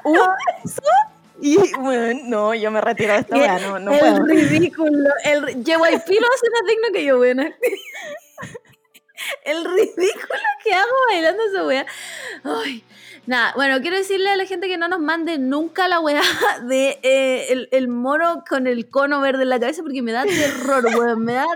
[1.42, 4.24] y, bueno, no, yo me retiro de esta weá, no, no el puedo.
[4.26, 5.08] ridículo.
[5.24, 7.50] El JYP lo hace más digno que yo, weona.
[9.44, 11.86] El ridículo que hago bailando esa wea.
[12.44, 12.84] Ay.
[13.26, 16.22] Nada, bueno, quiero decirle a la gente que no nos mande nunca la weá
[16.64, 20.24] de eh, el, el mono con el cono verde en la cabeza porque me da
[20.24, 21.24] terror, weón.
[21.24, 21.46] Me da.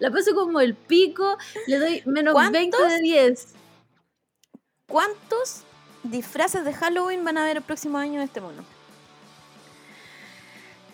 [0.00, 2.52] La paso como el pico, le doy menos ¿Cuántos?
[2.52, 3.48] 20 de 10.
[4.86, 5.64] ¿Cuántos
[6.02, 8.64] disfraces de Halloween van a haber el próximo año de este mono?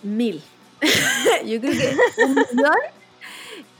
[0.02, 0.42] Mil.
[1.46, 2.74] Yo creo que un millón.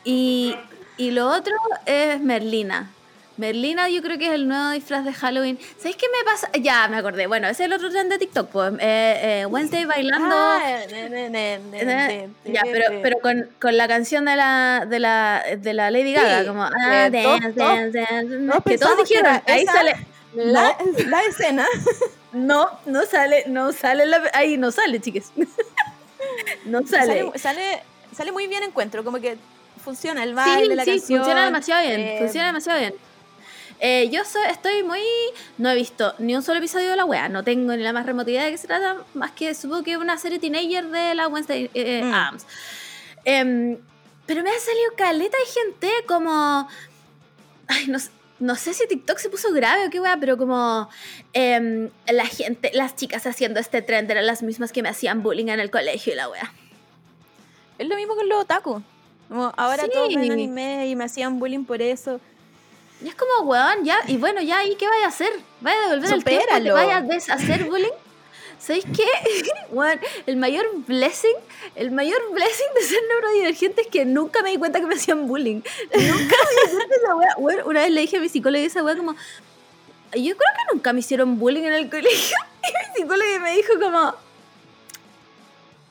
[0.05, 0.55] Y,
[0.97, 1.55] y lo otro
[1.87, 2.91] es Merlina.
[3.37, 5.59] Merlina yo creo que es el nuevo disfraz de Halloween.
[5.79, 6.49] ¿Sabéis qué me pasa?
[6.61, 7.27] Ya, me acordé.
[7.27, 8.49] Bueno, ese es el otro trend de TikTok.
[8.49, 10.37] Pues, eh, eh, Wednesday bailando...
[10.37, 14.87] Ah, ne, ne, ne, ne, ne, ya, pero, pero con, con la canción de la,
[14.89, 18.97] de la, de la Lady Gaga, Sí, como que ah, dance, dance, dance, que todos
[18.99, 19.97] que dijeron, ahí sale,
[20.35, 20.77] la,
[21.09, 21.67] la escena.
[22.33, 25.33] no, no sale, no sale, la- ahí no sale, chiques,
[26.67, 27.25] no sale.
[27.25, 27.83] Sale, sale,
[28.17, 29.37] sale muy bien encuentro, como que
[29.85, 31.19] funciona el Sí, baile, la sí, canción.
[31.21, 32.95] funciona demasiado bien, eh, funciona demasiado bien.
[33.81, 35.01] Eh, yo soy- estoy muy...
[35.59, 38.07] No he visto ni un solo episodio de la wea, no tengo ni la más
[38.07, 41.29] remota idea de qué se trata, más que supongo que una serie teenager de la
[41.29, 42.15] Wednesday eh, Mm.
[42.15, 42.47] Addams.
[43.25, 43.79] Em,
[44.27, 46.69] pero me ha salido caleta de gente como...
[47.67, 48.11] Ay, no, sé-
[48.41, 50.89] no sé si TikTok se puso grave o qué wea, pero como
[51.33, 55.49] em, la gente, las chicas haciendo este trend eran las mismas que me hacían bullying
[55.49, 56.53] en el colegio y la wea.
[57.79, 58.83] Es lo mismo con los otaku.
[59.29, 59.91] Como ahora Sí.
[59.93, 62.21] todos ven anime y me hacían bullying por eso.
[63.03, 65.31] Y es como, weón, ya, y bueno, ya, ¿y qué vaya a hacer?
[65.61, 66.45] ¿Vaya a devolver el tiempo?
[66.47, 66.75] ¿Te Supéralo.
[66.75, 67.89] vaya a deshacer bullying?
[68.59, 69.05] ¿Sabéis qué?
[69.73, 71.35] Weón, el mayor blessing,
[71.75, 75.27] el mayor blessing de ser neurodivergente es que nunca me di cuenta que me hacían
[75.27, 75.57] bullying.
[75.57, 77.35] Nunca me di cuenta de esa wea.
[77.37, 79.19] Weón, una vez le dije a mi psicóloga esa wea como, yo
[80.37, 82.37] creo que nunca me hicieron bullying en el colegio.
[82.65, 84.15] Y mi psicóloga me dijo como,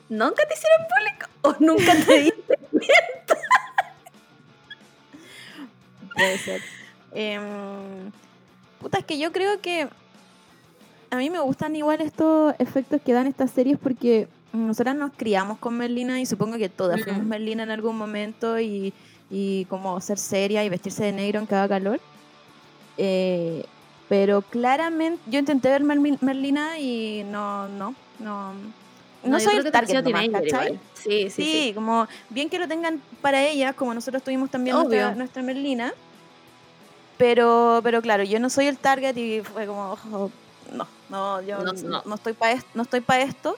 [0.09, 1.29] ¿nunca te hicieron bullying?
[1.41, 2.59] ¿O nunca te diste
[6.15, 6.61] Puede ser.
[7.13, 8.11] Em,
[8.79, 9.87] puta, es que yo creo que
[11.09, 15.57] a mí me gustan igual estos efectos que dan estas series porque nosotras nos criamos
[15.59, 18.93] con Merlina y supongo que todas fuimos Merlina en algún momento y,
[19.29, 21.99] y como ser seria y vestirse de negro en cada calor.
[22.97, 23.65] Eh,
[24.09, 28.53] pero claramente yo intenté ver Merlina y no, no, no.
[29.23, 30.79] No, yo soy el target nomás, ¿cachai?
[30.93, 31.71] Sí, sí, Sí, sí.
[31.73, 35.93] como bien que lo tengan para ellas, como nosotros tuvimos también nuestra, nuestra Merlina.
[37.17, 40.31] Pero, pero claro, yo no soy el target y fue como, oh,
[40.73, 42.01] no, no, yo No, no, no.
[42.05, 43.55] no estoy para esto, no estoy para esto.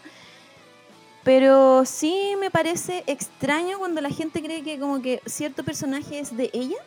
[1.23, 6.35] Pero sí me parece extraño cuando la gente cree que como que cierto personaje es
[6.37, 6.77] de ella.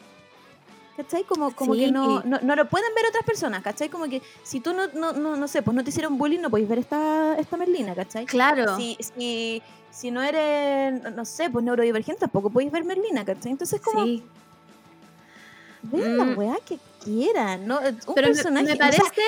[0.99, 1.23] ¿Cachai?
[1.23, 3.89] Como, como que no, no, no lo pueden ver otras personas, ¿cachai?
[3.89, 6.51] Como que si tú no, no, no, no sé, pues no te hicieron bullying, no
[6.51, 8.27] podéis ver esta, esta Merlina, ¿cachai?
[8.27, 8.77] Claro.
[8.77, 13.53] si, si, si no eres, no sé, pues neurodivergente, tampoco podéis ver Merlina, ¿cachai?
[13.53, 14.25] Entonces, como, Sí.
[15.83, 16.37] vean la Mm.
[16.39, 17.79] weá que quieran, ¿no?
[17.79, 18.67] Un Pero personaje.
[18.67, 19.23] me, o sea, parece.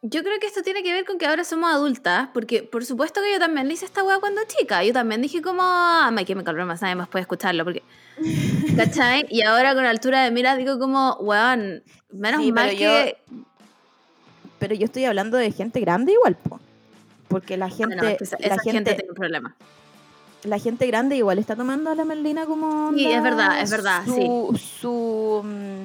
[0.00, 3.20] Yo creo que esto tiene que ver con que ahora somos adultas, porque por supuesto
[3.20, 4.82] que yo también le hice esta weá cuando chica.
[4.84, 7.82] Yo también dije como, ah, My Chemical Romance, nadie más puede escucharlo, porque...
[8.76, 9.26] ¿Cachai?
[9.28, 13.18] Y ahora con altura de mira digo como, weón, menos Sí, mal pero que...
[14.58, 16.58] Pero yo estoy hablando de gente grande igual, po.
[17.28, 19.54] Porque la gente, Bueno, esa, la esa gente, gente, tiene un problema.
[20.44, 23.70] la gente grande igual está tomando a la Merlina como Sí, onda es verdad, es
[23.70, 25.84] verdad, su, su, mm,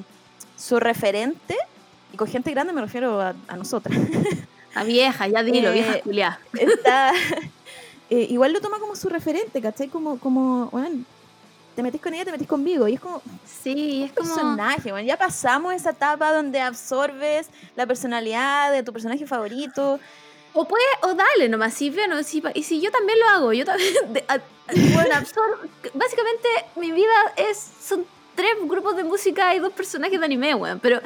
[0.56, 1.56] su referente.
[2.14, 3.98] Y con gente grande me refiero a, a nosotras.
[4.74, 6.40] A vieja, ya dilo, Eh, vieja culiá.
[6.58, 7.12] Está,
[8.10, 9.88] eh, igual lo toma como su referente, ¿cachai?
[9.88, 11.04] Como, como, bueno,
[11.74, 12.86] te metís con ella, te metís conmigo.
[12.88, 14.28] Y es como, Sí, es como...
[14.28, 19.98] personaje, bueno, ya pasamos esa etapa donde absorbes la personalidad de tu personaje favorito.
[20.54, 23.64] O puede, o dale nomás, si bueno, si, y si yo también lo hago, yo
[23.64, 24.40] también, de- a- a-
[24.94, 25.56] bueno, absorbo,
[25.94, 28.04] básicamente mi vida es, son
[28.34, 31.00] tres grupos de música y dos personajes de anime, weón, pero,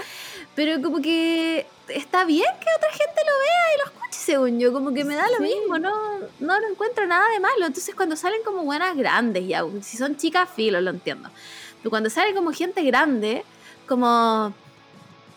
[0.56, 4.72] pero como que está bien que otra gente lo vea y lo escuche, según yo,
[4.72, 5.92] como que me da lo mismo, no,
[6.40, 10.16] no lo encuentro nada de malo, entonces cuando salen como buenas grandes, ya, si son
[10.16, 11.28] chicas, filo, lo entiendo,
[11.78, 13.44] pero cuando sale como gente grande,
[13.86, 14.52] como...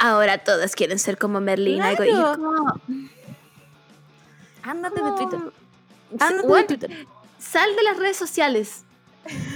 [0.01, 1.91] Ahora todas quieren ser como Merlina.
[1.91, 2.35] y co- Y, es Claro.
[2.41, 2.73] como,
[4.63, 5.39] Ándate de Twitter.
[6.19, 7.07] Ándate de Twitter.
[7.37, 8.83] Sal de las redes sociales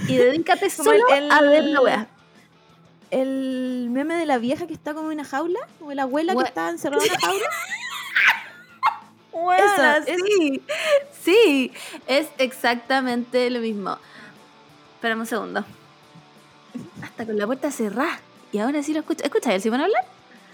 [0.08, 2.08] y dedícate solo el- a ver la wea.
[3.20, 6.42] El meme de la vieja que está como en una jaula, o la abuela que
[6.42, 7.46] está encerrada en una jaula.
[9.32, 10.62] Weona, Esa, es- sí,
[11.22, 11.72] sí,
[12.06, 13.98] es exactamente lo mismo.
[14.96, 15.64] Espérame un segundo.
[17.02, 18.18] Hasta con la puerta cerrada.
[18.52, 19.24] Y ahora sí lo escucho.
[19.24, 20.04] ¿Escuchas el Simón hablar?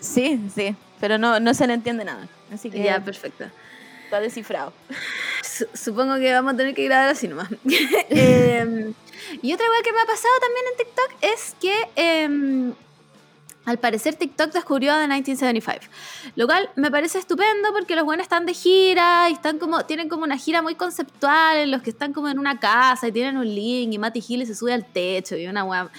[0.00, 2.26] Sí, sí, pero no, no se le entiende nada.
[2.52, 3.44] Así que Ya, perfecto.
[4.04, 4.72] está descifrado.
[5.42, 7.48] Su- supongo que vamos a tener que grabar así nomás.
[8.08, 8.94] Em,
[9.42, 12.74] y otra cosa que me ha pasado también en TikTok es que em,
[13.64, 15.86] al parecer TikTok descubrió a The 1975.
[16.34, 20.08] Lo cual me parece estupendo porque los buenos están de gira y están como, tienen
[20.08, 23.36] como una gira muy conceptual en los que están como en una casa y tienen
[23.36, 25.90] un link y Matty Hill se sube al techo y una weá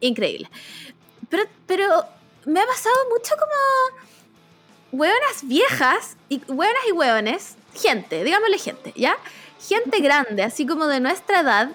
[0.00, 0.50] increíble.
[1.28, 2.04] Pero, pero
[2.44, 4.04] me ha pasado mucho como
[4.92, 9.16] hueonas viejas y hueonas y hueones, gente, digámosle gente, ¿ya?
[9.66, 11.70] Gente grande, así como de nuestra edad,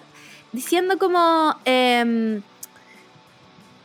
[0.52, 2.42] diciendo como, em,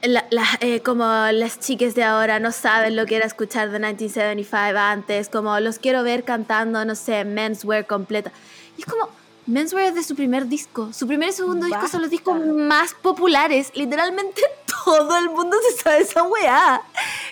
[0.03, 3.79] la- la- eh, como las chicas de ahora no saben lo que era escuchar de
[3.79, 8.31] 1975 antes, como los quiero ver cantando, no sé, menswear completa.
[8.77, 9.09] Y es como,
[9.47, 10.93] menswear es de su primer disco.
[10.93, 13.71] Su primer y segundo disco son los discos más populares.
[13.75, 14.43] Literalmente
[14.85, 16.83] todo el mundo se sabe esa weá.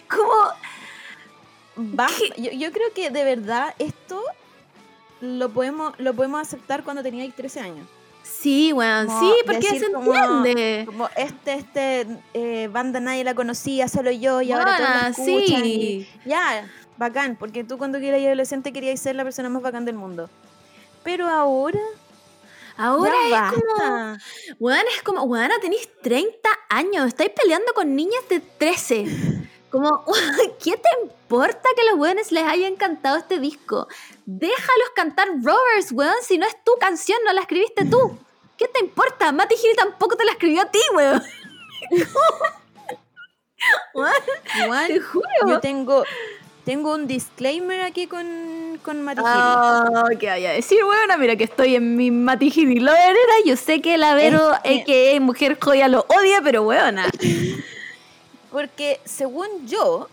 [0.09, 0.33] Como.
[2.37, 4.23] Yo, yo creo que de verdad esto
[5.21, 7.87] lo podemos, lo podemos aceptar cuando teníais 13 años.
[8.41, 10.85] Sí, weón, sí, porque se entiende.
[10.87, 15.65] Como este, este eh, banda nadie la conocía, solo yo, y ahora todos la escuchan.
[15.65, 16.09] y- sí.
[16.25, 20.29] ya, bacán, porque tú cuando eras adolescente querías ser la persona más bacán del mundo.
[21.03, 21.81] Pero ahora,
[22.77, 24.17] Ahora ya es como,
[24.59, 29.07] weón, es como, weón, tenéis 30 años, estáis peleando con niñas de 13.
[29.71, 30.05] Como,
[30.63, 33.89] ¿qué te importa que a los weones les haya encantado este disco?
[34.25, 38.19] Déjalos cantar Rovers, weón, si no es tu canción, no la escribiste tú.
[38.57, 39.33] ¿Qué te importa?
[39.33, 41.23] Matty Hill tampoco te la escribió a ti, weón.
[44.65, 45.29] Igual, te juro.
[45.49, 46.05] yo tengo,
[46.65, 49.21] tengo un disclaimer aquí con, con Mati.
[49.21, 51.17] Oh, ¿qué vaya a decir, weona?
[51.17, 53.35] Mira que estoy en mi Mati Gili Lover era.
[53.45, 57.07] Yo sé que la Vero, Es que mujer joya, lo odia, pero weona.
[58.51, 60.09] Porque según yo,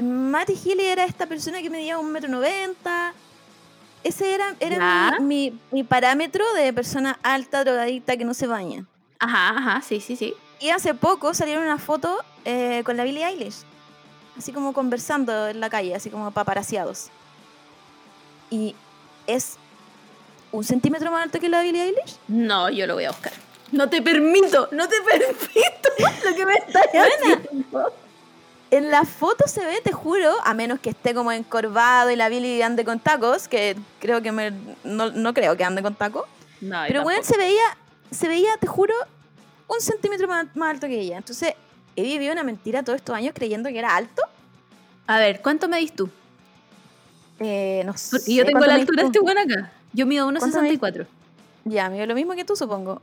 [0.00, 3.12] Matty Healy era esta persona que medía un metro noventa.
[4.02, 8.86] Ese era, era mi- mi parámetro de persona alta, drogadicta, que no se baña.
[9.18, 10.34] Ajá, ajá, sí, sí, sí.
[10.58, 13.56] Y hace poco salieron una foto eh, con la Billie Eilish.
[14.38, 17.08] Así como conversando en la calle, así como paparaciados.
[18.50, 18.74] Y
[19.26, 19.56] es
[20.52, 22.16] un centímetro más alto que la Billie Eilish.
[22.28, 23.32] No, yo lo voy a buscar.
[23.72, 25.88] No te permito, no te permito
[26.30, 27.92] lo que me estás haciendo.
[28.70, 32.28] En la foto se ve, te juro, a menos que esté como encorvado y la
[32.28, 34.52] Billie ande con tacos, que creo que me,
[34.84, 36.26] no, no creo que ande con tacos.
[36.60, 37.64] No, Pero bueno, se veía,
[38.10, 38.94] se veía, te juro,
[39.66, 41.16] un centímetro más, más alto que ella.
[41.16, 41.54] Entonces,
[41.96, 44.22] he vivido una mentira todos estos años creyendo que era alto.
[45.06, 46.08] A ver, ¿cuánto medís tú?
[47.40, 48.18] Eh, no sé.
[48.18, 49.72] Porque yo tengo ¿cuánto la altura de este weón acá.
[49.92, 50.78] Yo mido ¿Cuánto medís?
[50.78, 51.06] 1,64.
[51.64, 53.02] Ya, amigo, lo mismo que tú, supongo.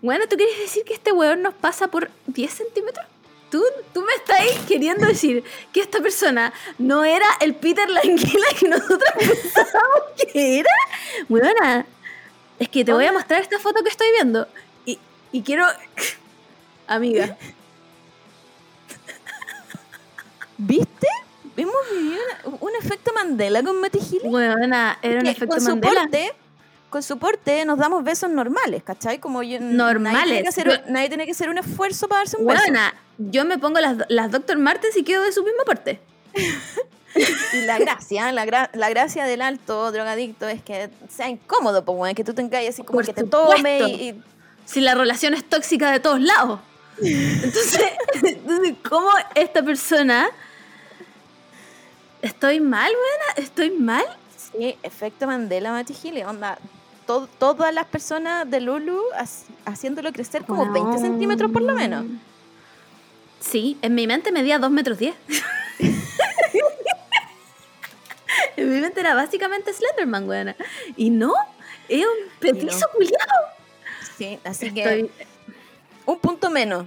[0.00, 3.06] Bueno, ¿tú quieres decir que este weón nos pasa por 10 centímetros?
[3.54, 8.68] ¿Tú, tú me estás queriendo decir que esta persona no era el Peter Languila que
[8.68, 10.02] nosotros pensábamos
[10.32, 10.70] que era?
[11.28, 11.86] Weona,
[12.58, 14.48] es que te voy a mostrar esta foto que estoy viendo.
[14.84, 14.98] Y,
[15.30, 15.64] y quiero...
[16.88, 17.36] Amiga,
[20.58, 21.06] ¿Viste?
[21.56, 24.20] hemos vivido una- un efecto Mandela con Mati Gil.
[24.24, 25.94] Buena, era un efecto con Mandela.
[26.02, 26.32] soporte,
[26.90, 29.18] con soporte nos damos besos normales, ¿cachai?
[29.20, 30.24] Como yo, Nadie Normales.
[30.24, 32.60] tiene, que hacer, nadie tiene que hacer un esfuerzo para darse un beso.
[33.18, 34.58] Yo me pongo las, las Dr.
[34.58, 36.00] Martens y quedo de su mismo porte.
[37.52, 41.96] Y la gracia, la, gra- la gracia del alto drogadicto es que sea incómodo, pues,
[41.96, 44.22] weón, que tú tengas así como Por que te tome y, y-
[44.64, 46.58] Si la relación es tóxica de todos lados.
[47.00, 47.82] Entonces,
[48.24, 50.28] entonces, ¿cómo esta persona...
[52.22, 53.46] ¿Estoy mal, buena?
[53.46, 54.04] ¿Estoy mal?
[54.36, 56.58] Sí, efecto Mandela, Mati Gil, onda.
[57.06, 62.06] to- todas las personas de Lulu hac- haciéndolo crecer como 20 centímetros por lo menos.
[63.44, 65.14] Sí, en mi mente medía 2 metros 10.
[68.56, 70.56] en mi mente era básicamente Slenderman, weona.
[70.96, 71.34] Y no,
[71.88, 73.44] es un petizo culiado.
[74.16, 75.10] Sí, así que
[76.06, 76.86] un punto menos.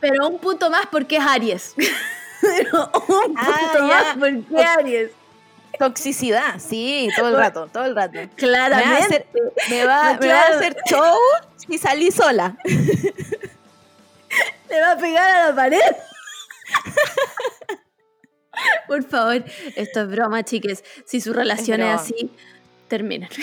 [0.00, 1.74] Pero un punto más porque es Aries.
[2.40, 3.86] Pero un punto Ah, ya.
[3.86, 5.10] más porque es Aries.
[5.78, 8.12] Toxicidad, sí, todo el rato, todo el rato.
[8.14, 8.98] Me va a Claramente.
[8.98, 9.26] hacer,
[9.70, 11.16] me va, No, me va a hacer show
[11.56, 12.56] si salí sola.
[14.70, 15.80] Le va a pegar a la pared.
[18.86, 19.44] Por favor,
[19.76, 20.84] esto es broma, chiques.
[21.06, 22.30] Si su relación es, así,
[22.88, 23.28] terminen.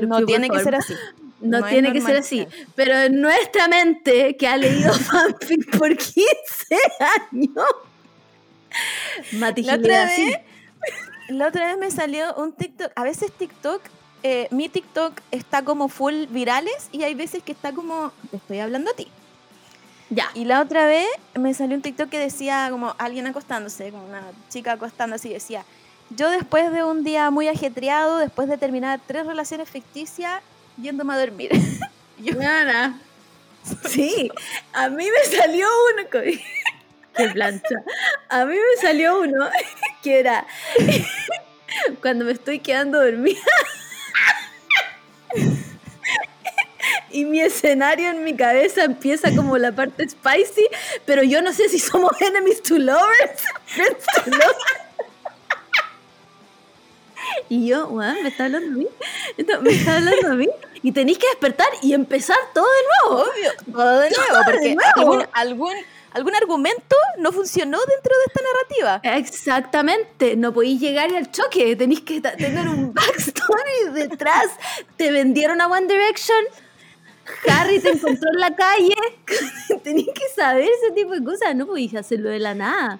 [0.00, 0.94] No pido, tiene que ser así.
[1.40, 2.46] No, tiene que ser así.
[2.74, 6.24] Pero en nuestra mente, que ha leído fanfic por 15
[7.30, 7.66] años,
[9.32, 10.24] Mati La otra así.
[10.24, 10.40] vez-
[11.28, 12.90] La otra vez me salió un TikTok.
[12.96, 13.82] A veces TikTok,
[14.22, 18.60] eh, mi TikTok está como full virales y hay veces que está como, te estoy
[18.60, 19.08] hablando a ti.
[20.10, 20.30] Ya.
[20.34, 24.22] Y la otra vez me salió un TikTok que decía como alguien acostándose, como una
[24.48, 25.64] chica acostándose y decía,
[26.10, 30.40] yo después de un día muy ajetreado, después de terminar tres relaciones ficticias,
[30.80, 31.50] yéndome a dormir.
[32.18, 33.00] Yo- Buena.
[33.88, 34.30] Sí,
[34.72, 36.08] a mí me salió uno.
[36.10, 36.20] co-
[37.16, 37.82] Qué plancha.
[38.28, 39.48] A mí me salió uno
[40.04, 40.46] que era
[42.00, 43.40] cuando me estoy quedando dormida.
[47.10, 50.66] Y mi escenario en mi cabeza empieza como la parte spicy,
[51.04, 54.56] pero yo no sé si somos enemies to lovers, friends to lovers.
[57.48, 58.86] Y yo, weón, me está hablando a mí.
[59.62, 60.48] Me está hablando a mí.
[60.82, 63.22] Y tenéis que despertar y empezar todo de nuevo.
[63.24, 65.12] Obvio, todo de nuevo, Todo de porque nuevo.
[65.12, 65.74] Algún, algún,
[66.16, 69.18] algún argumento no funcionó dentro de esta narrativa.
[69.18, 74.46] Exactamente, no podéis llegar al choque, tenéis que tener un backstory detrás.
[74.96, 76.42] Te vendieron a One Direction,
[77.48, 78.94] Harry te encontró en la calle,
[79.84, 82.98] tenéis que saber ese tipo de cosas, no podéis hacerlo de la nada.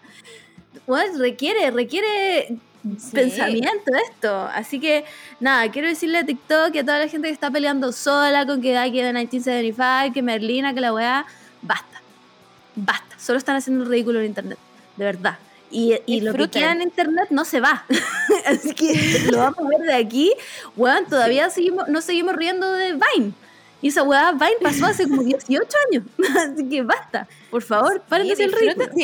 [0.87, 2.59] Bueno, requiere, requiere
[2.99, 3.11] Sí.
[3.13, 4.49] pensamiento esto.
[4.55, 5.05] Así que,
[5.41, 8.63] nada, quiero decirle a TikTok y a toda la gente que está peleando sola con
[8.63, 11.27] que Daki de 1975, que Merlina, que la weá,
[11.63, 12.01] basta.
[12.77, 13.19] Basta.
[13.19, 14.59] Solo están haciendo un ridículo en internet.
[14.97, 15.39] De verdad.
[15.71, 17.85] Y, y lo que queda en internet no se va.
[18.47, 20.33] Así que lo vamos a ver de aquí.
[20.77, 23.33] Weón, todavía seguimos, no seguimos riendo de Vine.
[23.83, 26.05] Y esa weá Vine pasó hace como 18 años.
[26.55, 27.29] Así que basta.
[27.51, 28.95] Por favor, paren de hacer el disfruten, ridículo.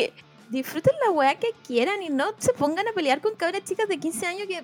[0.49, 3.87] di- disfruten la weá que quieran y no se pongan a pelear con cabras chicas
[3.87, 4.63] de 15 años que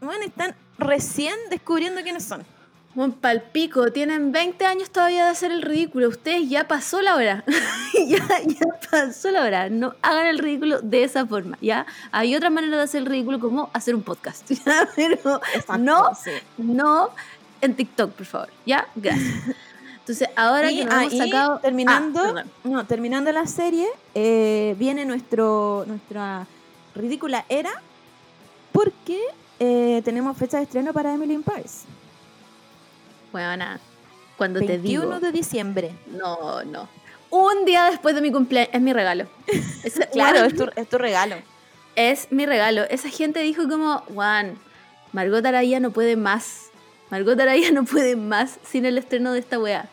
[0.00, 2.44] bueno, están recién descubriendo quiénes son.
[2.94, 6.08] Buen palpico, tienen 20 años todavía de hacer el ridículo.
[6.08, 7.42] Ustedes ya pasó la hora.
[8.06, 9.70] ya, ya pasó la hora.
[9.70, 11.56] No hagan el ridículo de esa forma.
[11.62, 14.50] Ya hay otra manera de hacer el ridículo como hacer un podcast.
[14.66, 14.86] ¿ya?
[14.94, 15.40] Pero
[15.78, 16.32] no, sí.
[16.58, 17.08] no
[17.62, 18.48] en TikTok, por favor.
[18.66, 19.32] Ya, gracias.
[20.00, 21.58] Entonces, ahora Y que nos hemos sacado.
[21.60, 26.46] terminando, Ah, no, terminando la serie, eh, viene nuestro, nuestra
[26.94, 27.70] ridícula era
[28.72, 29.20] porque
[29.60, 31.84] eh, tenemos fecha de estreno para Emily in Paris.
[33.30, 33.78] Buena.
[34.36, 35.20] Cuando te 21 digo.
[35.20, 35.92] de diciembre.
[36.08, 36.88] No, no.
[37.30, 38.74] Un día después de mi cumpleaños.
[38.74, 39.26] Es mi regalo.
[40.12, 41.36] Claro, es tu, es tu regalo.
[41.94, 42.82] es mi regalo.
[42.90, 44.58] Esa gente dijo como, Juan,
[45.12, 46.70] Margot Araya no puede más.
[47.12, 49.86] Margot Araya no puede más sin el estreno de esta wea.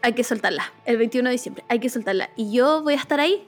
[0.00, 0.72] Hay que soltarla.
[0.86, 1.64] El 21 de diciembre.
[1.68, 2.30] Hay que soltarla.
[2.34, 3.46] Y yo voy a estar ahí,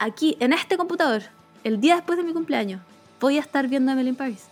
[0.00, 1.22] aquí, en este computador,
[1.62, 2.82] el día después de mi cumpleaños.
[3.20, 4.46] Voy a estar viendo Emily in Paris.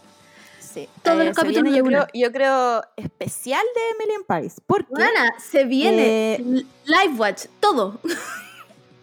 [0.61, 0.88] Sí.
[1.03, 4.61] Todos los se capítulos viene, yo, creo, yo creo especial de Emily in Paris.
[4.64, 4.95] ¿Por qué?
[4.95, 6.34] Buena, se viene.
[6.34, 6.38] Eh,
[6.84, 8.01] Live Watch, todo.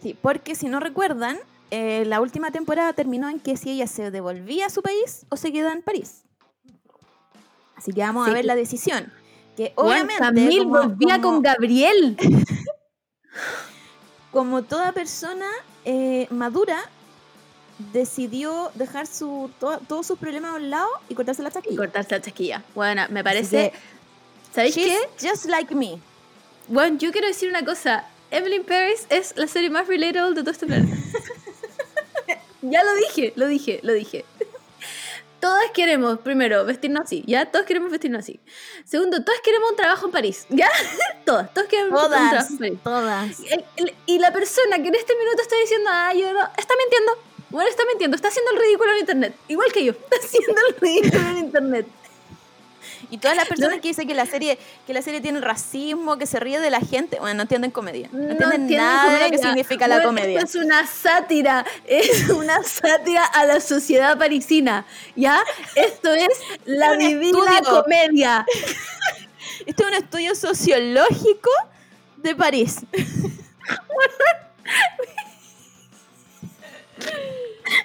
[0.02, 1.36] Sí, porque si no recuerdan,
[1.70, 5.36] eh, la última temporada terminó en que si ella se devolvía a su país o
[5.36, 6.22] se queda en París.
[7.80, 8.30] Así que vamos Sí.
[8.30, 9.10] a ver la decisión.
[9.56, 12.16] Que obviamente, Camille como, volvía como- con Gabriel.
[14.30, 15.46] como toda persona
[15.86, 16.78] eh, madura,
[17.92, 21.76] decidió dejar su, to- todos sus problemas a un lado y cortarse la Y chaquilla.
[21.78, 22.62] cortarse la chaquilla.
[22.74, 23.72] Bueno, me parece.
[23.72, 23.78] que,
[24.54, 24.98] ¿Sabéis qué?
[25.20, 25.98] just like me.
[26.68, 28.04] Bueno, yo quiero decir una cosa.
[28.30, 30.96] Emily in Paris es la serie más relatable de todo este planeta.
[32.62, 34.26] Ya lo dije, lo dije, lo dije.
[35.40, 37.46] Todas queremos, primero, vestirnos así, ¿ya?
[37.46, 38.38] Todos queremos vestirnos así.
[38.84, 40.68] Segundo, todas queremos un trabajo en París, ¿ya?
[41.24, 42.78] Todas, todos queremos un Todas, trabajo en París.
[42.84, 43.40] todas.
[43.76, 47.12] El- y la persona que en este minuto está diciendo, ah, yo no, está mintiendo.
[47.50, 49.34] Bueno, está mintiendo, está haciendo el ridículo en internet.
[49.48, 51.86] Igual que yo, está haciendo el ridículo en internet.
[53.08, 56.26] Y todas las personas que dicen que la serie que la serie tiene racismo, que
[56.26, 58.08] se ríe de la gente, bueno, no entienden comedia.
[58.12, 60.40] No, entienden entienden nada de lo que significa la comedia.
[60.40, 64.84] Esto es una sátira, es una sátira a la sociedad parisina,
[65.16, 65.42] ¿ya?
[65.74, 66.28] Esto es
[66.64, 68.46] la divina comedia.
[69.66, 71.50] Este es un estudio sociológico
[72.16, 72.78] de París.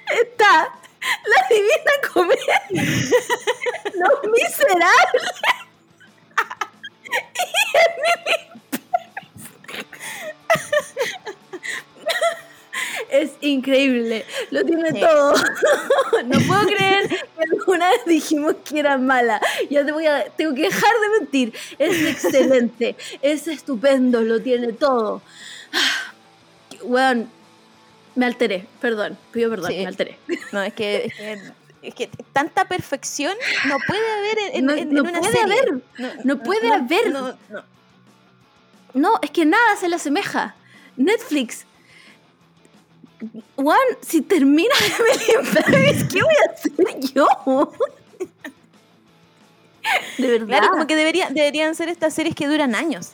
[0.09, 0.73] Está
[1.25, 2.61] la divina comedia,
[3.93, 5.31] los miserables
[13.09, 14.99] Es increíble, lo tiene Sí.
[14.99, 15.33] todo.
[16.25, 19.39] No puedo creer que alguna vez dijimos que era mala.
[19.69, 21.53] Ya te voy a, tengo que dejar de mentir.
[21.77, 25.21] Es excelente, es estupendo, lo tiene todo.
[26.83, 27.29] Weón,
[28.15, 29.77] me alteré, perdón, pido perdón, Sí.
[29.79, 30.17] me alteré.
[30.51, 31.39] No, es que, es que,
[31.81, 33.35] es que tanta perfección
[33.67, 35.43] no puede haber en, No- en- no en una puede serie.
[35.43, 35.81] haber.
[36.23, 37.11] No puede haber.
[37.11, 37.63] no, no.
[38.93, 40.55] No, es que nada se le asemeja.
[40.95, 41.65] Netflix.
[43.55, 47.27] Juan, si termina Emily ¿qué voy a hacer yo?
[50.17, 50.47] De verdad.
[50.47, 53.11] Claro, como que debería, deberían ser estas series que duran años.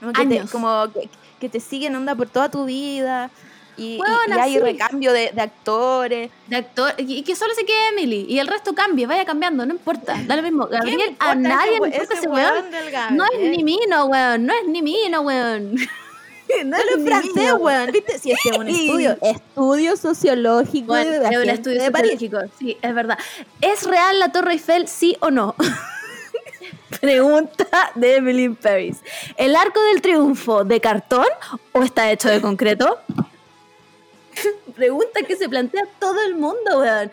[0.00, 0.46] Como que, Años.
[0.46, 1.08] Te, como que,
[1.40, 3.30] que te siguen onda por toda tu vida.
[3.76, 4.58] Y, y- Huevona, y hay sí.
[4.60, 6.30] recambio de, de actores.
[6.46, 9.72] De actor, y que solo se quede Emily y el resto cambie, vaya cambiando, no
[9.74, 10.68] importa, da lo mismo.
[10.68, 13.16] ¿Qué Gabriel, a importa nadie ese le importa ese ese weón.
[13.16, 15.74] No es ni mino, weón, no es ni mino, weón.
[16.66, 17.56] No es ni francés, mino.
[17.56, 17.90] weón.
[17.90, 18.18] ¿Viste?
[18.18, 18.84] Si este es un Sí.
[18.86, 22.12] estudio, estudio sociológico Bueno, de es un estudio de París.
[22.12, 23.18] sociológico, sí, es verdad.
[23.62, 25.54] ¿Es real la Torre Eiffel, sí o no?
[27.00, 28.98] Pregunta de Emily Paris.
[29.36, 31.26] ¿El arco del triunfo de cartón
[31.72, 32.98] o está hecho de concreto?
[34.74, 37.10] Pregunta que se plantea todo el mundo, weón.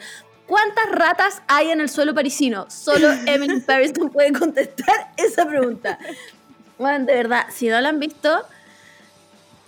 [0.48, 2.70] ¿Cuántas ratas hay en el suelo parisino?
[2.70, 5.98] Solo Emily in Paris no puede contestar esa pregunta.
[6.78, 8.44] Bueno, de verdad, si no la han visto,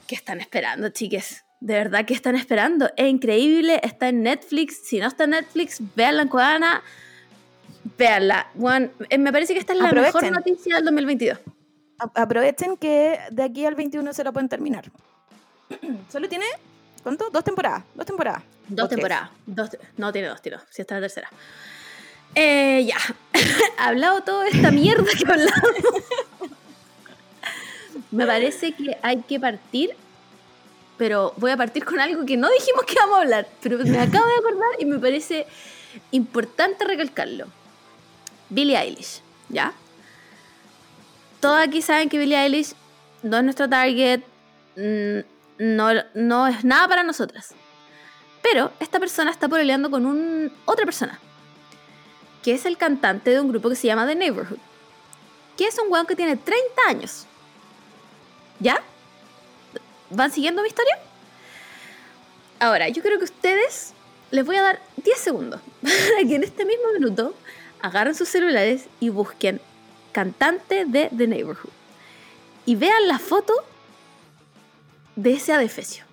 [0.08, 1.46] ¿qué están esperando, chiques?
[1.62, 2.90] De verdad, ¿qué están esperando?
[2.98, 4.86] Es increíble, está en Netflix.
[4.86, 6.84] Si no está en Netflix, véanla en Cuadana.
[7.98, 8.48] Véanla.
[8.54, 10.34] Bueno, eh, me parece que esta es la mejor Aprovechen.
[10.34, 11.40] noticia del 2022.
[12.00, 14.92] A- Aprovechen que de aquí al 21 se lo pueden terminar.
[16.12, 16.46] Solo tiene,
[17.04, 17.30] ¿cuánto?
[17.30, 17.84] Dos temporadas.
[17.94, 18.44] Dos temporadas.
[18.68, 19.30] Dos temporadas.
[19.46, 20.62] Dos, no tiene dos tiros.
[20.70, 21.30] Si está la tercera.
[22.36, 22.98] Eh, ya.
[23.78, 26.04] Hablado toda esta mierda que hablamos.
[28.12, 29.96] Me parece que hay que partir.
[30.98, 33.48] Pero voy a partir con algo que no dijimos que íbamos a hablar.
[33.62, 35.46] Pero me acabo de acordar y me parece
[36.12, 37.48] importante recalcarlo.
[38.50, 39.22] Billie Eilish.
[39.50, 39.74] ¿Ya?
[41.40, 42.74] Todos aquí saben que Billie Eilish
[43.24, 44.22] no es nuestro target.
[45.58, 47.54] No, no es nada para nosotras.
[48.42, 51.20] Pero esta persona está peleando con un, otra persona,
[52.44, 54.60] que es el cantante de un grupo que se llama The Neighborhood,
[55.58, 57.26] que es un weón que tiene 30 años.
[58.60, 58.82] ¿Ya?
[60.10, 60.98] ¿Van siguiendo mi historia?
[62.60, 63.94] Ahora, yo creo que ustedes
[64.32, 67.34] les voy a dar 10 segundos para que en este mismo minuto
[67.82, 69.62] agarren sus celulares y busquen
[70.12, 71.72] cantante de The Neighborhood
[72.66, 73.54] y vean la foto
[75.16, 76.06] de ese adefesio.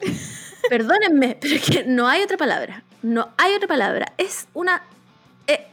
[0.68, 2.82] Perdónenme, pero es que no hay otra palabra.
[3.02, 4.12] No hay otra palabra.
[4.18, 4.82] Es una.
[5.46, 5.66] eh,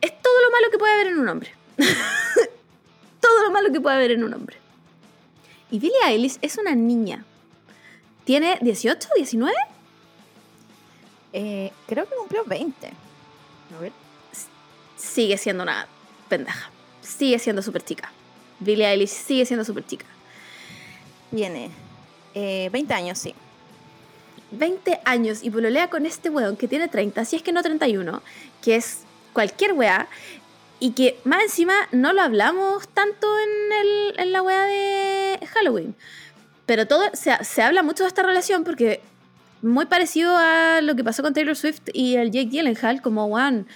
[0.00, 1.54] es todo lo malo que puede haber en un hombre.
[3.20, 4.56] todo lo malo que puede haber en un hombre.
[5.70, 7.24] Y Billie Eilish es una niña.
[8.24, 9.54] ¿Tiene 18, 19?
[11.32, 12.86] Eh, creo que cumplió 20.
[12.86, 13.92] A ver.
[14.96, 15.86] Sigue siendo una
[16.28, 16.70] pendeja.
[17.02, 18.12] Sigue siendo súper chica.
[18.60, 20.06] Billie Eilish sigue siendo súper chica.
[21.34, 21.70] Tiene
[22.34, 23.34] eh, 20 años, sí.
[24.52, 28.22] 20 años y pololea con este weón que tiene 30, si es que no 31,
[28.62, 29.00] que es
[29.32, 30.06] cualquier wea,
[30.78, 35.96] y que más encima no lo hablamos tanto en, el, en la wea de Halloween.
[36.66, 39.00] Pero todo se, se habla mucho de esta relación porque
[39.60, 43.66] muy parecido a lo que pasó con Taylor Swift y el Jake Gyllenhaal, como weón,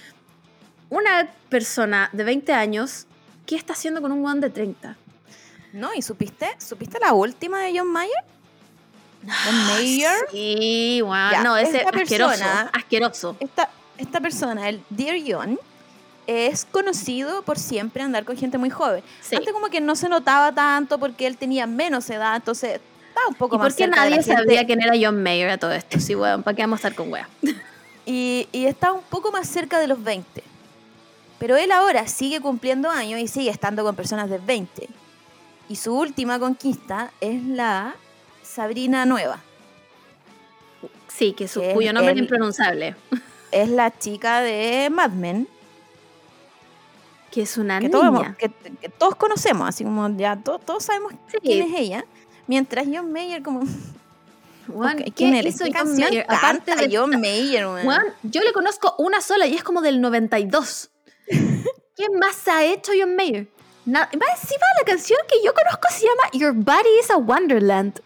[0.89, 3.05] una persona de 20 años,
[3.45, 4.95] ¿qué está haciendo con un weón de 30?
[5.73, 6.49] No, ¿y supiste?
[6.57, 8.23] ¿Supiste la última de John Mayer?
[9.23, 10.15] John Mayer.
[10.31, 11.31] Sí, weón.
[11.31, 12.29] Ya, no, ese esta asqueroso.
[12.39, 13.35] persona- Asqueroso.
[13.39, 15.59] Esta, esta persona, el Dear John,
[16.25, 19.03] es conocido por siempre andar con gente muy joven.
[19.21, 19.35] Sí.
[19.35, 23.35] Antes como que no se notaba tanto porque él tenía menos edad, entonces está un
[23.35, 25.57] poco ¿Y más por qué cerca de la nadie sabía quién era John Mayer a
[25.57, 25.99] todo esto?
[25.99, 27.27] Sí, weón, ¿para qué vamos a estar con weá?
[28.05, 30.43] y, y está un poco más cerca de los 20.
[31.39, 34.87] Pero él ahora sigue cumpliendo años y sigue estando con personas de 20.
[35.69, 37.95] Y su última conquista es la
[38.43, 39.39] Sabrina Nueva.
[41.07, 42.95] Sí, que su, Que cuyo nombre es impronunciable.
[43.51, 45.47] Es la chica de Mad Men,
[47.31, 48.35] Que es una que todos, niña.
[48.39, 48.49] que,
[48.81, 51.37] que todos conocemos, así como ya to- todos sabemos Sí.
[51.41, 52.05] quién es ella.
[52.47, 53.61] Mientras John Mayer como...
[54.67, 55.55] Weón, ok, ¿qué ¿Quién eres?
[55.55, 56.25] hizo ¿Qué canción Mayer?
[56.29, 57.65] Aparte de John Mayer?
[57.67, 60.89] Weón, yo le conozco una sola y es como del 92.
[61.27, 63.47] ¿Qué más ha hecho John Mayer?
[63.85, 64.09] Nada.
[64.19, 68.01] Más encima la canción que yo conozco se llama Your Body is a Wonderland.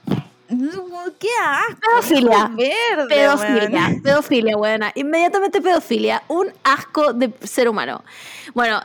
[1.20, 1.80] ¡Qué asco!
[1.82, 2.48] Pedofilia.
[2.54, 4.02] Verde, Pedofilia, weón.
[4.02, 4.92] pedofilia, buena.
[4.96, 6.24] Inmediatamente pedofilia.
[6.28, 8.04] Un asco de ser humano.
[8.54, 8.82] Bueno,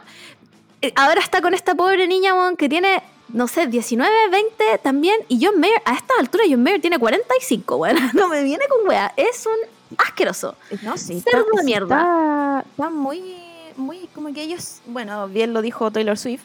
[0.81, 5.21] eh, ahora está con esta pobre niña, weón, que tiene, no sé, 19, 20 también.
[5.29, 7.97] Y John Mayer, a esta altura, John Mayer tiene 45, weón.
[8.15, 9.13] No me viene con wea.
[9.17, 10.57] Es un asqueroso.
[10.83, 11.97] No, sí, Cerdo está, de mierda.
[11.97, 13.37] Está, está muy,
[13.77, 16.43] muy, como que ellos, bueno, bien lo dijo Taylor Swift,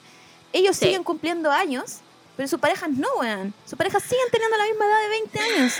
[0.54, 0.86] ellos Sí.
[0.86, 1.97] siguen cumpliendo años,
[2.38, 3.54] pero sus parejas no, weón.
[3.66, 5.74] Sus parejas siguen teniendo la misma edad de 20 años.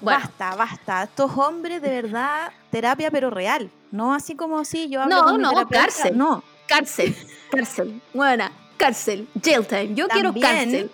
[0.00, 1.02] Bueno, Basta, basta.
[1.04, 3.70] Estos hombres, de verdad, terapia, pero real.
[3.90, 6.16] No así como si yo hablo No, con no, cárcel.
[6.18, 7.16] No, cárcel,
[7.50, 8.02] cárcel.
[8.12, 9.94] Buena, cárcel, jail time.
[9.94, 10.90] Yo quiero También- cárcel.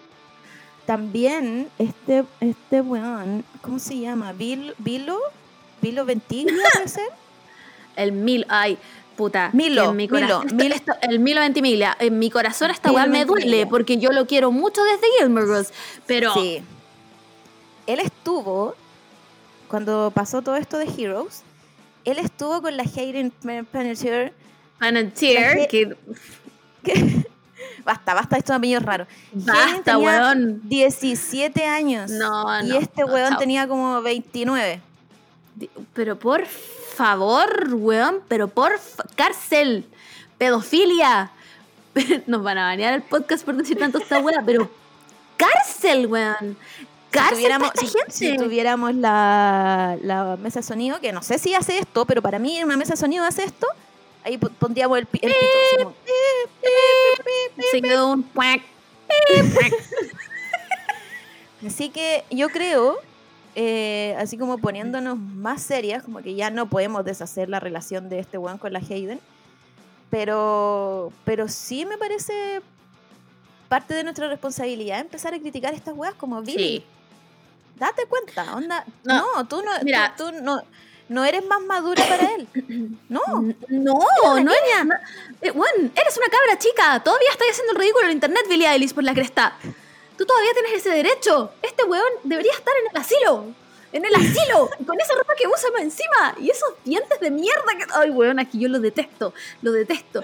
[0.87, 4.33] también este, este weón, ¿cómo se llama?
[4.33, 7.09] Vilo, Vilo Ventiglia, puede ser.
[7.97, 8.79] El mil, ay,
[9.13, 9.51] puta.
[9.53, 10.75] Milo, mi Milo, Milo.
[10.75, 11.97] esto- el Milo Ventimiglia.
[12.01, 15.73] En mi corazón esta weá me duele porque yo lo quiero mucho desde Gilmore Girls.
[16.07, 16.63] Pero Sí.
[17.87, 18.75] Él estuvo,
[19.69, 21.43] cuando pasó todo esto de Heroes,
[22.05, 23.33] él estuvo con la Hayden
[23.71, 24.33] Panettiere.
[24.81, 25.97] La que
[26.85, 27.27] que-
[27.85, 29.07] basta, basta, esto es es raro.
[29.33, 30.61] Hayden basta, tenía weón.
[30.69, 32.11] 17 años.
[32.11, 33.39] No, y este no, weón chao.
[33.39, 34.81] tenía como 29.
[35.55, 36.63] Di- Pero por favor,
[37.75, 38.73] weón, pero por
[39.17, 39.87] cárcel,
[40.39, 41.31] pedofilia.
[42.27, 44.71] Nos van a banear el podcast por decir tanto esta weá, pero
[45.37, 46.57] cárcel, weón.
[47.13, 47.71] Si Cárcel tuviéramos,
[48.09, 52.39] si, tuviéramos la, la mesa de sonido, que no sé si hace esto, pero para
[52.39, 53.67] mí una mesa de sonido hace esto,
[54.25, 55.35] ahí po- pondríamos el, el pito.
[55.75, 55.95] así como,
[57.71, 58.63] Se quedó un cuac.
[61.67, 62.97] Así que yo creo,
[63.55, 68.19] eh, así como poniéndonos más serias, como que ya no podemos deshacer la relación de
[68.19, 69.21] este weón con la Hayden,
[70.11, 72.61] pero, pero sí me parece
[73.69, 76.79] parte de nuestra responsabilidad empezar a criticar estas weas como Billy.
[76.79, 76.85] Sí.
[77.79, 78.85] Date cuenta, onda.
[79.05, 80.15] No, No, tú no, mira.
[80.17, 80.63] tú, tú no,
[81.09, 82.49] no eres más madura para él.
[83.09, 83.21] No.
[83.69, 83.99] No,
[84.41, 84.85] no eres.
[84.87, 85.01] ma-
[85.41, 85.53] eh,
[85.95, 87.03] eres una cabra chica.
[87.03, 89.55] Todavía estás haciendo el ridículo en internet, Billie Eilish, por la cresta.
[90.23, 91.51] Tú todavía tienes ese derecho.
[91.63, 93.45] Este weón debería estar en el asilo.
[93.93, 94.71] En el asilo.
[94.87, 96.37] con esa ropa que usa más encima.
[96.41, 97.85] Y esos dientes de mierda que.
[97.93, 99.35] Ay, weón, aquí yo lo detesto.
[99.63, 100.23] Lo detesto.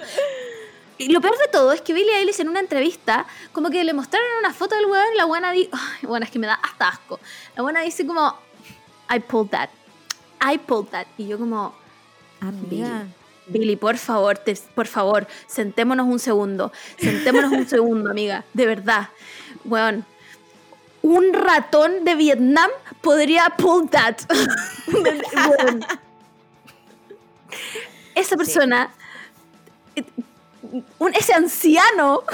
[0.98, 3.92] Y lo peor de todo es que Billie Eilish en una entrevista, como que le
[3.92, 5.70] mostraron una foto del weón y la buena dice.
[6.02, 7.18] Bueno, es que me da hasta asco.
[7.56, 8.38] La buena dice como.
[9.12, 9.70] I pulled that.
[10.48, 11.08] I pulled that.
[11.16, 11.74] Y yo como.
[12.40, 13.06] Amiga.
[13.50, 16.70] Billy, por favor, te- por favor, sentémonos un segundo.
[16.98, 18.44] Sentémonos un segundo, amiga.
[18.52, 19.08] De verdad.
[19.64, 20.04] Weón.
[21.02, 24.16] Un ratón de Vietnam podría pull that.
[24.88, 25.84] Weón.
[28.14, 28.92] Esa persona,
[29.94, 30.04] eh,
[30.98, 32.24] un- ese anciano,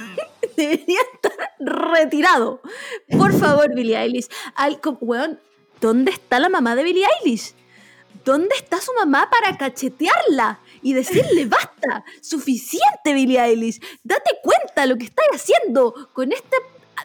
[0.56, 2.60] debería estar retirado.
[3.10, 4.28] Por favor, Billie Eilish.
[4.54, 5.40] Al- weón,
[5.80, 7.54] ¿dónde está la mamá de Billie Eilish?
[8.24, 12.04] ¿Dónde está su mamá para cachetearla y decirle basta?
[12.20, 13.80] Suficiente, Billie Eilish.
[14.04, 16.56] Date cuenta lo que estás haciendo con esta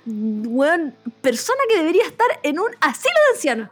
[0.05, 3.69] weón, persona que debería estar en un asilo de ancianos.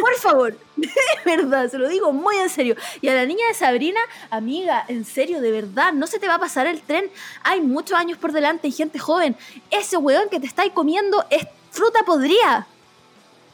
[0.00, 0.88] Por favor, de
[1.24, 2.76] verdad, se lo digo muy en serio.
[3.00, 4.00] Y a la niña de Sabrina,
[4.30, 7.10] amiga, en serio, de verdad, no se te va a pasar el tren.
[7.42, 9.36] Hay muchos años por delante y gente joven.
[9.70, 12.66] Ese weón que te estáis comiendo es fruta podrida.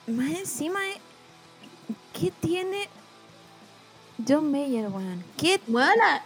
[0.06, 1.00] Más encima, eh,
[2.12, 2.88] ¿qué tiene
[4.26, 5.24] John Mayer, weón?
[5.36, 6.22] ¿Qué Weona,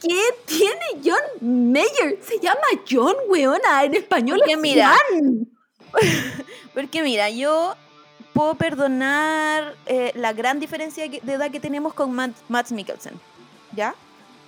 [0.00, 2.18] ¿qué tiene John Mayer?
[2.26, 5.48] Se llama John, weona, en español Porque es mira, Juan.
[6.74, 7.74] Porque mira, yo
[8.32, 13.14] puedo perdonar eh, la gran diferencia de edad que tenemos con Matt, Matt Mikkelsen.
[13.74, 13.94] ¿Ya?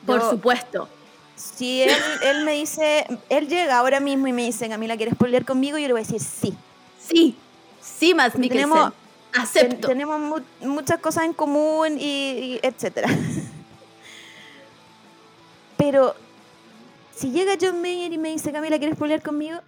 [0.06, 0.88] Por Yo- supuesto.
[1.36, 1.90] Si él,
[2.24, 5.78] él me dice, él llega ahora mismo y me dice, Camila, ¿quieres pelear conmigo?
[5.78, 6.52] Yo le voy a decir sí.
[7.00, 7.36] Sí,
[7.80, 8.68] sí, Matt Mikkelsen.
[8.70, 8.92] Tenemos-
[9.32, 9.86] Ten- Acepto.
[9.88, 13.08] tenemos mu- muchas cosas en común y, y etcétera.
[15.78, 16.14] Pero
[17.16, 19.60] si llega John Mayer y me dice, Camila, ¿quieres pelear conmigo?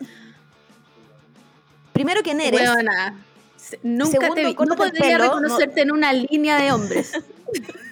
[1.92, 2.60] primero, ¿quién eres?
[2.60, 3.14] Weona,
[3.56, 4.54] se- Nunca Segundo, te vi.
[4.54, 7.12] No podría pelo, reconocerte en una línea de hombres.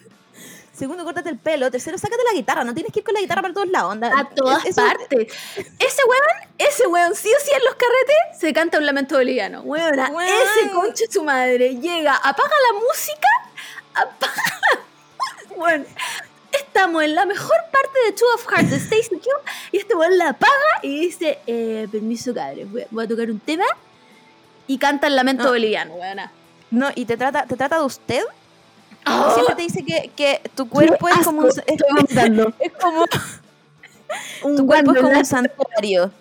[0.73, 1.71] Segundo, córtate el pelo.
[1.71, 2.63] Tercero, sácate la guitarra.
[2.65, 3.93] No tienes que ir con la guitarra para todos lados.
[3.93, 4.13] onda.
[4.17, 5.33] A todas partes.
[5.57, 9.61] Ese weón, ese weón, sí o sí en los carretes se canta un lamento boliviano.
[9.63, 10.29] Weona, Weón.
[10.31, 13.29] ese conche su madre llega, apaga la música,
[13.95, 14.43] apaga
[15.51, 15.85] la
[16.79, 19.25] estamos en la mejor parte de Two of Hearts de Stacy Q
[19.73, 20.53] y este weón la apaga
[20.83, 23.65] y dice, eh, permiso cabres, voy a- tocar un tema
[24.69, 25.51] y canta el lamento No.
[25.51, 26.31] boliviano, weona.
[26.71, 28.23] No, y te trata, te trata de usted.
[29.07, 33.05] Oh, Siempre te dice que, que tu cuerpo es como un, es, es como
[34.45, 36.13] Un tu cuerpo es como un santuario.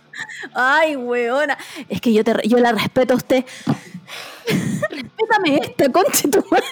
[0.55, 1.55] Ay, weona.
[1.87, 3.45] Es que yo, te, yo la respeto a usted.
[4.89, 6.65] Respétame esta, conche tu madre.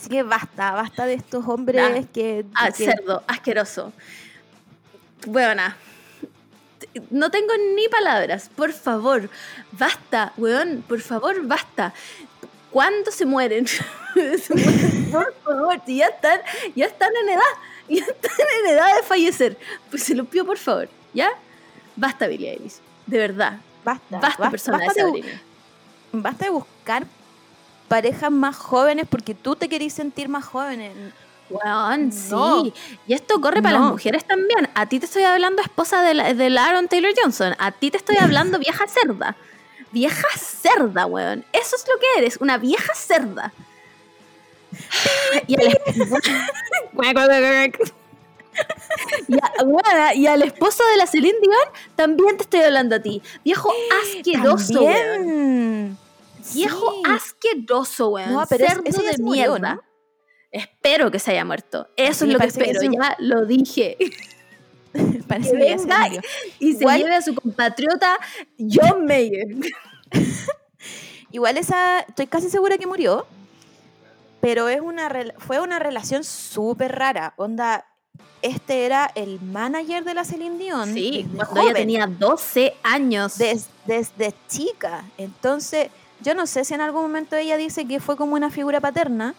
[0.00, 3.92] Así que basta, basta de estos hombres que, Ah, que- cerdo, asqueroso.
[5.26, 5.76] Weona.
[7.10, 8.48] No tengo ni palabras.
[8.56, 9.28] Por favor,
[9.72, 10.82] basta, weón.
[10.88, 11.92] Por favor, basta.
[12.70, 13.66] ¿Cuándo se mueren?
[14.14, 16.40] Se mueren, por favor, si ya están,
[16.74, 17.54] ya están en edad.
[17.88, 19.58] Ya están en edad de fallecer.
[19.90, 20.88] Pues se lo pido, por favor.
[21.12, 21.30] ¿Ya?
[21.96, 22.76] Basta, Billie Eilish.
[23.06, 23.58] De verdad.
[23.84, 25.38] basta, Basta, persona basta de
[26.12, 27.06] basta de buscar
[27.90, 30.92] parejas más jóvenes porque tú te querís sentir más jóvenes.
[31.50, 32.62] Weón, No.
[32.64, 32.72] sí.
[33.08, 33.82] Y esto corre para No.
[33.86, 34.68] las mujeres también.
[34.76, 37.56] A ti te estoy hablando esposa de, la, de la Aaron Taylor Johnson.
[37.58, 39.34] A ti te estoy hablando vieja cerda.
[39.90, 41.44] Vieja cerda, weón.
[41.52, 43.52] Eso es lo que eres, una vieja cerda.
[45.48, 45.66] Y al,
[49.28, 51.54] y, a- weona, y al esposo de la Celine Dion
[51.96, 53.20] también te estoy hablando a ti.
[53.44, 53.72] Viejo
[54.04, 55.98] asqueroso, weón.
[56.54, 57.02] Viejo Sí.
[57.10, 58.32] asqueroso, weón.
[58.32, 59.74] No, pero es- Cerdo ese ya de murió, mierda.
[59.76, 59.82] ¿no?
[60.52, 61.88] Espero que se haya muerto.
[61.96, 62.80] Eso es lo que espero.
[62.82, 63.96] Ya lo dije.
[65.28, 66.08] Parece Que que se venga.
[66.58, 68.18] Y se Igual- lleve a su compatriota
[68.58, 69.46] John Mayer.
[71.32, 73.26] Igual esa, estoy casi segura que murió,
[74.40, 77.34] pero es una fue una relación súper rara.
[77.36, 77.86] Onda,
[78.42, 80.92] este era el manager de la Celine Dion.
[80.94, 83.38] Sí, cuando ella tenía 12 años.
[83.38, 85.04] des- desde chica.
[85.18, 85.90] Entonces,
[86.22, 89.34] yo no sé si en algún momento ella dice que fue como una figura paterna,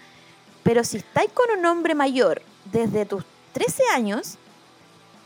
[0.64, 3.24] pero si estáis con un hombre mayor desde tus
[3.54, 4.38] 13 años,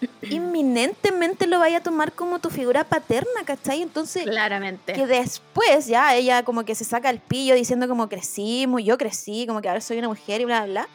[0.29, 3.81] inminentemente lo vaya a tomar como tu figura paterna, ¿cachai?
[3.81, 4.93] Entonces, Claramente.
[4.93, 9.45] que después ya ella como que se saca el pillo diciendo como crecimos, yo crecí,
[9.47, 10.87] como que ahora soy una mujer y bla, bla, bla.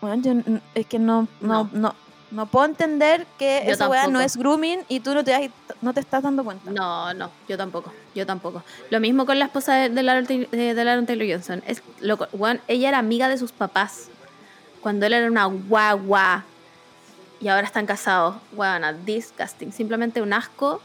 [0.00, 0.32] Bueno, yo
[0.74, 1.70] es que no, no, No.
[1.72, 1.94] no,
[2.30, 5.50] no puedo entender que Yo esa weá no es grooming y tú no te, das-
[5.80, 6.70] no te estás dando cuenta.
[6.70, 8.62] No, no, yo tampoco, yo tampoco.
[8.90, 11.62] Lo mismo con la esposa de, de Taylor- eh, de Aaron Taylor Johnson.
[11.66, 11.82] Es
[12.32, 14.08] weón, ella era amiga de sus papás
[14.82, 16.44] cuando él era una guagua
[17.40, 18.36] y ahora están casados.
[18.52, 20.82] Weona, disgusting, simplemente un asco.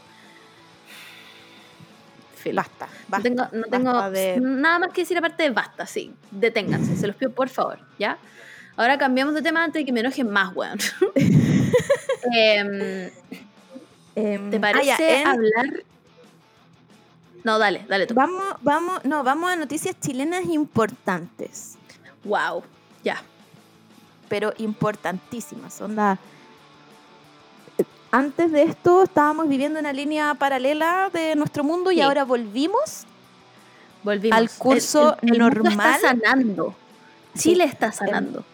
[2.36, 2.56] Filo.
[2.62, 3.22] Basta, No basta.
[3.22, 6.12] tengo, no tengo basta de- nada más que decir aparte de basta, sí.
[6.30, 8.18] Deténganse, se los pido por favor, ¿ya?
[8.76, 10.78] Ahora cambiamos de tema antes de que me enojen más, weón.
[12.32, 13.10] Em,
[14.16, 15.66] Em, ¿Te ah, parece ya, en- hablar?
[17.42, 18.14] No, dale, dale tú.
[18.14, 21.74] Vamos, vamos, no, vamos a noticias chilenas importantes,
[22.24, 22.62] Wow,
[23.02, 23.22] ya.
[24.28, 25.78] pero importantísimas.
[25.80, 26.18] Onda.
[28.10, 33.04] Antes de esto estábamos viviendo una línea paralela de nuestro mundo y ahora volvimos
[34.04, 34.38] Volvimos.
[34.38, 35.72] Al curso mundo normal.
[35.72, 36.74] está sanando.
[37.34, 37.40] Sí.
[37.50, 38.44] Chile está sanando.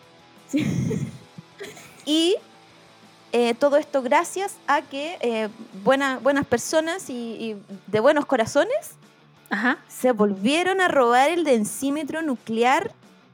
[2.05, 2.37] Y
[3.33, 5.49] eh, todo esto gracias a que eh,
[5.85, 8.93] buena- buenas personas y, y de buenos corazones
[9.51, 9.79] Ajá.
[9.89, 12.93] se volvieron a robar el densímetro nuclear,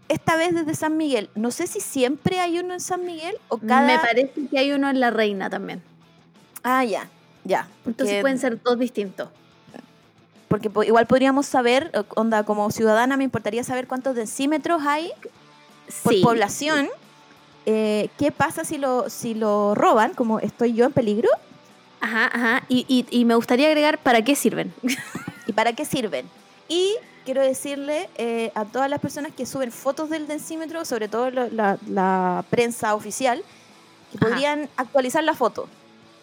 [0.09, 1.31] esta vez desde San Miguel.
[1.35, 3.87] No sé si siempre hay uno en San Miguel o cada...
[3.87, 5.83] Me parece que hay uno en La Reina también.
[6.63, 7.09] Ah, ya,
[7.45, 7.69] ya.
[7.87, 9.29] Entonces pueden ser dos distintos.
[10.49, 15.11] porque po- igual podríamos saber, eh, onda, como ciudadana me importaría saber cuántos densímetros hay
[16.03, 16.23] por Sí.
[16.23, 16.89] población.
[17.67, 20.15] Eh, ¿Qué pasa si lo, si lo roban?
[20.15, 21.29] Como estoy yo en peligro.
[22.01, 22.63] Ajá, ajá.
[22.69, 24.73] Y, y- y me gustaría agregar para qué sirven.
[25.47, 26.27] ¿Y para qué sirven?
[26.69, 26.95] Y
[27.25, 31.49] quiero decirle eh, a todas las personas que suben fotos del densímetro, sobre todo lo-
[31.51, 33.43] la, la prensa oficial,
[34.13, 34.29] que Ajá.
[34.29, 35.69] podrían actualizar la foto.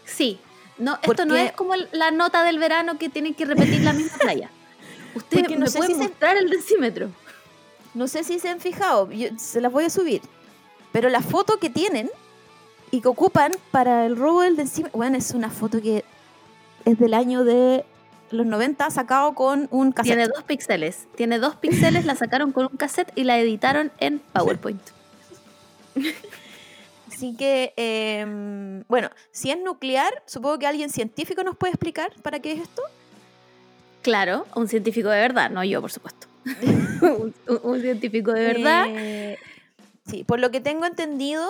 [0.06, 0.40] Sí.
[0.78, 3.94] No, esto no Porque- es como la nota del verano que tienen que repetir la
[3.94, 4.50] misma playa.
[5.16, 7.10] Usted no me sé puede si se- mostrar el decímetro.
[7.94, 10.22] No sé si se han fijado, yo se las voy a subir.
[10.94, 12.10] Pero la foto que tienen
[12.92, 16.06] y que ocupan para el robo del densímetro, bueno, es una foto que
[16.86, 17.84] es del año de
[18.30, 20.16] los 90, sacado con un cassette.
[20.16, 21.08] Tiene dos píxeles.
[21.16, 24.82] Tiene dos píxeles, la sacaron con un cassette y la editaron en PowerPoint.
[25.96, 26.14] Sí,
[27.12, 32.40] Así que, em, bueno, si es nuclear, supongo que alguien científico nos puede explicar para
[32.40, 32.82] qué es esto.
[34.02, 36.28] Claro, un científico de verdad, no yo, por supuesto.
[37.64, 38.86] un científico de verdad.
[38.90, 39.38] Eh,
[40.08, 41.48] sí, por lo que tengo entendido,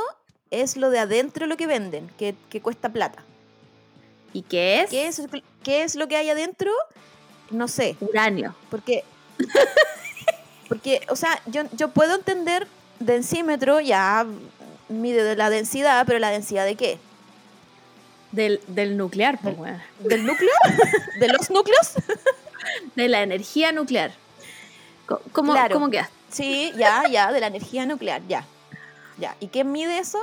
[0.52, 3.24] es lo de adentro lo que venden, que, que cuesta plata.
[4.34, 4.90] ¿Y qué es?
[4.90, 5.22] ¿Qué es,
[5.64, 6.72] ¿Qué es lo que hay adentro?
[7.52, 8.56] No sé, Uranio.
[8.70, 9.04] porque,
[10.70, 12.68] porque o sea, yo, yo puedo entender
[13.00, 14.26] densímetro, ya
[14.90, 16.98] mide de la densidad, pero ¿la densidad de qué?
[18.32, 19.82] Del, del nuclear, pues, weón.
[20.00, 20.50] ¿Del núcleo?
[21.20, 21.94] ¿De los núcleos?
[22.96, 24.12] De la energía nuclear.
[25.32, 25.74] ¿Cómo, Claro.
[25.76, 26.10] ¿cómo quedas?
[26.34, 28.46] Sí, ya, ya, de la energía nuclear, ya.
[29.18, 29.36] Ya.
[29.40, 30.20] ¿Y quién mide eso?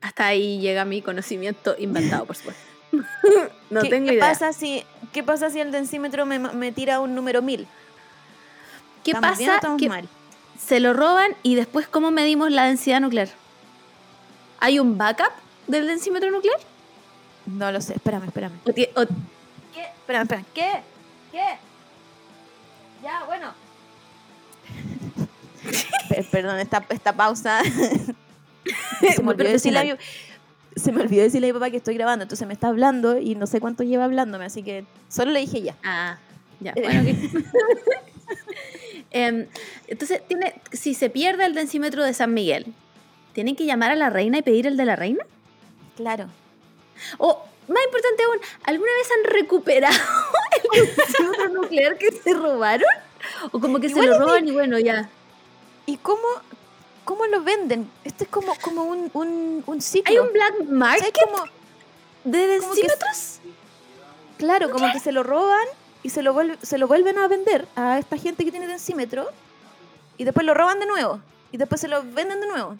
[0.00, 2.62] Hasta ahí llega mi conocimiento inventado, por supuesto.
[3.70, 4.28] no ¿Qué, tengo qué idea.
[4.28, 7.66] Pasa si, ¿Qué pasa si el densímetro me, me tira un número 1000?
[9.04, 9.76] ¿Qué ¿Estamos bien o pasa?
[9.76, 10.08] que mal?
[10.58, 13.28] se lo roban y después, ¿cómo medimos la densidad nuclear?
[14.58, 15.30] ¿Hay un backup
[15.66, 16.58] del densímetro nuclear?
[17.46, 18.58] No lo sé, espérame, espérame.
[18.64, 19.06] ¿O tie- o-
[19.74, 19.82] ¿Qué?
[19.82, 20.44] Espérame, espérame.
[20.54, 20.82] ¿Qué?
[21.30, 21.58] ¿Qué?
[23.02, 23.52] Ya, bueno.
[26.08, 27.62] Pe- Perdón, esta, esta pausa.
[29.00, 29.92] se, me olvidó decirle a mi,
[30.76, 33.34] se me olvidó decirle a mi papá que estoy grabando, entonces me está hablando y
[33.34, 35.76] no sé cuánto lleva hablándome, así que solo le dije ya.
[35.84, 36.18] Ah,
[36.60, 37.44] ya, bueno, ok.
[39.12, 39.46] Em,
[39.86, 42.66] entonces, tiene, si se pierde el densímetro de San Miguel,
[43.32, 45.24] ¿tienen que llamar a la reina y pedir el de la reina?
[45.96, 46.26] Claro.
[47.16, 49.96] O, más importante aún, ¿alguna vez han recuperado
[50.72, 52.88] el densímetro nuclear que se robaron?
[53.52, 55.08] ¿O como que Igual se lo roban y bueno, ya?
[55.86, 56.22] ¿Y cómo,
[57.04, 57.90] cómo lo venden?
[58.04, 60.10] Esto es como, como un, un, un ciclo.
[60.12, 61.14] ¿Hay un black ¿Sabes market
[62.24, 63.38] de que densímetros?
[64.38, 65.66] Claro, como que se lo roban
[66.02, 69.30] y se lo, vuelve- se lo vuelven a vender a esta gente que tiene densímetro
[70.18, 71.20] y después lo roban de nuevo
[71.52, 72.76] y después se lo venden de nuevo.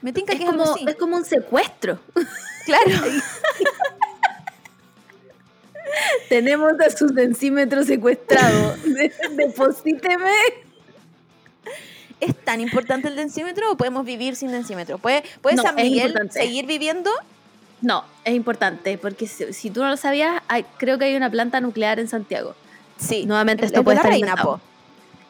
[0.00, 0.84] Me tinca Es que es algo como, así.
[0.88, 1.98] es como un secuestro.
[2.64, 2.92] Claro.
[6.30, 8.74] Tenemos a su densímetro secuestrado.
[8.84, 10.32] De- Deposíteme.
[12.20, 14.98] ¿Es tan importante el densímetro o podemos vivir sin densímetro?
[14.98, 17.10] ¿Puede, puede No, San Miguel seguir viviendo?
[17.80, 21.30] No, es importante, porque si, si tú no lo sabías, hay- creo que hay una
[21.30, 22.54] planta nuclear en Santiago.
[22.98, 23.26] Sí.
[23.26, 24.60] Nuevamente El- esto el puede de la estar reina, po.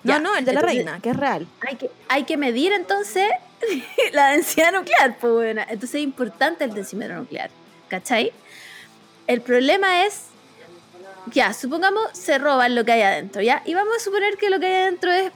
[0.04, 1.46] No, no, el de la reina, que es real.
[1.66, 3.26] Hay que, hay que medir entonces
[4.12, 5.62] la densidad nuclear, pues bueno.
[5.62, 7.50] Entonces es importante el densímetro nuclear,
[7.88, 8.30] ¿cachai?
[9.26, 10.26] El problema es,
[11.32, 13.62] ya, supongamos se roban lo que hay adentro, ¿ya?
[13.64, 15.32] Y vamos a suponer que lo que hay adentro es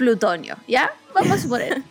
[0.00, 0.90] plutonio, ¿ya?
[1.14, 1.82] Vamos a suponer.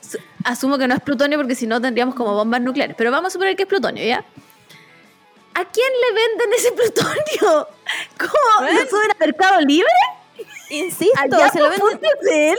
[0.00, 3.28] Su- Asumo que no es plutonio porque si no tendríamos como bombas nucleares, pero vamos
[3.28, 4.24] a suponer que es plutonio, ¿ya?
[5.54, 7.66] ¿A quién le venden ese plutonio?
[8.18, 8.66] ¿Cómo?
[8.70, 9.88] ¿Lo suben a Mercado Libre?
[10.70, 12.58] Insisto, ¿Allá se lo, venden, .cl?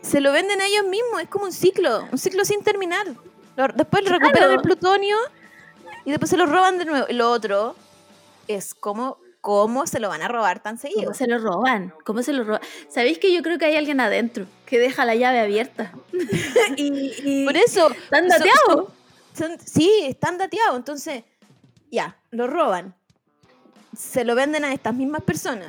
[0.00, 1.20] se lo venden a ellos mismos.
[1.20, 3.06] Es como un ciclo, un ciclo sin terminar.
[3.74, 5.18] Después recuperan el plutonio
[6.06, 7.06] y después se lo roban de nuevo.
[7.10, 7.76] Lo otro
[8.48, 11.04] es cómo, cómo se lo van a robar tan seguido.
[11.04, 11.94] ¿Cómo se lo roban?
[12.04, 12.60] ¿Cómo se lo roban?
[12.88, 15.92] ¿Sabéis que yo creo que hay alguien adentro que deja la llave abierta?
[16.76, 17.90] y, y- Por eso.
[17.90, 18.88] ¿Están dateados?
[19.36, 20.76] son- sí, están dateados.
[20.76, 21.24] Entonces,
[21.90, 22.94] ya, lo roban.
[23.96, 25.68] Se lo venden a estas mismas personas.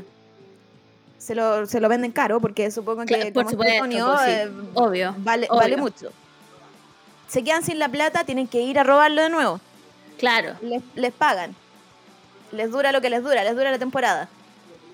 [1.17, 4.05] Se lo, se lo venden caro porque supongo que Claro, por como es supuesto, plutonio,
[4.07, 5.59] pues sí, eh, obvio, vale, obvio.
[5.59, 6.11] vale mucho.
[7.27, 9.59] Se quedan sin la plata, tienen que ir a robarlo de nuevo.
[10.17, 10.55] Claro.
[10.61, 11.55] Les, les pagan.
[12.51, 14.27] Les dura lo que les dura, les dura la temporada.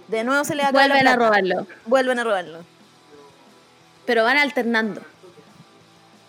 [0.08, 1.68] De nuevo se les acaba la Vuelven a robarlo.
[1.86, 2.60] Vuelven a robarlo.
[4.06, 5.02] Pero van alternando.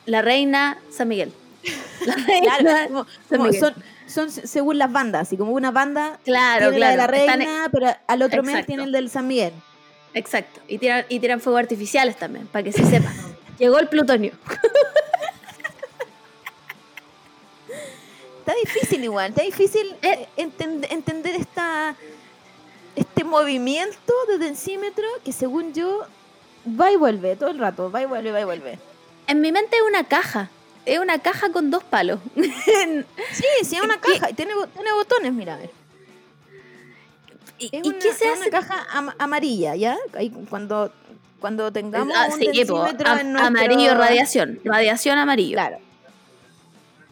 [0.07, 1.33] La reina San Miguel.
[2.07, 3.61] La reina Claro, como- San como Miguel.
[3.61, 3.75] son,
[4.07, 7.18] son según las bandas, así como una banda Claro, tiene la de la claro.
[7.22, 9.53] Están- reina, pero al otro mes tiene el del San Miguel.
[10.14, 10.61] Exacto.
[10.67, 13.13] Y tiran, y tiran fuegos artificiales también, para que se sepa.
[13.59, 14.33] Llegó el plutonio.
[18.49, 20.26] Está difícil igual, está difícil Eh.
[20.37, 21.95] eh, entend- entender esta
[22.96, 26.07] este movimiento de densímetro que según yo
[26.80, 28.79] va y vuelve todo el rato, va y vuelve, va y vuelve.
[29.26, 30.49] En mi mente es una caja.
[30.87, 32.20] Es una caja con dos palos.
[32.34, 35.70] Sí, sí, es una caja y tiene, tiene botones, mira, a ver.
[37.58, 38.49] ¿Y, Es y una, qué se es hace?
[38.49, 39.99] una caja am- amarilla, ¿ya?
[40.14, 40.91] Ahí cuando,
[41.38, 43.46] cuando tengamos Ah, un sí, densímetro en nuestro...
[43.46, 44.58] Amarillo, radiación.
[44.64, 45.53] Radiación amarillo.
[45.54, 45.79] Claro.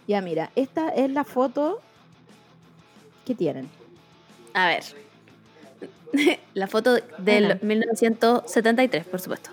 [0.06, 1.80] Ya, mira, esta es la foto
[3.24, 3.68] que tienen.
[4.54, 4.84] A ver.
[6.54, 7.58] la foto del Ajá.
[7.62, 9.50] 1973, por supuesto.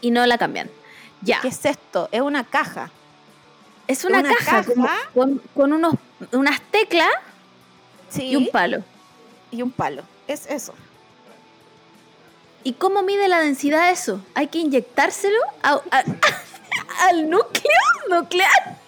[0.00, 0.70] Y no la cambian.
[1.22, 1.40] Ya.
[1.40, 2.08] ¿Qué es esto?
[2.12, 2.90] Es una caja.
[3.86, 4.64] Es una, una caja,
[5.12, 5.94] con, con unos,
[6.32, 7.10] unas teclas
[8.08, 8.28] Sí.
[8.28, 8.82] y un palo.
[9.50, 10.02] y un palo.
[10.26, 10.72] Es eso.
[12.62, 14.20] ¿Y cómo mide la densidad eso?
[14.34, 16.04] ¿Hay que inyectárselo a, a-
[17.08, 18.78] al núcleo nuclear.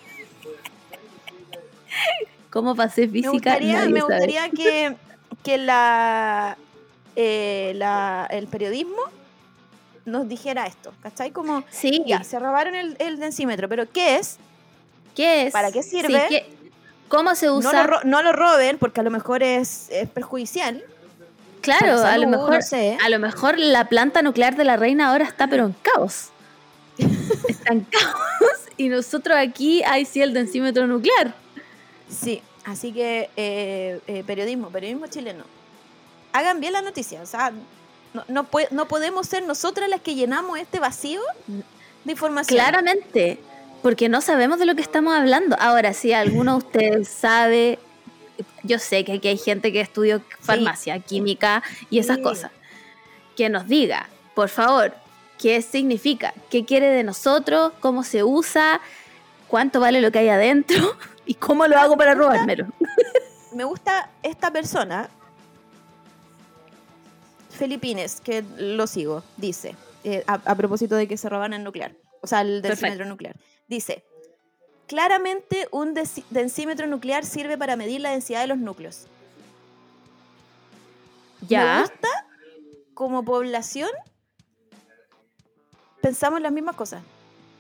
[2.51, 3.31] ¿Cómo pasé Me física?
[3.33, 4.97] gustaría, me gustaría que,
[5.43, 6.57] que la,
[7.15, 9.03] eh, la- el periodismo
[10.05, 11.31] nos dijera esto, ¿cachai?
[11.33, 14.39] Como, Sí, ya, se robaron el, el densímetro, pero ¿qué es?
[15.15, 15.53] ¿qué es?
[15.53, 16.27] ¿Para qué Sí, sirve?
[16.29, 16.47] ¿qué-
[17.09, 17.73] ¿Cómo se No usa?
[17.83, 20.83] lo, ro- no lo roben porque a lo mejor es, es perjudicial.
[21.61, 22.97] claro, a lo mejor, no sé.
[23.03, 26.29] a lo mejor la planta nuclear de la reina ahora está pero en caos.
[27.49, 31.35] está en caos y nosotros aquí hay sí el densímetro nuclear.
[32.09, 35.45] Sí, así que eh, eh, periodismo, periodismo chileno.
[36.33, 37.53] Hagan bien la noticia, o sea,
[38.15, 41.21] no, no, pue- no podemos ser nosotras las que llenamos este vacío
[42.05, 42.59] de información.
[42.59, 43.39] Claramente,
[43.83, 45.57] porque no sabemos de lo que estamos hablando.
[45.59, 47.79] Ahora, si alguno de ustedes sabe,
[48.63, 52.23] yo sé que aquí hay gente que estudió farmacia, química y esas Sí.
[52.23, 52.51] cosas,
[53.37, 54.95] que nos diga, por favor,
[55.39, 58.81] qué significa, qué quiere de nosotros, cómo se usa,
[59.49, 60.97] cuánto vale lo que hay adentro
[61.27, 62.67] y cómo lo hago para robármelo.
[63.53, 65.09] Me gusta esta persona,
[67.51, 69.75] Felipines, que lo sigo, dice,
[70.05, 73.37] eh, a, a propósito de que se roban el nuclear, o sea, el densímetro nuclear.
[73.67, 74.05] Dice,
[74.87, 75.95] claramente un
[76.31, 79.07] densímetro nuclear sirve para medir la densidad de los núcleos.
[81.41, 82.09] Me Ya, gusta,
[82.93, 83.91] como población,
[86.03, 87.03] pensamos las mismas cosas.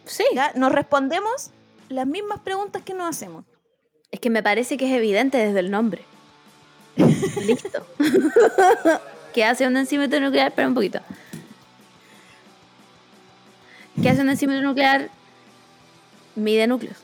[0.04, 0.52] sí, ¿ya?
[0.56, 1.50] Nos respondemos
[1.88, 3.44] las mismas preguntas que nos hacemos.
[4.10, 6.02] Es que me parece que es evidente desde el nombre.
[6.96, 7.86] Listo.
[9.34, 10.48] ¿Qué hace un densímetro nuclear?
[10.48, 11.00] Espera un poquito.
[14.02, 15.10] ¿Qué hace un densímetro nuclear?
[16.34, 16.96] Mide núcleos.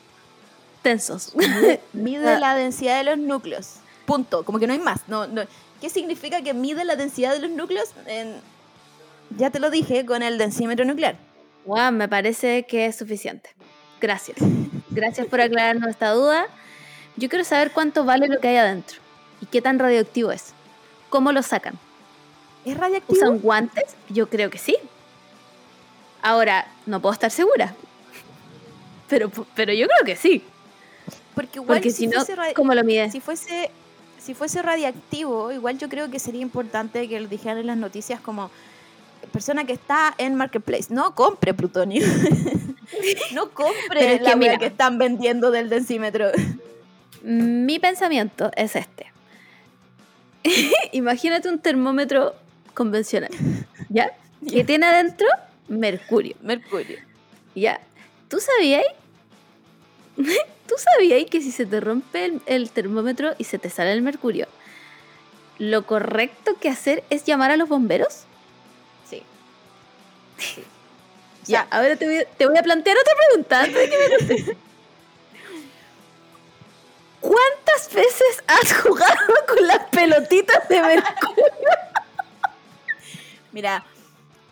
[0.82, 1.34] Tensos.
[1.92, 2.38] Mide Ah.
[2.38, 3.76] la densidad de los núcleos.
[4.06, 4.44] Punto.
[4.44, 5.00] Como que no hay más.
[5.08, 5.42] No, no.
[5.80, 7.90] ¿Qué significa que mide la densidad de los núcleos?
[8.06, 8.40] En-
[9.36, 11.16] Ya te lo dije con el densímetro nuclear.
[11.64, 13.50] Wow, me parece que es suficiente.
[14.00, 14.36] Gracias.
[14.90, 16.46] Gracias por aclararnos esta duda.
[17.16, 18.98] Yo quiero saber cuánto vale lo que hay adentro
[19.40, 20.52] y qué tan radioactivo es.
[21.10, 21.74] ¿Cómo lo sacan?
[22.64, 23.18] ¿Es radioactivo?
[23.18, 23.96] ¿Usan guantes?
[24.08, 24.76] Yo creo que sí.
[26.22, 27.74] Ahora, no puedo estar segura.
[29.08, 30.42] Pero, pero yo creo que sí.
[31.34, 32.24] Porque igual Porque si, si no,
[32.54, 33.10] ¿cómo lo mide?
[33.10, 33.70] si fuese
[34.22, 38.20] si fuese radiactivo, igual yo creo que sería importante que lo dijeran en las noticias
[38.20, 38.50] como
[39.32, 42.06] persona que está en Marketplace, no compre plutonio.
[43.34, 44.58] no compre Pero es la que wea mira.
[44.58, 46.30] que están vendiendo del densímetro.
[47.22, 49.12] Mi pensamiento es este.
[50.92, 52.34] Imagínate un termómetro
[52.74, 53.30] convencional,
[53.88, 54.12] ¿ya?
[54.48, 55.26] Que tiene adentro
[55.68, 56.98] mercurio, Mercurio.
[57.54, 57.80] ¿ya?
[58.28, 58.84] ¿Tú sabías?
[60.16, 64.02] ¿Tú sabías que si se te rompe el, el termómetro y se te sale el
[64.02, 64.48] mercurio,
[65.58, 68.24] lo correcto que hacer es llamar a los bomberos?
[69.08, 69.22] Sí.
[71.44, 74.16] Ya, ahora te voy, a, te voy a plantear otra pregunta antes de que me
[74.16, 74.56] contestes.
[77.22, 81.44] ¿Cuántas veces has jugado con las pelotitas de mercurio?
[83.52, 83.84] Mira,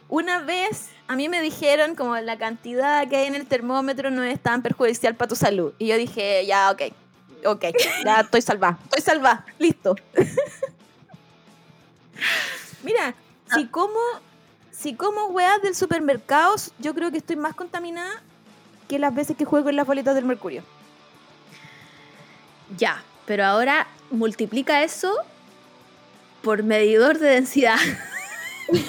[0.09, 4.23] una vez a mí me dijeron como la cantidad que hay en el termómetro no
[4.23, 5.73] es tan perjudicial para tu salud.
[5.79, 6.83] Y yo dije, ya, ok,
[7.45, 7.65] ok,
[8.05, 9.97] ya estoy salvada, estoy salvada, listo.
[12.85, 13.15] Mira,
[13.53, 13.99] si como,
[14.71, 18.23] si como weas del supermercado, yo creo que estoy más contaminada
[18.87, 20.63] que las veces que juego en las bolitas del mercurio.
[22.79, 25.13] Ya, pero ahora multiplica eso
[26.43, 27.77] por medidor de densidad.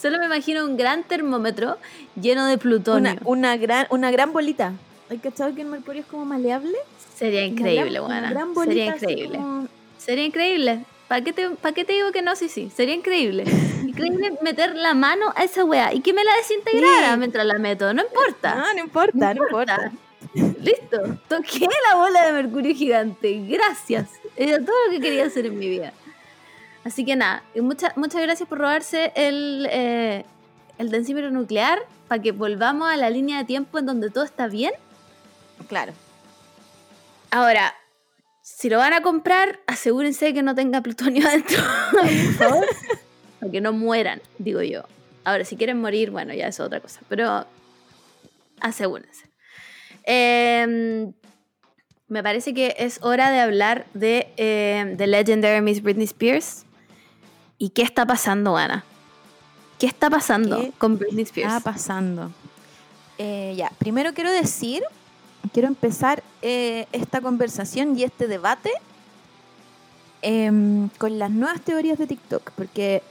[0.00, 1.78] Solo me imagino un gran termómetro
[2.20, 3.12] lleno de plutonio.
[3.12, 4.72] Una, una, gran, una gran bolita.
[5.10, 6.76] ¿Hay cachado que el mercurio es como maleable?
[7.14, 8.30] Sería increíble, buena.
[8.30, 9.38] gran bolita Sería increíble.
[9.38, 9.68] como-
[9.98, 10.84] Sería increíble.
[11.08, 12.34] ¿Para qué, te, ¿Para qué te digo que no?
[12.36, 12.70] Sí, sí.
[12.74, 13.44] Sería increíble.
[13.86, 17.18] Increíble meter la mano a esa weá y que me la desintegrara Sí.
[17.18, 17.94] mientras la meto.
[17.94, 18.54] No importa.
[18.56, 19.92] No, no importa, no importa.
[20.34, 21.18] Listo.
[21.28, 23.42] Toqué la bola de mercurio gigante.
[23.46, 24.10] Gracias.
[24.36, 25.92] Era todo lo que quería hacer en mi vida.
[26.84, 30.24] Así que nada, muchas muchas gracias por robarse el, eh,
[30.78, 31.78] el densímetro nuclear
[32.08, 34.72] para que volvamos a la línea de tiempo en donde todo está bien.
[35.66, 35.92] Claro.
[37.30, 37.74] Ahora,
[38.42, 41.56] si lo van a comprar, asegúrense que no tenga plutonio adentro,
[41.90, 42.66] por favor.
[43.40, 44.82] para que no mueran, digo yo.
[45.24, 47.00] Ahora, si quieren morir, bueno, ya es otra cosa.
[47.08, 47.46] Pero
[48.60, 49.23] asegúrense.
[50.04, 51.12] Eh,
[52.08, 56.64] me parece que es hora de hablar de eh, The Legendary Miss Britney Spears.
[57.58, 58.84] ¿Y qué está pasando, Ana?
[59.78, 61.54] ¿Qué está pasando ¿Qué con Britney Spears?
[61.54, 62.30] está pasando?
[63.18, 64.82] Eh, ya, primero quiero decir,
[65.52, 68.70] quiero empezar eh, esta conversación y este debate
[70.22, 73.02] em, con las nuevas teorías de TikTok, porque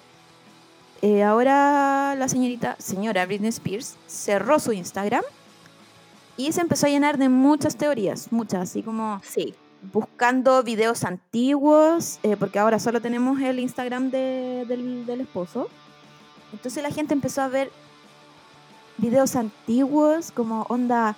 [1.01, 5.23] eh, ahora la señorita, señora Britney Spears, cerró su Instagram
[6.37, 9.53] y se empezó a llenar de muchas teorías, muchas, así como Sí.
[9.91, 15.69] buscando videos antiguos, eh, porque ahora solo tenemos el Instagram de- del, del esposo.
[16.53, 17.71] Entonces la gente empezó a ver
[18.97, 21.15] videos antiguos, como onda,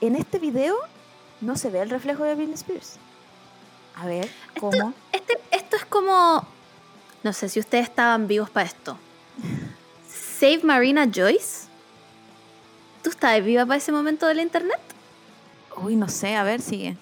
[0.00, 0.76] en este video
[1.40, 2.96] no se ve el reflejo de Britney Spears.
[3.96, 4.28] A ver,
[4.60, 4.92] ¿cómo?
[5.12, 6.46] Este, esto es como.
[7.24, 8.96] No sé si ustedes estaban vivos para esto.
[10.38, 11.67] Save Marina Joyce.
[13.02, 14.78] ¿Tú estabas viva para ese momento del internet?
[15.76, 16.96] Uy, no sé, a ver, sigue.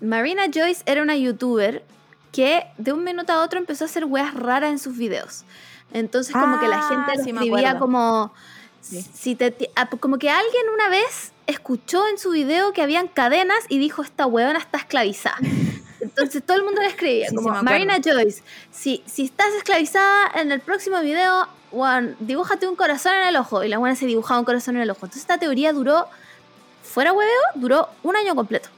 [0.00, 1.84] Marina Joyce era una youtuber
[2.32, 5.44] que de un minuto a otro empezó a hacer weas raras en sus videos.
[5.92, 8.32] Entonces como que la Ah, gente lo sí escribía como
[8.80, 9.02] Sí.
[9.14, 13.58] si te ah, como que alguien una vez escuchó en su video que habían cadenas
[13.68, 15.38] y dijo esta huevona está esclavizada.
[16.00, 17.62] Entonces todo el mundo le escribía Sí, como.
[17.62, 23.28] Marina Joyce, si, si estás esclavizada en el próximo video, weón, dibújate un corazón en
[23.28, 23.64] el ojo.
[23.64, 25.00] Y la buena se dibujaba un corazón en el ojo.
[25.06, 26.06] Entonces esta teoría duró,
[26.82, 28.68] fuera hueveo, duró un año completo.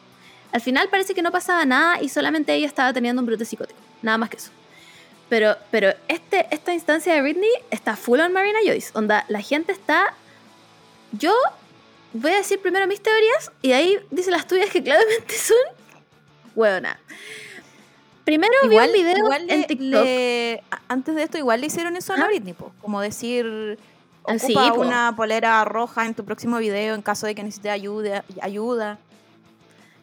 [0.52, 3.78] Al final parece que no pasaba nada y solamente ella estaba teniendo un brote psicótico.
[4.02, 4.50] Nada más que eso.
[5.28, 8.90] Pero, pero este, esta instancia de Britney está full on Marina Joyce.
[8.94, 10.14] Onda, la gente está.
[11.12, 11.34] Yo
[12.14, 15.56] voy a decir primero mis teorías y ahí dice las tuyas que claramente son.
[16.54, 16.98] Huevona.
[18.28, 20.04] Primero vi un video igual en le- TikTok.
[20.04, 22.30] le- antes de esto, igual le hicieron eso a la Ajá.
[22.30, 23.78] Britney, po, como decir,
[24.26, 24.80] Ah, ocupa sí, po.
[24.82, 28.24] una polera roja en tu próximo video en caso de que necesite ayuda.
[28.42, 28.98] ayuda.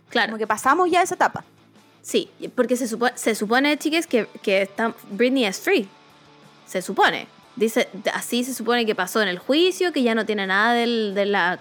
[0.10, 0.30] Claro.
[0.30, 1.44] Como que pasamos ya esa etapa.
[2.02, 5.88] Sí, porque se, supo- se supone, chiques, que, que está- Britney es free.
[6.66, 7.28] Se supone.
[7.56, 11.14] Dice, así se supone que pasó en el juicio, que ya no tiene nada del,
[11.16, 11.60] de la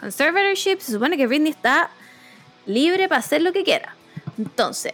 [0.00, 0.80] conservatorship.
[0.80, 1.90] Se supone que Britney está
[2.66, 3.94] libre para hacer lo que quiera.
[4.38, 4.92] Entonces,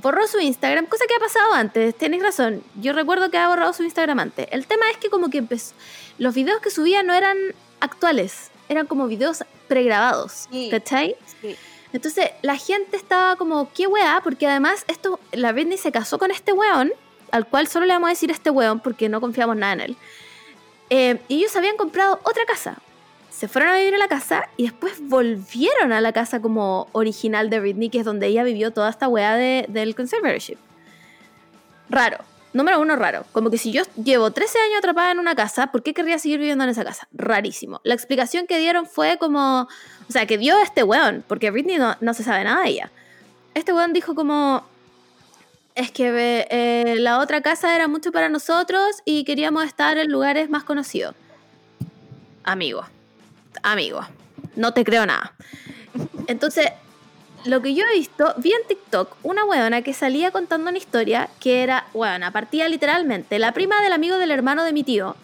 [0.00, 1.94] borró su Instagram, cosa que ha pasado antes.
[1.96, 2.62] Tenéis razón.
[2.80, 4.46] Yo recuerdo que ha borrado su Instagram antes.
[4.50, 5.74] El tema es que como que empezó,
[6.18, 7.36] los videos que subía no eran
[7.80, 8.50] actuales.
[8.68, 10.48] Eran como videos pregrabados.
[10.50, 10.68] Sí.
[10.70, 11.16] ¿Cachai?
[11.92, 14.20] Entonces la gente estaba como, ¿qué weá?
[14.22, 16.92] Porque además esto, la Britney se casó con este weón,
[17.32, 19.96] al cual solo le vamos a decir este weón porque no confiamos nada en él.
[20.90, 22.78] Eh, y ellos habían comprado otra casa.
[23.30, 27.48] Se fueron a vivir a la casa y después volvieron a la casa como original
[27.48, 30.58] de Britney, que es donde ella vivió toda esta weá de- del conservatorship.
[31.88, 32.18] Raro.
[32.52, 33.24] Número uno, raro.
[33.30, 36.40] Como que si yo llevo 13 años atrapada en una casa, ¿por qué querría seguir
[36.40, 37.06] viviendo en esa casa?
[37.12, 37.80] Rarísimo.
[37.84, 39.68] La explicación que dieron fue como...
[40.08, 42.90] O sea, que dio este weón, porque Britney no, no se sabe nada de ella.
[43.54, 44.64] Este weón dijo como...
[45.76, 50.50] Es que eh, la otra casa era mucho para nosotros y queríamos estar en lugares
[50.50, 51.14] más conocidos.
[52.42, 52.84] Amigo.
[53.62, 54.00] Amigo.
[54.56, 55.34] No te creo nada.
[56.26, 56.66] Entonces,
[57.44, 61.28] lo que yo he visto, vi en TikTok una weona que salía contando una historia
[61.40, 65.16] que era, weona, partía literalmente, la prima del amigo del hermano de mi tío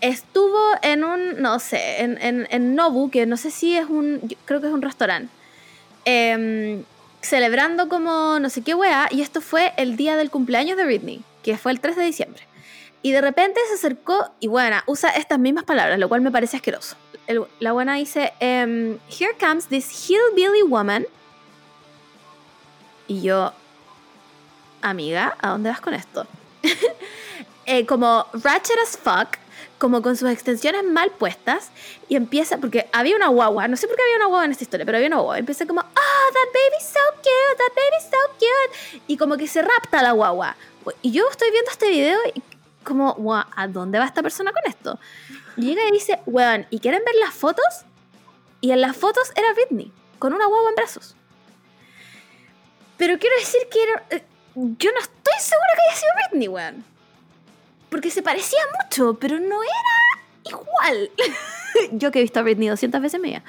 [0.00, 4.20] estuvo en un, no sé, en, en, en Nobu, que no sé si es un,
[4.44, 5.32] creo que es un restaurante,
[6.04, 6.84] em,
[7.20, 11.22] celebrando como no sé qué weá, y esto fue el día del cumpleaños de Britney,
[11.42, 12.42] que fue el 3 de diciembre.
[13.02, 16.56] Y de repente se acercó y bueno, usa estas mismas palabras, lo cual me parece
[16.56, 16.96] asqueroso.
[17.60, 21.06] La buena dice, em, Here comes this hillbilly woman.
[23.06, 23.52] Y yo,
[24.82, 26.26] amiga, ¿a dónde vas con esto?
[27.66, 29.38] Eh, como ratchet as fuck,
[29.78, 31.70] como con sus extensiones mal puestas,
[32.08, 34.64] y empieza, porque había una guagua, no sé por qué había una guagua en esta
[34.64, 35.84] historia, pero había una guagua, empieza como, oh,
[36.32, 40.56] that baby's so cute, that baby's so cute, y como que se rapta la guagua.
[41.02, 42.42] Y yo estoy viendo este video y
[42.90, 44.98] como, "Guau, ¿a dónde va esta persona con esto?
[45.56, 47.84] Y llega y dice, weón, ¿y quieren ver las fotos?
[48.60, 51.16] Y en las fotos era Britney, con una guagua en brazos.
[52.96, 56.84] Pero quiero decir que era, eh, yo no estoy segura que haya sido Britney, weón.
[57.88, 61.10] Porque se parecía mucho, pero no era igual.
[61.92, 63.42] yo que he visto a Britney 200 veces en mi vida.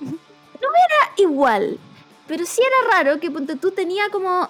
[0.00, 1.78] No era igual.
[2.26, 4.48] Pero sí era raro que tú tenía como...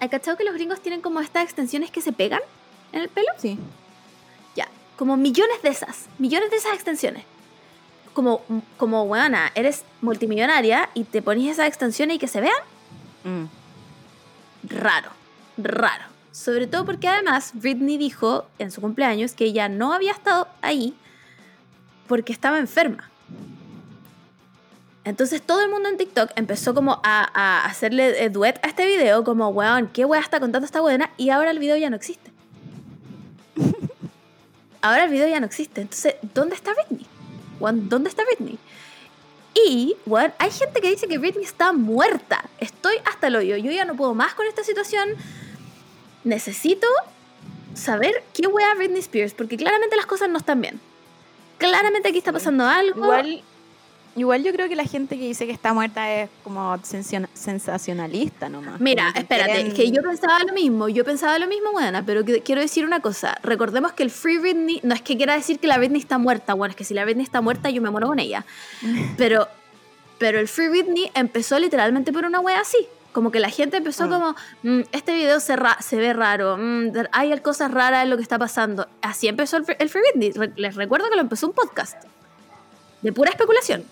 [0.00, 2.40] ¿Hay cachado que los gringos tienen como estas extensiones que se pegan
[2.92, 3.28] en el pelo?
[3.38, 3.58] Sí.
[4.56, 7.24] Ya, como millones de esas, millones de esas extensiones.
[8.14, 8.42] Como,
[8.76, 12.54] como weona, eres multimillonaria y te pones esas extensiones y que se vean,
[13.24, 13.44] Mm.
[14.64, 15.10] raro,
[15.56, 16.04] raro.
[16.32, 20.94] Sobre todo porque además Britney dijo en su cumpleaños que ella no había estado ahí
[22.06, 23.10] porque estaba enferma.
[25.04, 28.84] Entonces todo el mundo en TikTok empezó como a, a hacerle eh, duet a este
[28.86, 31.10] video, como, weón, ¿qué weá está contando esta buena?
[31.16, 32.30] Y ahora el video ya no existe.
[34.82, 35.80] Ahora el video ya no existe.
[35.80, 37.06] Entonces, ¿dónde está Britney?
[37.60, 38.58] ¿dónde está Britney?
[39.54, 42.44] Y, weón, hay gente que dice que Britney está muerta.
[42.60, 43.56] Estoy hasta el hoyo.
[43.56, 45.10] Yo ya no puedo más con esta situación.
[46.24, 46.86] Necesito
[47.74, 50.80] saber qué wea Britney Spears, porque claramente las cosas no están bien.
[51.58, 53.04] Claramente aquí está pasando algo.
[53.04, 53.42] Igual,
[54.18, 58.48] igual yo creo que la gente que dice que está muerta es como sensacion- sensacionalista
[58.48, 58.80] nomás.
[58.80, 62.04] Mira, que espérate, quieren- es que yo pensaba lo mismo, yo pensaba lo mismo, buena,
[62.04, 63.38] pero que- quiero decir una cosa.
[63.42, 66.54] Recordemos que el Free Britney, no es que quiera decir que la Britney está muerta,
[66.54, 68.44] bueno, es que si la Britney está muerta yo me muero con ella.
[69.16, 69.48] Pero,
[70.18, 72.88] pero el Free Britney empezó literalmente por una wea así.
[73.12, 74.10] Como que la gente empezó Mm.
[74.10, 78.10] como, "Mm, este video se, ra- se ve raro, mm, de- hay cosas raras en
[78.10, 78.86] lo que está pasando.
[79.00, 80.32] Así empezó el, Free- el Free Britney.
[80.32, 82.02] Re- les recuerdo que lo empezó un podcast.
[83.00, 83.84] De pura especulación.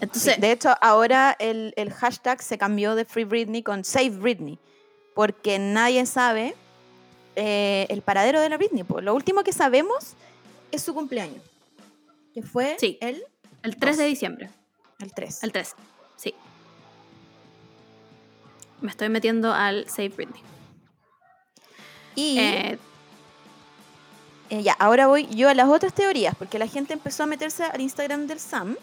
[0.00, 4.58] Entonces, de hecho, ahora el, el hashtag se cambió de Free Britney con Save Britney,
[5.14, 6.54] porque nadie sabe
[7.36, 8.84] eh, el paradero de la Britney.
[8.84, 9.04] pues.
[9.04, 10.14] Lo último que sabemos
[10.70, 11.42] es su cumpleaños,
[12.34, 12.96] que fue Sí.
[13.00, 13.22] el,
[13.62, 14.10] el 3 de dos.
[14.10, 14.50] diciembre.
[15.00, 15.42] el 3.
[15.42, 15.74] El 3,
[16.16, 16.34] sí.
[18.80, 20.42] Me estoy metiendo al Save Britney.
[22.14, 22.78] Y Eh,
[24.50, 27.64] eh, ya, ahora voy yo a las otras teorías, porque la gente empezó a meterse
[27.64, 28.76] al Instagram del Sam,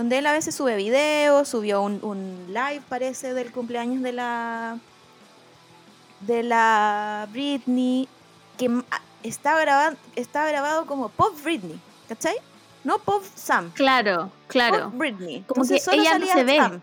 [0.00, 4.78] donde él a veces sube videos, subió un, un live, parece, del cumpleaños de la
[6.20, 8.08] de la Britney,
[8.56, 11.78] que m- a- está grabado, está grabado como Pop Britney,
[12.08, 12.36] ¿cachai?
[12.82, 14.84] No Pop Sam, claro, claro.
[14.84, 15.42] Pop Britney.
[15.46, 16.56] Como Entonces, que solo ella no se ve.
[16.56, 16.80] Sam.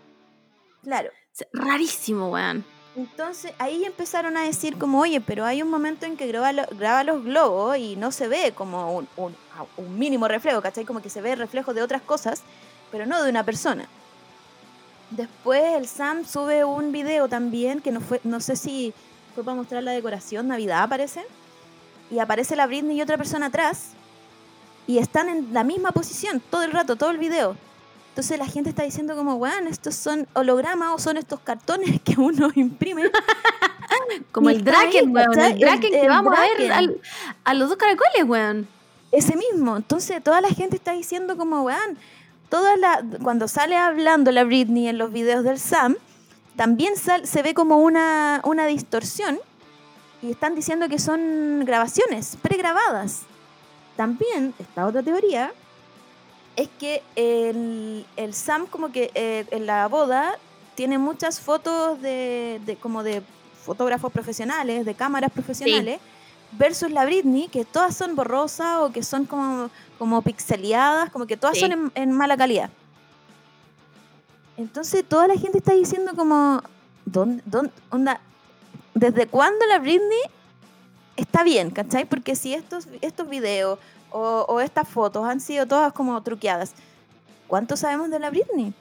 [0.84, 1.10] Claro.
[1.52, 2.64] Rarísimo, weón.
[2.96, 6.66] Entonces ahí empezaron a decir como, oye, pero hay un momento en que graba, lo-
[6.72, 9.36] graba los globos y no se ve como un, un-
[9.76, 10.84] un mínimo reflejo, ¿cachai?
[10.84, 12.42] Como que se ve el reflejo de otras cosas,
[12.90, 13.86] pero no de una persona.
[15.10, 18.92] Después el Sam sube un video también, que no, fue, no sé si
[19.34, 21.24] fue para mostrar la decoración, Navidad parece,
[22.10, 23.90] y aparece la Britney y otra persona atrás,
[24.86, 27.56] y están en la misma posición todo el rato, todo el video.
[28.10, 32.14] Entonces la gente está diciendo como, weón, estos son hologramas o son estos cartones que
[32.20, 33.10] uno imprime.
[34.32, 35.32] Como Y el Draken, weón.
[35.32, 35.52] ¿cachai?
[35.52, 36.72] El Draken El- que el vamos a ver Draken.
[36.72, 37.00] al-
[37.44, 38.68] a los dos caracoles, weón.
[39.12, 39.76] Ese mismo.
[39.76, 41.98] Entonces toda la gente está diciendo como, weón,
[42.48, 45.96] toda la, cuando sale hablando la Britney en los videos del Sam,
[46.56, 49.38] también sal- se ve como una, una distorsión
[50.22, 53.20] y están diciendo que son grabaciones pregrabadas.
[53.96, 55.52] También, esta otra teoría,
[56.56, 60.36] es que el, el Sam como que eh, en la boda
[60.74, 63.22] tiene muchas fotos de, de- como de
[63.64, 66.00] fotógrafos profesionales, de cámaras profesionales,
[66.52, 71.36] versus la Britney, que todas son borrosas o que son como, como pixeleadas, como que
[71.36, 71.62] todas Sí.
[71.62, 72.70] son en, en mala calidad.
[74.56, 76.62] Entonces toda la gente está diciendo como,
[77.04, 78.20] ¿dónde, dónde, onda,
[78.94, 80.18] ¿desde cuándo la Britney
[81.16, 82.04] está bien, ¿cachai?
[82.04, 83.78] Porque si estos, estos videos
[84.10, 86.72] o, o estas fotos han sido todas como truqueadas,
[87.46, 88.72] ¿cuánto sabemos de la Britney?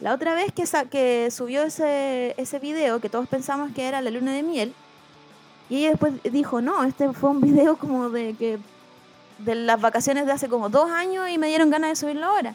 [0.00, 4.00] La otra vez que, sa- que subió ese, ese video, que todos pensamos que era
[4.02, 4.74] la luna de miel,
[5.68, 8.58] y ella después dijo, no, este fue un video como de que
[9.38, 12.54] de las vacaciones de hace como dos años y me dieron ganas de subirlo ahora.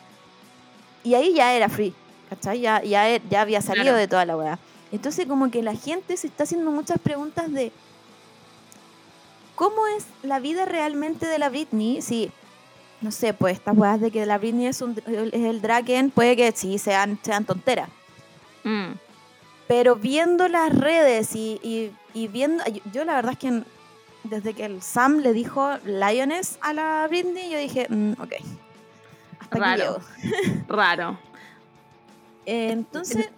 [1.03, 1.94] Y ahí ya era free,
[2.30, 2.60] ¿cachai?
[2.62, 3.98] Ya, ya, e- ya había salido Claro.
[3.98, 4.60] de toda la weá.
[4.91, 7.72] Entonces como que la gente se está haciendo muchas preguntas de
[9.56, 12.02] cómo es la vida realmente de la Britney.
[12.02, 12.32] Si,
[13.02, 16.36] no sé, pues estas weas de que la Britney es, un, es el Draken, puede
[16.36, 17.90] que sí sean, sean tonteras.
[18.64, 18.94] Mm.
[19.68, 23.64] Pero viendo las redes y, y- y viendo, yo, yo la verdad es que
[24.23, 28.34] desde que el Sam le dijo Lioness a la Britney, yo dije, mm, ok,
[29.39, 30.02] hasta aquí Raro.
[30.22, 30.64] llego.
[30.68, 31.19] Raro.
[32.45, 33.30] Eh, entonces,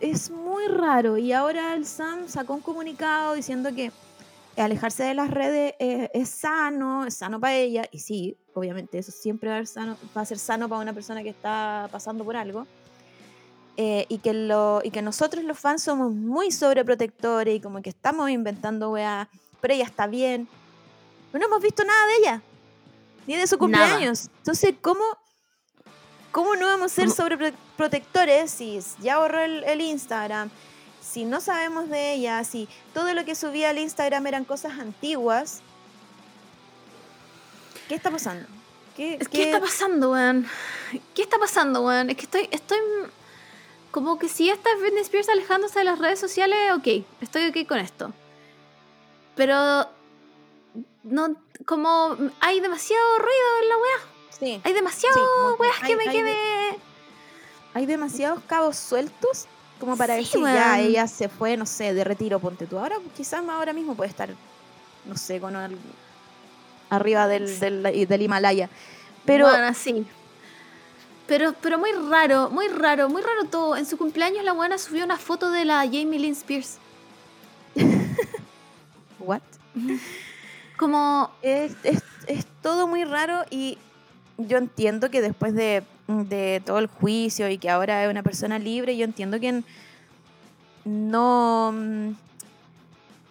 [0.00, 1.16] es muy raro.
[1.16, 3.92] Y ahora el Sam sacó un comunicado diciendo que
[4.56, 7.84] alejarse de las redes eh, es sano, es sano para ella.
[7.90, 10.92] Y sí, obviamente, eso siempre va a, ser sano, va a ser sano para una
[10.92, 12.66] persona que está pasando por algo.
[13.78, 17.88] Eh, y, que lo, y que nosotros los fans somos muy sobreprotectores y como que
[17.88, 19.30] estamos inventando weá,
[19.62, 20.46] pero ella está bien.
[21.32, 22.42] No hemos visto nada de ella,
[23.26, 23.86] ni de su Nada.
[23.88, 24.28] cumpleaños.
[24.38, 25.02] Entonces, ¿cómo,
[26.30, 30.50] ¿cómo no vamos a ser sobreprotectores si ya borró el, el Instagram?
[31.00, 35.60] Si no sabemos de ella, si todo lo que subía al Instagram eran cosas antiguas,
[37.88, 38.46] ¿qué está pasando?
[38.96, 40.46] ¿Qué, Es- ¿Qué está pasando, weón?
[41.14, 42.10] ¿Qué está pasando, weón?
[42.10, 42.78] Es que estoy, estoy
[43.90, 47.66] como que si esta es Britney Spears alejándose de las redes sociales, ok, estoy ok
[47.66, 48.12] con esto.
[49.34, 49.88] Pero
[51.04, 51.36] no,
[51.66, 53.98] como hay demasiado ruido en la weá.
[54.38, 54.60] Sí.
[54.64, 55.20] Hay demasiado Sí,
[55.86, 56.78] que me hay que de- me-
[57.74, 59.46] Hay demasiados cabos sueltos
[59.80, 62.78] como para Sí, decir, ya, ella se fue, no sé, de retiro, ponte tú.
[62.78, 64.28] Ahora, quizás ahora mismo puede estar,
[65.06, 65.78] no sé, con al-
[66.90, 68.68] arriba del, del, del Himalaya.
[69.24, 70.06] Pero, Bueno, sí.
[71.26, 73.76] Pero, pero muy raro, muy raro, muy raro todo.
[73.76, 76.76] En su cumpleaños la buena subió una foto de la Jamie Lynn Spears.
[79.22, 79.40] ¿What?
[80.78, 81.30] como...
[81.42, 83.78] Es, es- es todo muy raro y
[84.38, 88.60] yo entiendo que después de, de todo el juicio y que ahora es una persona
[88.60, 89.64] libre, yo entiendo que
[90.84, 91.72] no,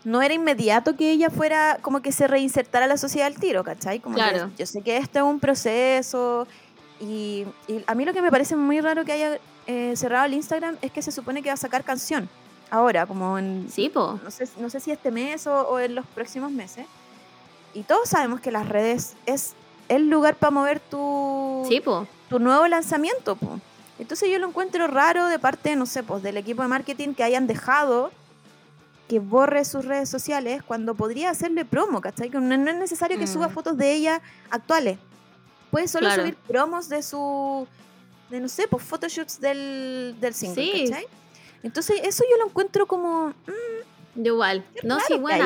[0.04, 3.64] no era inmediato que ella fuera como que se reinsertara a la sociedad al tiro,
[3.64, 4.00] ¿cachai?
[4.00, 4.52] Como que Claro.
[4.58, 6.48] yo sé que esto es un proceso
[7.00, 10.34] y, y a mí lo que me parece muy raro que haya eh, cerrado el
[10.34, 12.28] Instagram es que se supone que va a sacar canción
[12.72, 14.19] ahora, como en, Sí, po.
[14.23, 16.88] no sé, no sé si este mes o, o en los próximos meses.
[17.73, 19.53] Y todos sabemos que las redes es
[19.89, 22.07] el lugar para mover tu, Sí, po.
[22.30, 23.35] tu nuevo lanzamiento.
[23.35, 23.60] po.
[23.99, 27.23] Entonces yo lo encuentro raro de parte, no sé, pues del equipo de marketing que
[27.23, 28.11] hayan dejado
[29.07, 32.30] que borre sus redes sociales cuando podría hacerle promo, ¿cachai?
[32.30, 33.34] Que no, no es necesario que Mm.
[33.34, 34.98] suba fotos de ella actuales.
[35.69, 36.23] Puede solo Claro.
[36.23, 37.68] subir promos de su,
[38.30, 40.85] de no sé, pues photoshoots del, del single, Sí.
[40.89, 41.06] ¿cachai?
[41.64, 43.30] Entonces eso yo lo encuentro como...
[43.30, 44.64] mm, Yo igual.
[44.84, 45.44] No, raro sí, bueno.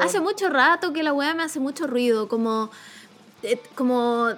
[0.00, 2.70] Hace mucho rato que la weá me hace mucho ruido, como,
[3.42, 4.28] eh, como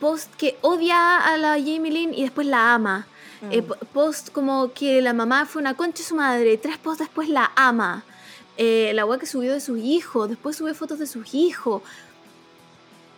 [0.00, 3.06] post que odia a la Jamie Lynn y después la ama.
[3.42, 3.52] Mm.
[3.52, 7.00] Eh, po- post como que la mamá fue una concha de su madre, tres posts
[7.04, 8.04] después la ama.
[8.56, 11.82] Eh, la weá que subió de sus hijos, después sube fotos de sus hijos.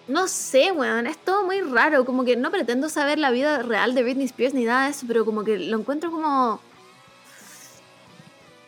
[0.08, 3.92] No sé, weón, es todo muy raro, como que no pretendo saber la vida real
[3.94, 6.60] de Britney Spears ni nada de eso, pero como que lo encuentro como...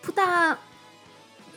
[0.09, 0.59] Puta...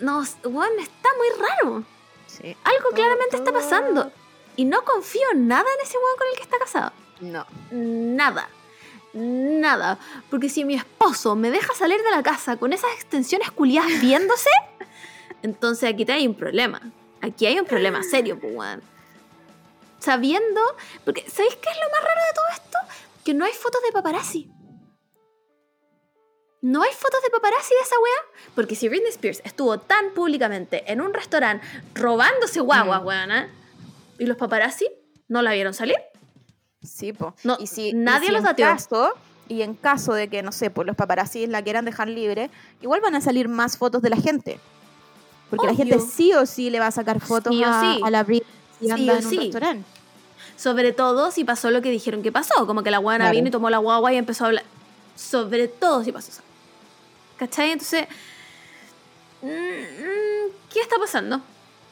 [0.01, 1.83] No, weón, está muy raro.
[2.27, 2.55] Sí.
[2.65, 4.11] Algo Todo- claramente está pasando.
[4.57, 6.91] Y no confío en nada en ese weón con el que está casado.
[7.21, 7.45] No.
[7.71, 8.49] Nada.
[9.13, 9.97] Nada.
[10.29, 14.49] Porque si mi esposo me deja salir de la casa con esas extensiones culiadas viéndose,
[15.43, 16.81] entonces aquí te hay un problema.
[17.21, 18.81] Aquí hay un problema serio, pues, weón.
[19.99, 20.59] Sabiendo.
[21.05, 22.77] Porque, ¿sabéis qué es lo más raro de todo esto?
[23.23, 24.51] Que no hay fotos de paparazzi.
[26.61, 28.51] No hay fotos de paparazzi de esa weá.
[28.55, 31.65] Porque si Britney Spears estuvo tan públicamente en un restaurante
[31.95, 33.05] robándose guaguas, Mm.
[33.07, 33.49] weona,
[34.19, 34.87] y los paparazzi
[35.27, 35.95] no la vieron salir,
[36.83, 37.35] Sí, po.
[37.43, 38.65] No, y si, nadie y si los dateó.
[38.65, 39.13] caso-
[39.47, 42.49] y en caso de que, no sé, pues los paparazzis la quieran dejar libre,
[42.81, 44.59] igual van a salir más fotos de la gente.
[45.51, 48.01] Porque la gente sí o sí le va a sacar fotos Sí a, sí.
[48.03, 48.47] a la Britney
[48.79, 49.85] si Sí anda en un restaurante.
[50.57, 52.65] Sobre todo si pasó lo que dijeron que pasó.
[52.65, 53.35] Como que la guana Claro.
[53.35, 54.63] vino y tomó la guagua y empezó a hablar.
[55.15, 56.41] Sobre todo si pasó eso.
[57.41, 57.71] ¿Cachai?
[57.71, 58.05] Entonces.
[59.41, 61.41] mm, mm, ¿Qué está pasando?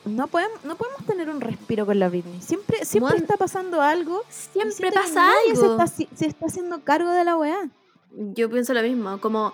[0.06, 2.40] No podemos, no podemos tener un respiro con la Britney.
[2.40, 4.24] Siempre, siempre Bueno, está pasando algo.
[4.30, 5.72] Siempre pasa nadie Se algo.
[5.84, 7.68] está, haci- se está haciendo cargo de la weá.
[8.12, 9.20] Yo pienso lo mismo.
[9.20, 9.54] Como.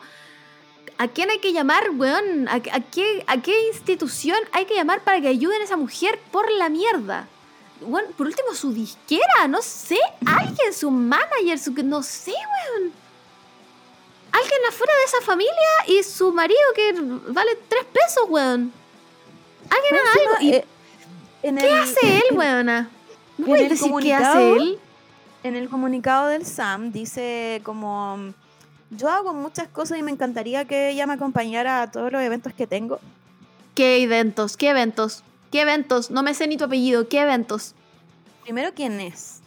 [0.98, 2.50] ¿A quién hay que llamar, weón?
[2.50, 2.60] ¿A, a
[2.92, 6.68] qué, ¿A qué institución hay que llamar para que ayuden a esa mujer por la
[6.68, 7.28] mierda?
[7.80, 9.98] Weón, por último, su disquera, no sé.
[10.26, 11.72] Alguien, su manager, su.
[11.84, 12.92] No sé, weón.
[14.42, 16.94] Alguien afuera de esa familia y su marido que
[17.32, 18.72] vale tres pesos, weón.
[19.70, 20.42] Alguien haga algo.
[20.42, 20.66] ¿Y Eh,
[21.44, 22.90] en qué el- hace él, weona?
[23.38, 24.80] ¿Me en puedes decir qué comunicado- hace él?
[25.44, 28.34] En el comunicado del SAM dice como
[28.90, 32.54] yo hago muchas cosas y me encantaría que ella me acompañara a todos los eventos
[32.54, 33.00] que tengo.
[33.76, 34.58] ¿Qué eventos?
[34.58, 35.24] ¿Qué eventos?
[35.52, 36.10] ¿Qué eventos?
[36.12, 37.08] No me sé ni tu apellido.
[37.08, 37.76] ¿Qué eventos?
[38.44, 39.40] Primero, ¿quién es?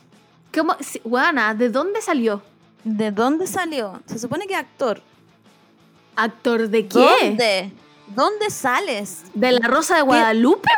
[0.54, 0.76] ¿Cómo?
[1.04, 2.42] Weona, ¿de dónde salió?
[2.84, 4.00] ¿De dónde salió?
[4.06, 5.02] Se supone que actor.
[6.16, 6.98] ¿Actor de qué?
[6.98, 7.72] ¿Dónde?
[8.08, 9.22] ¿Dónde sales?
[9.34, 10.68] ¿De la Rosa de Guadalupe?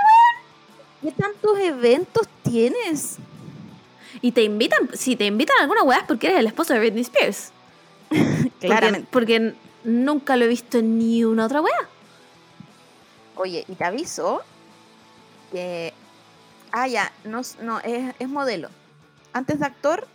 [1.02, 3.16] ¿Qué tantos eventos tienes?
[4.20, 6.80] Y te invitan, si te invitan a alguna weá es porque eres el esposo de
[6.80, 7.52] Britney Spears.
[8.60, 9.54] Porque- Porque,
[9.84, 11.88] nunca lo he visto en ni una otra weá.
[13.36, 14.42] Oye, y te aviso
[15.52, 15.94] que.
[16.72, 18.68] Ah, ya, no, no es, es modelo.
[19.32, 20.06] Antes de actor,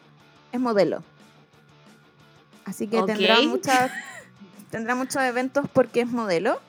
[0.52, 1.02] es modelo.
[2.66, 3.92] Así que tendrá, muchas,
[4.72, 6.60] tendrá muchos eventos porque es modelo.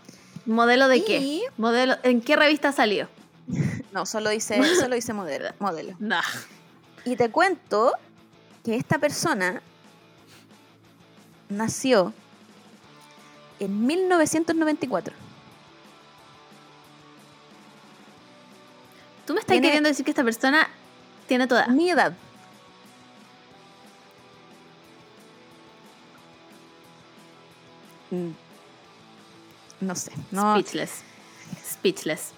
[0.44, 1.40] ¿Modelo de Y- qué?
[1.56, 3.09] ¿Modelo, ¿En qué revista salió?
[3.93, 5.97] No, solo dice, solo dice modelo, modelo.
[5.98, 6.20] Nah.
[7.06, 7.93] Y te cuento
[8.62, 9.62] que esta persona
[11.48, 12.12] nació
[13.59, 15.14] en 1994.
[19.27, 20.68] Tú me estás Tiene- queriendo decir que esta persona
[21.27, 21.66] tiene toda.
[21.68, 22.12] Mi edad.
[29.81, 31.03] No sé, no, Speechless.
[31.73, 32.33] Speechless.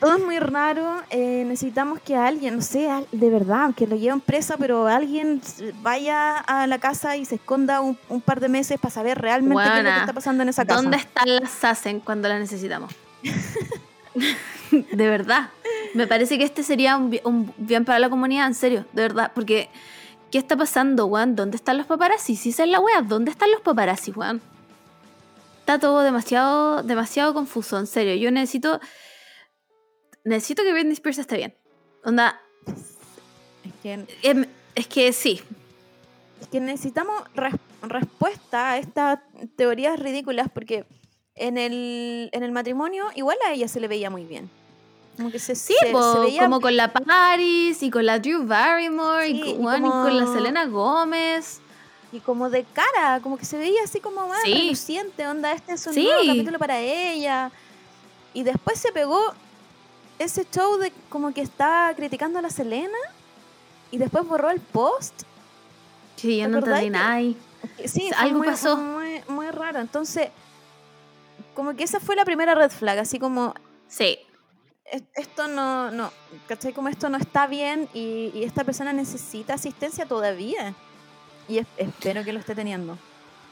[0.00, 1.02] todo es muy raro.
[1.10, 5.40] eh, necesitamos que alguien, no sé, de verdad, que lo lleven presa, pero alguien
[5.82, 9.62] vaya a la casa y se esconda un, un par de meses para saber realmente
[9.64, 10.82] qué es lo que está pasando en esa casa.
[10.82, 12.92] ¿Dónde están las SACEN cuando las necesitamos?
[14.70, 15.50] de verdad.
[15.94, 19.02] Me parece que este sería un, bi- un bien para la comunidad, en serio, de
[19.02, 19.32] verdad.
[19.34, 19.68] Porque,
[20.30, 21.36] ¿qué está pasando, weón?
[21.36, 22.36] ¿Dónde están los paparazzi?
[22.36, 24.40] Si esa es la wea, ¿dónde están los paparazzi, weón?
[25.62, 28.14] Está todo demasiado, demasiado confuso, en serio.
[28.16, 28.80] Yo necesito.
[30.24, 31.54] necesito que Britney Spears esté bien.
[32.04, 35.40] Onda, Es que, em, es que sí.
[36.40, 39.20] es que necesitamos res- respuesta a estas
[39.56, 40.84] teorías ridículas porque
[41.36, 44.50] en el, en el matrimonio igual a ella se le veía muy bien.
[45.16, 48.18] Como que se, Sí, se- se po, veía como con la Paris y con la
[48.18, 51.60] Drew Barrymore Sí, y, y con, weón, y con la Selena Gómez.
[52.12, 54.52] Y como de cara, como que se veía así como más Sí.
[54.54, 56.04] reluciente, onda, este es un Sí.
[56.04, 57.50] nuevo capítulo para ella.
[58.34, 59.18] Y después se pegó
[60.18, 62.98] ese show de como que estaba criticando a la Selena
[63.90, 65.22] y después borró el post.
[66.16, 67.18] Sí, yo ¿Te no entendí nada
[67.86, 68.76] Sí, algo muy, pasó.
[68.76, 69.80] Muy, muy raro.
[69.80, 70.28] Entonces,
[71.54, 73.54] como que esa fue la primera red flag, así como
[73.88, 74.18] Sí,
[74.86, 76.10] "Es- esto no, no,
[76.48, 76.72] ¿cachai?
[76.72, 80.74] Como esto no está bien y, y esta persona necesita asistencia todavía.
[81.48, 82.98] Y es- espero que lo esté teniendo.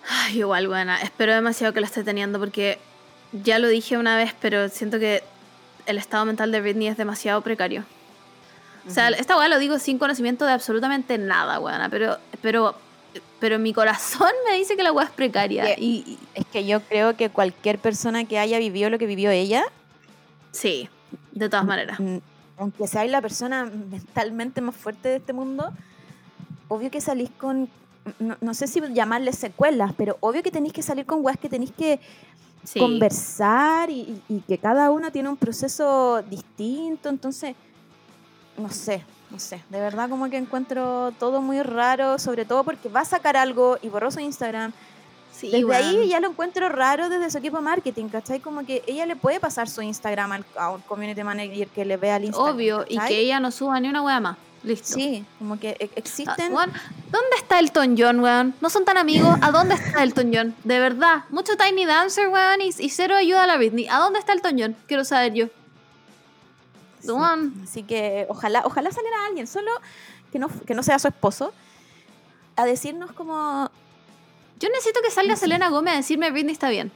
[0.08, 1.00] Ay, igual, buena.
[1.02, 2.78] Espero demasiado que lo esté teniendo porque
[3.32, 5.22] ya lo dije una vez, pero siento que
[5.86, 7.84] el estado mental de Britney es demasiado precario.
[8.86, 12.74] O sea, esta weá lo digo sin conocimiento de absolutamente nada, weona, pero, pero,
[13.38, 15.64] pero mi corazón me dice que la weá es precaria.
[15.64, 15.78] Yeah.
[15.78, 19.30] Y, y- Es que yo creo que cualquier persona que haya vivido lo que vivió
[19.30, 19.64] ella,
[20.50, 20.88] sí,
[21.32, 22.00] de todas maneras.
[22.00, 22.18] mm,
[22.56, 25.72] aunque sea la persona mentalmente más fuerte de este mundo,
[26.68, 27.68] obvio que salís con,
[28.18, 31.48] no, no sé si llamarle secuelas, pero obvio que tenéis que salir con weas que
[31.48, 32.00] tenéis que
[32.62, 32.78] Sí.
[32.78, 37.56] conversar y, y- y que cada una tiene un proceso distinto, entonces,
[38.58, 42.90] no sé, no sé, de verdad como que encuentro todo muy raro, sobre todo porque
[42.90, 44.72] va a sacar algo y borró su Instagram.
[45.32, 48.40] Sí, Desde ahí ya lo encuentro raro desde su equipo de marketing, ¿cachai?
[48.40, 51.96] Como que ella le puede pasar su Instagram al, a un community manager que le
[51.96, 52.54] vea el Instagram.
[52.56, 54.36] Obvio, y que ella no suba ni una weá más.
[54.62, 54.94] Listo.
[54.94, 56.52] Sí, como que e- Ah, existen...
[56.52, 56.70] weón,
[57.10, 58.54] ¿Dónde está Elton John, weón?
[58.60, 59.38] No son tan amigos.
[59.40, 60.54] ¿A dónde está Elton John?
[60.64, 61.24] De verdad.
[61.30, 63.88] Mucho Tiny Dancer, weón, y, y cero ayuda a la Britney.
[63.88, 64.76] ¿A dónde está Elton John?
[64.86, 65.46] Quiero saber yo.
[67.00, 67.08] Sí.
[67.64, 69.70] Así que ojalá, ojalá saliera alguien, solo
[70.30, 71.52] que no, que no sea su esposo,
[72.56, 73.70] a decirnos como...
[74.58, 76.92] Yo necesito que salga Selena Gómez a decirme Britney está bien.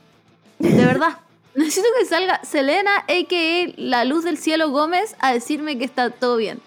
[0.58, 1.18] De verdad.
[1.54, 3.72] Necesito que salga Selena, a.k.a.
[3.76, 6.60] la luz del cielo Gómez, a decirme que está todo bien.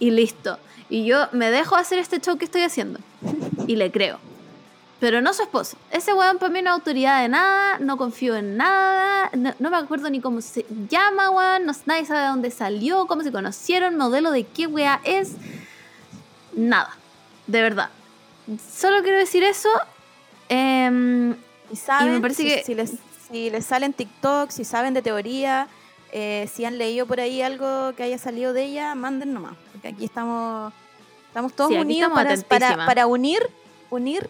[0.00, 0.58] Y listo.
[0.88, 2.98] Y yo me dejo hacer este show que estoy haciendo.
[3.68, 4.18] Y le creo.
[4.98, 5.76] Pero no su esposo.
[5.92, 9.70] Ese weón para mí no es autoridad de nada, no confío en nada, no, no
[9.70, 13.30] me acuerdo ni cómo se llama, weón, no, nadie sabe de dónde salió, cómo se
[13.32, 15.32] conocieron, modelo de qué wea es.
[16.54, 16.90] Nada.
[17.46, 17.90] De verdad.
[18.76, 19.68] Solo quiero decir eso.
[20.48, 21.34] em,
[21.70, 22.92] Y saben, parece si, que- si les,
[23.30, 25.68] si les salen TikTok, si saben de teoría,
[26.12, 29.54] eh, si han leído por ahí algo que haya salido de ella, manden nomás.
[29.88, 30.72] Aquí estamos,
[31.28, 32.12] estamos todos Sí, unidos
[32.48, 33.48] para, para, unir,
[33.90, 34.28] unir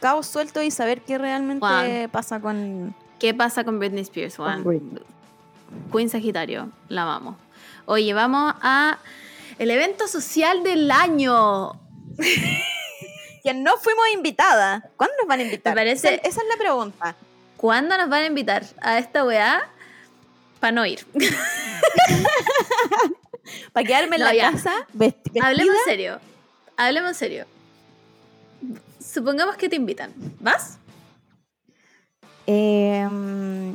[0.00, 2.08] cabos sueltos y saber qué realmente Juan.
[2.10, 4.36] pasa con, ¿Qué pasa con Britney Spears?
[4.64, 5.02] Britney.
[5.92, 7.36] Queen Sagitario, la amamos.
[7.86, 8.98] Oye, vamos a
[9.58, 11.72] el evento social del año.
[13.44, 14.82] Que no fuimos invitadas.
[14.96, 15.72] ¿Cuándo nos van a invitar?
[15.74, 17.14] Me parece- Esa, esa es la pregunta.
[17.56, 19.62] ¿Cuándo nos van a invitar a esta weá?
[20.60, 21.06] Para no ir.
[23.72, 24.52] Para quedarme en No, la ya.
[24.52, 25.46] casa vesti- vestida.
[25.46, 26.20] Hablemos en serio.
[26.76, 27.46] Hablemos en serio.
[29.04, 30.12] Supongamos que te invitan.
[30.40, 30.78] ¿Vas?
[32.46, 33.06] Eh,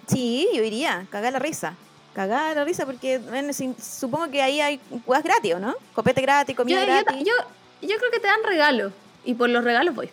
[0.07, 1.75] sí, yo iría, cagar la risa.
[2.13, 5.75] Cagar la risa porque bueno, supongo que ahí hay cosas gratis, ¿o no?
[5.93, 7.23] Copete gratis, comida yo, gratis.
[7.25, 8.93] yo- yo creo que te dan regalos.
[9.25, 10.09] Y por los regalos voy.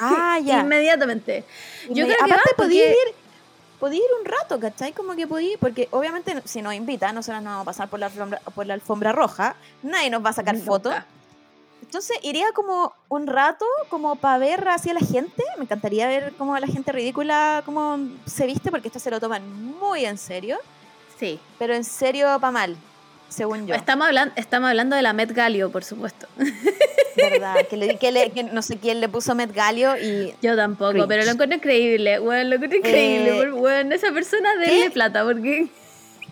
[0.00, 0.60] ah, ya.
[0.60, 1.44] Inmediatamente.
[1.88, 3.14] Yo Inmedi- creo que Aparte podía porque- ir,
[3.84, 4.94] podía ir un rato, ¿cachai?
[4.94, 8.00] Como que podía ir, porque obviamente si nos invitan, nosotros no vamos a pasar por
[8.00, 10.94] la alfombra, por la alfombra roja, nadie nos va a sacar fotos.
[11.82, 15.44] Entonces iría como un rato, como para ver así a la gente.
[15.58, 19.42] Me encantaría ver cómo la gente ridícula, cómo se viste, porque esto se lo toman
[19.78, 20.56] muy en serio.
[21.20, 21.38] Sí.
[21.58, 22.78] Pero en serio, pa' mal,
[23.28, 23.74] según yo.
[23.74, 26.26] Estamos, hablando, estamos hablando de la Met Galio, por supuesto.
[27.16, 27.56] ¿Verdad?
[27.68, 30.34] Que, le- que le- que no sé quién le puso Met Galio y.
[30.42, 32.18] Yo tampoco, pero lo encuentro increíble.
[32.18, 33.40] Bueno, lo encuentro increíble.
[33.42, 35.68] Eh, bueno, esa persona denle plata, porque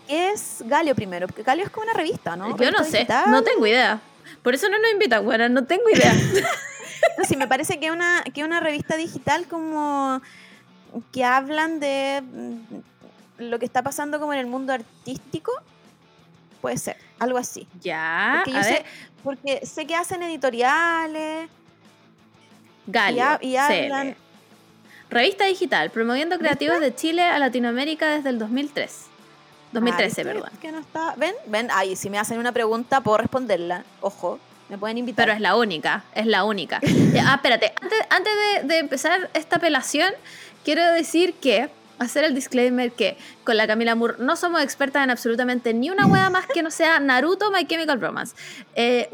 [0.07, 1.27] ¿Qué es Galio primero?
[1.27, 2.57] Porque Galio es como una revista, ¿no?
[2.57, 3.31] yo no sé, digital.
[3.31, 4.01] no tengo idea.
[4.41, 6.13] Por eso no nos invitan, bueno, no tengo idea.
[7.17, 10.21] No, sí, me parece que una, que una revista digital como
[11.11, 12.59] que hablan de mm,
[13.39, 15.51] lo que está pasando como en el mundo artístico.
[16.63, 17.67] Puede ser, algo así.
[17.81, 18.85] ya, Porque yo a sé, ver,
[19.21, 21.49] porque sé que hacen editoriales
[22.87, 24.15] Galio, y, y hablan.
[25.09, 29.07] Revista digital, promoviendo creativos de Chile a Latinoamérica desde el 2003.
[29.73, 30.23] 2013, Ah, ¿viste?
[30.41, 30.59] perdón.
[30.61, 31.35] Que no está, ¿Ven?
[31.47, 31.67] ¿Ven?
[31.73, 33.83] Ay, si me hacen una pregunta, puedo responderla.
[33.99, 35.25] Ojo, me pueden invitar.
[35.25, 36.79] Pero es la única, es la única.
[37.25, 40.13] Ah, espérate, antes, antes de, de empezar esta apelación,
[40.63, 41.69] quiero decir que
[42.03, 46.05] hacer el disclaimer que con la Camila Moore no somos expertas en absolutamente ni una
[46.05, 48.35] wea más que no sea Naruto, My Chemical Romance.
[48.75, 49.09] Eh,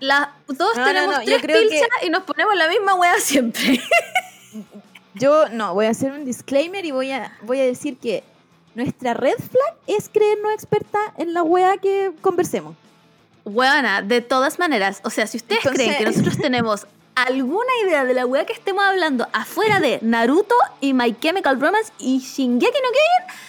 [0.00, 3.80] las dos No, tenemos no, tres que- pilchas y nos ponemos la misma wea siempre.
[5.14, 8.22] Yo no, voy a hacer un disclaimer y voy a, voy a decir que
[8.74, 12.76] nuestra red flag es creernos experta en la wea que conversemos.
[13.44, 16.86] Weona, de todas maneras, o sea, si ustedes Entonces- creen que nosotros tenemos
[17.16, 21.92] alguna idea de la wea que estemos hablando afuera de Naruto y My Chemical Romance
[21.98, 23.40] y Shingeki no Kyojin,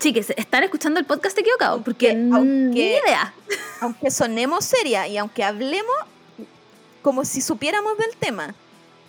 [0.00, 3.32] chiques, están escuchando el podcast equivocado, porque Aunque- ni idea.
[3.80, 5.94] Aunque sonemos seria y aunque hablemos
[7.02, 8.54] como si supiéramos del tema.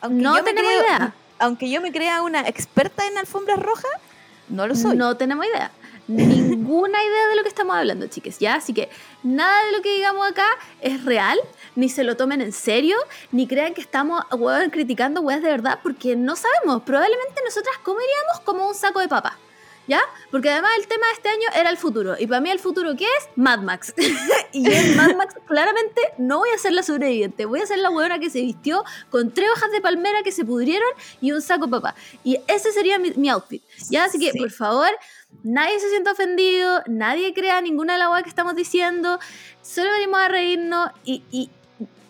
[0.02, 1.14] Aunque No yo me tenemos creo- idea.
[1.40, 3.92] Aunque yo me crea una experta en alfombras rojas,
[4.50, 4.96] no lo soy.
[4.96, 5.72] No tenemos idea.
[6.08, 8.56] Ninguna idea de lo que estamos hablando, chiques, ¿ya?
[8.56, 8.90] Así que
[9.24, 10.46] nada de lo que digamos acá
[10.82, 11.40] es real,
[11.76, 12.96] ni se lo tomen en serio,
[13.32, 16.84] ni crean que estamos weón, criticando weas de verdad, porque no sabemos.
[16.84, 19.34] Probablemente nosotras comeríamos como un saco de papas,
[19.88, 20.00] ¿ya?
[20.30, 22.96] Porque además el tema de este año era el futuro, y para mí el futuro,
[22.96, 23.28] ¿qué es?
[23.36, 23.94] Mad Max.
[24.52, 27.90] y en Mad Max claramente no voy a ser la sobreviviente, voy a ser la
[27.90, 31.66] weona que se vistió con tres hojas de palmera que se pudrieron y un saco
[31.66, 31.96] de papas.
[32.24, 34.04] Y ese sería mi, mi outfit, ¿ya?
[34.06, 34.38] Así que, Sí.
[34.40, 34.90] por favor,
[35.44, 39.20] nadie se sienta ofendido, nadie crea ninguna de las weas que estamos diciendo,
[39.62, 41.50] solo venimos a reírnos y, y,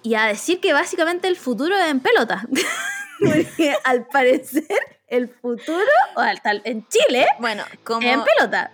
[0.03, 2.45] y a decir que básicamente el futuro es en pelota.
[3.19, 4.65] Porque al parecer
[5.07, 5.85] el futuro,
[6.15, 8.71] o al tal, en Chile, Bueno, como, en pelota.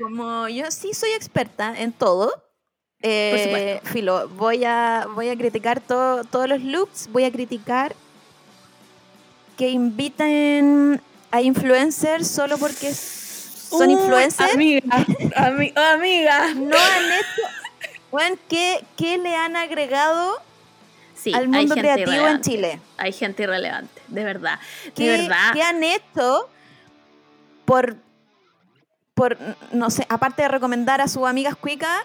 [0.00, 2.32] como yo sí soy experta en todo,
[3.02, 3.88] eh, Por supuesto.
[3.92, 7.94] Filo, voy a, voy a criticar to- todos los looks, voy a criticar
[9.58, 11.00] que inviten
[11.30, 12.92] a influencers solo porque
[13.68, 14.54] son influencers.
[14.54, 14.80] Amiga,
[15.36, 16.54] ami- oh, amiga.
[16.54, 17.42] no han hecho.
[18.10, 20.40] Bueno, ¿qué, ¿qué le han agregado
[21.14, 22.40] Sí, al mundo creativo en.
[22.40, 22.80] Chile?
[22.98, 24.58] Hay gente irrelevante, de verdad.
[24.94, 25.52] ¿Qué, de verdad.
[25.52, 26.48] qué han hecho
[27.64, 27.96] por,
[29.14, 29.36] por,
[29.72, 32.02] no sé, aparte de recomendar a sus amigas cuicas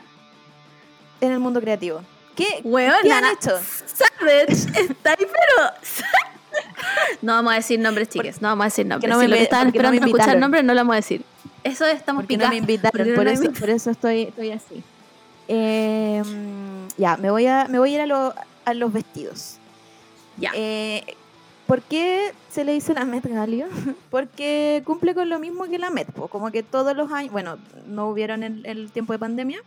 [1.19, 2.03] en el mundo creativo?
[2.35, 3.59] ¿Qué, Weona, ¿qué han hecho?
[3.85, 5.71] Savage está ahí, pero.
[7.21, 8.41] No vamos a decir nombres, chiques.
[8.41, 9.09] No vamos a decir nombres.
[9.09, 10.93] no si me lo que estaban porque no me esperando escuchar nombres, no lo vamos
[10.93, 11.23] a decir.
[11.63, 14.83] Eso estamos Porque no me invitaron, porque por, no eso, por eso estoy, estoy así.
[15.47, 16.23] Eh,
[16.97, 18.33] ya, me voy a, me voy a ir a, lo-
[18.65, 19.57] a los vestidos.
[20.37, 20.51] Ya.
[20.55, 21.03] Eh,
[21.67, 23.67] ¿Por qué se le dice la Met Galio?
[24.09, 27.57] Porque cumple con lo mismo que la Met, po, como que todos los años, bueno,
[27.87, 29.59] no hubieron el, el tiempo de pandemia,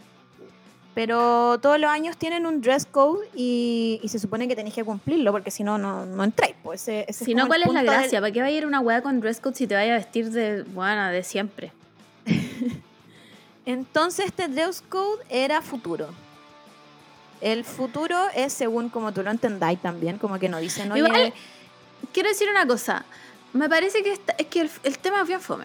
[0.94, 4.84] pero todos los años tienen un dress code y, y se supone que tenéis que
[4.84, 6.54] cumplirlo, porque si no, no, no entráis.
[6.62, 8.20] Pues Si no, ¿cuál es la punto del- gracia?
[8.20, 10.30] ¿Para qué va a ir una weá con dress code si te vaya a vestir
[10.30, 11.72] de, bueno, de siempre?
[13.66, 16.08] Entonces este dress code era futuro.
[17.40, 21.32] El futuro es según como tú lo entendáis también, como que no dicen, oye, Igual-
[22.12, 23.04] Quiero decir una cosa.
[23.52, 25.64] Me parece que, esta- es que el, el tema es bien fome.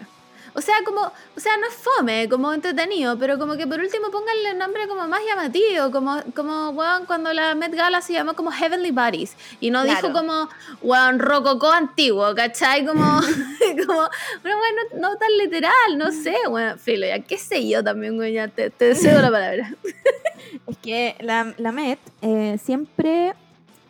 [0.54, 4.10] O sea, como, o sea, no es fome, como entretenido, pero como que por último
[4.10, 8.34] pónganle un nombre como más llamativo, como, como weón, cuando la Met Gala se llamó
[8.34, 10.48] como Heavenly Bodies, y no dijo como,
[10.82, 12.84] weón, rococó antiguo, ¿cachai?
[12.84, 13.04] Como,
[13.86, 14.08] como,
[14.42, 18.32] pero bueno, no, tan literal, no sé, weón, filo, ya, qué sé yo también, weón,
[18.32, 19.74] ya te, te cedo la palabra.
[20.66, 23.34] es que la, la Met eh, siempre,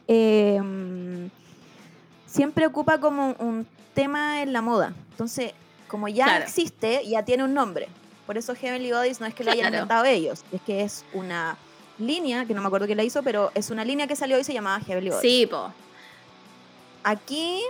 [0.08, 0.60] eh,
[2.26, 4.92] siempre ocupa como un tema en la moda.
[5.10, 5.52] Entonces,
[5.90, 6.44] como ya Claro.
[6.44, 7.88] existe, ya tiene un nombre.
[8.26, 9.76] Por eso Heavenly Bodies no es que lo hayan Claro.
[9.76, 11.56] inventado ellos, es que es una
[11.98, 14.44] línea, que no me acuerdo quién la hizo, pero es una línea que salió y
[14.44, 15.22] se llamaba Heavenly Bodies.
[15.22, 15.72] Sí, po.
[17.02, 17.60] Aquí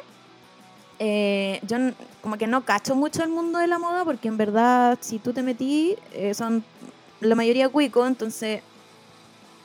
[0.98, 1.78] eh, yo
[2.20, 5.32] como que no cacho mucho el mundo de la moda porque en verdad si tú
[5.32, 6.62] te metí eh, son
[7.20, 8.60] la mayoría cuico, entonces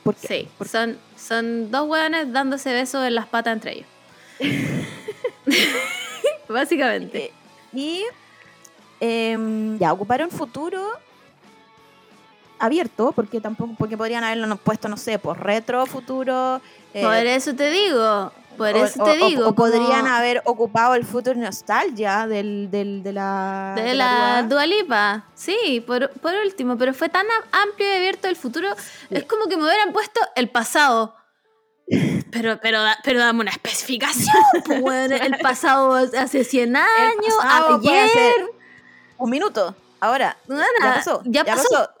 [0.02, 0.28] ¿por qué?
[0.28, 3.86] Sí, ¿Por- son, son dos hueones dándose besos en las patas entre ellos.
[6.48, 7.26] Básicamente.
[7.26, 7.32] Eh,
[7.74, 8.02] y
[9.00, 10.82] em, ya ocuparon futuro
[12.58, 16.60] abierto porque tampoco porque podrían haberlo puesto no sé por retro futuro
[16.94, 19.48] eh, por eso te digo, por o- eso o- te o- digo.
[19.48, 24.48] o podrían haber ocupado el futuro nostalgia del, del- de la De de la Dua.
[24.48, 28.68] Dualipa, sí, por, por último, pero fue tan amplio y abierto el futuro,
[29.10, 31.14] es como que me hubieran puesto el pasado.
[32.32, 38.08] Pero, pero, pero dame una especificación, pues, el pasado hace 100 El años, puede ayer.
[38.10, 38.46] ser
[39.18, 41.22] un minuto ahora Nada, ya pasó.
[41.24, 41.90] ya pasó.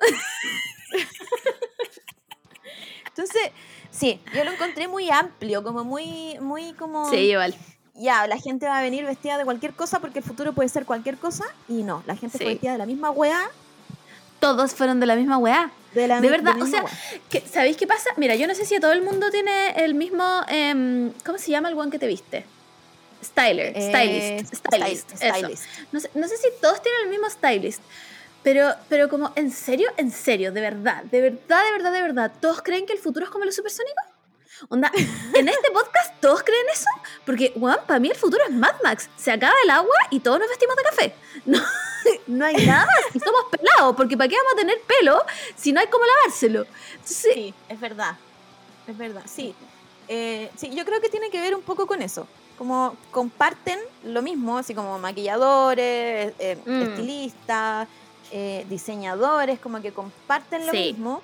[3.08, 3.50] Entonces,
[3.90, 7.08] sí, yo lo encontré muy amplio, como muy, muy como.
[7.10, 7.54] Sí, igual.
[7.94, 10.84] Ya, la gente va a venir vestida de cualquier cosa porque el futuro puede ser
[10.84, 11.44] cualquier cosa.
[11.68, 12.44] Y no, la gente Sí.
[12.44, 13.48] fue vestida de la misma weá.
[14.38, 15.70] Todos fueron de la misma weá.
[15.94, 16.84] De, la De verdad, o sea,
[17.30, 18.10] que- ¿sabéis qué pasa?
[18.18, 20.22] Mira, yo no sé si todo el mundo tiene el mismo.
[20.48, 22.44] em, ¿Cómo se llama el one que te viste?
[23.26, 25.34] Styler, Eh, stylist, stylist, stylist, eso.
[25.38, 25.64] stylist.
[25.92, 27.82] No sé, no sé si todos tienen el mismo stylist,
[28.42, 29.90] pero, pero como, ¿en serio?
[29.96, 30.52] ¿En serio?
[30.52, 31.02] ¿De verdad?
[31.04, 32.32] ¿De verdad, de verdad, de verdad?
[32.40, 34.04] ¿Todos creen que el futuro es como los supersónicos?
[34.68, 34.90] Onda,
[35.34, 36.88] en este podcast todos creen eso,
[37.26, 39.08] porque, weón, para mí el futuro es Mad Max.
[39.18, 41.14] Se acaba el agua y todos nos vestimos de café.
[41.46, 41.60] No,
[42.28, 42.86] no hay nada.
[43.12, 45.24] Y somos pelados, porque ¿para qué vamos a tener pelo
[45.56, 46.64] si no hay cómo lavárselo?
[46.92, 48.16] Entonces, Sí, es verdad.
[48.86, 49.54] Es verdad, sí.
[50.08, 52.28] Eh, sí, yo creo que tiene que ver un poco con eso.
[52.58, 56.82] Como comparten lo mismo, así como maquilladores, eh, Mm.
[56.82, 57.88] estilistas,
[58.32, 60.78] eh, diseñadores, como que comparten lo Sí.
[60.92, 61.20] mismo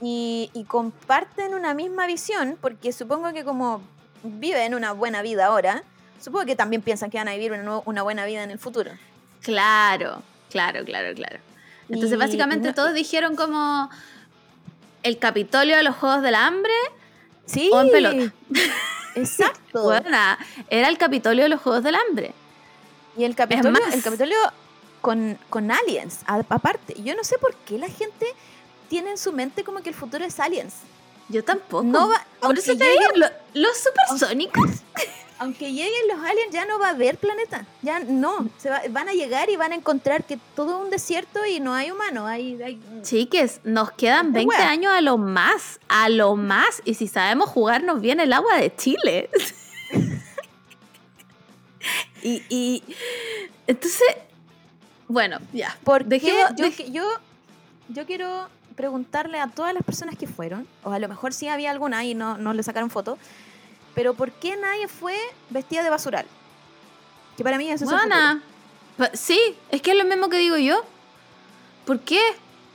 [0.00, 3.82] y, y comparten una misma visión, porque supongo que como
[4.22, 5.82] viven una buena vida ahora,
[6.20, 8.92] supongo que también piensan que van a vivir una, una buena vida en el futuro.
[9.42, 11.38] Claro, claro, claro, claro.
[11.88, 13.90] Entonces, Y básicamente no- todos dijeron como
[15.02, 16.72] el Capitolio de los Juegos del Hambre.
[17.46, 18.32] Sí, O en pelota.
[19.14, 19.82] Exacto.
[19.82, 20.38] Buena,
[20.68, 22.32] era el Capitolio de los Juegos del Hambre.
[23.16, 24.36] Y el Capitolio, más- el Capitolio
[25.00, 26.94] con, con aliens, a- aparte.
[27.02, 28.26] Yo no sé por qué la gente
[28.88, 30.74] tiene en su mente como que el futuro es aliens.
[31.28, 31.82] Yo tampoco.
[31.84, 34.70] No va- Por eso te digo, lo- los supersónicos.
[35.42, 37.64] Aunque lleguen los aliens, ya no va a haber planeta.
[37.82, 38.48] Ya no.
[38.58, 41.60] Se va- van a llegar y van a encontrar que todo es un desierto y
[41.60, 42.26] no hay humanos.
[42.28, 44.68] Hay, hay- Chiques, nos quedan Esta 20 wea.
[44.70, 46.82] años a lo más, a lo más.
[46.84, 49.30] Y si sabemos jugarnos bien el agua de Chile.
[52.22, 52.82] y, y
[53.66, 54.02] entonces,
[55.08, 55.76] bueno, ya.
[55.84, 56.62] ¿Por Dejemos- qué?
[56.62, 57.04] Yo, dej- que- yo,
[57.88, 61.70] yo quiero preguntarle a todas las personas que fueron, o a lo mejor sí había
[61.70, 63.18] alguna y no, no le sacaron foto,
[63.94, 65.16] pero ¿por qué nadie fue
[65.50, 66.26] vestida de basural?
[67.36, 69.40] Que para mí eso es el Sí,
[69.70, 70.82] es que es lo mismo que digo yo.
[71.86, 72.20] ¿Por qué?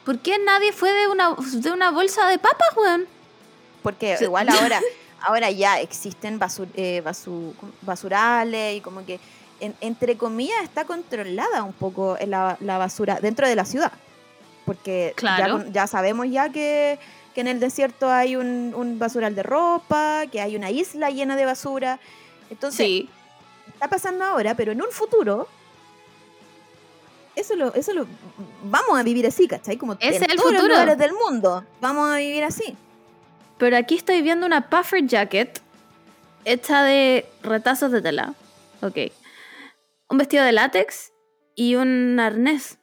[0.05, 3.05] ¿Por qué nadie fue de una, de una bolsa de papas, weón?
[3.83, 4.23] Porque Sí.
[4.25, 4.81] igual ahora,
[5.21, 9.19] ahora ya existen basu- eh, basu- basurales y como que,
[9.59, 13.91] en- entre comillas, está controlada un poco la, la basura dentro de la ciudad.
[14.65, 15.57] Porque ya, Claro.
[15.59, 16.97] con- ya sabemos ya que,
[17.35, 21.35] que en el desierto hay un, un basural de ropa, que hay una isla llena
[21.35, 21.99] de basura.
[22.49, 23.09] Entonces, Sí.
[23.73, 25.47] está pasando ahora, pero en un futuro...
[27.35, 28.07] Eso lo, eso lo
[28.63, 29.75] vamos a vivir así, ¿cachai?
[29.75, 30.67] Como en es el todos los futuro.
[30.69, 31.65] lugares del mundo.
[31.81, 32.77] Vamos a vivir así.
[33.57, 35.61] Pero aquí estoy viendo una puffer jacket
[36.45, 38.33] hecha de retazos de tela.
[38.81, 38.97] Ok.
[40.09, 41.11] Un vestido de látex
[41.55, 42.77] y un arnés.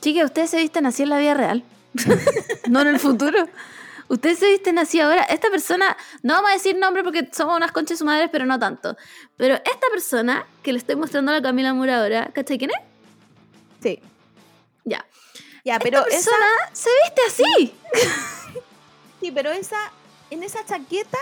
[0.00, 1.62] Chicas, ustedes se visten así en la vida real.
[2.68, 3.48] no en el futuro.
[4.08, 5.22] Ustedes se visten así ahora.
[5.24, 8.46] Esta persona, no vamos a decir nombre porque somos unas conchas de su madre, pero
[8.46, 8.96] no tanto.
[9.36, 12.76] Pero esta persona que le estoy mostrando a la Camila Mura ahora, ¿cachai quién es?
[13.82, 14.00] Sí.
[14.84, 15.04] Ya.
[15.64, 17.74] Ya, pero Esta esa, persona se viste así.
[19.20, 19.76] sí, pero esa,
[20.30, 21.18] en esa chaqueta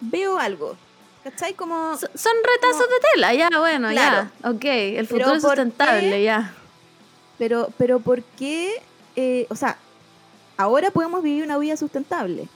[0.00, 0.74] veo algo.
[1.24, 1.52] ¿Cachai?
[1.52, 4.30] Como, So- Son retazos de tela, ya, bueno, Claro.
[4.42, 4.50] ya.
[4.50, 6.22] Ok, el futuro es ¿por sustentable, qué?
[6.22, 6.54] ya.
[7.36, 8.80] pero, pero ¿por qué?
[9.20, 9.76] Eh, o sea,
[10.56, 12.48] ahora podemos vivir una vida sustentable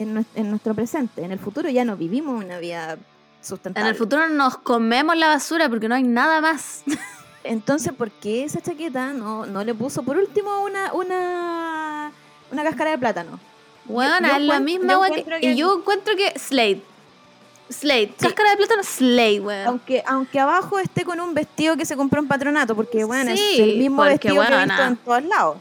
[0.00, 1.22] en, en nuestro presente.
[1.24, 2.98] En el futuro ya no vivimos una vida
[3.40, 3.88] sustentable.
[3.88, 6.82] En el futuro nos comemos la basura porque no hay nada más.
[7.44, 12.10] Entonces, ¿por qué esa chaqueta no, no le puso por último una, una,
[12.50, 13.38] una cáscara de plátano?
[13.84, 16.82] Bueno, es la misma yo que- Y yo encuentro que Slade.
[17.68, 18.14] Slade.
[18.18, 19.66] Cáscara de plátano, Slade, weón.
[19.68, 23.54] Aunque, aunque abajo esté con un vestido que se compró en patronato, porque bueno, Sí,
[23.54, 25.56] es el mismo porque, vestido que he visto en todos lados.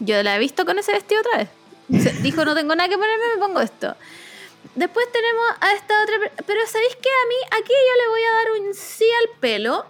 [0.00, 2.02] Yo la he visto con ese vestido otra vez.
[2.02, 3.94] Se- Dijo, no tengo nada que ponerme, me pongo esto.
[4.74, 6.18] Después tenemos a esta otra...
[6.18, 7.08] per- Pero ¿sabéis qué?
[7.08, 9.86] A mí, aquí yo le voy a dar un sí al pelo.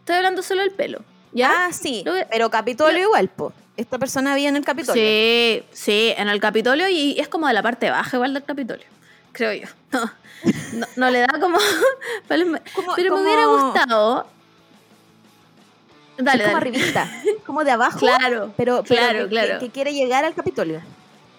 [0.00, 1.00] Estoy hablando solo del pelo.
[1.32, 1.66] ¿Ya?
[1.66, 3.52] Ah, sí, pero Capitolio igual, po.
[3.76, 5.02] Esta persona vive en el Capitolio.
[5.02, 8.86] Sí, sí, en el Capitolio y es como de la parte baja igual del Capitolio,
[9.32, 9.68] creo yo.
[9.92, 10.10] No,
[10.72, 11.56] no, no le da como...
[12.28, 12.60] Pero me
[13.08, 14.26] Como- hubiera gustado...
[16.24, 16.70] Dale, es como dale.
[16.76, 17.12] arribita,
[17.46, 19.58] como de abajo, Claro, pero, pero claro, que, claro.
[19.58, 20.80] que- que quiere llegar al Capitolio.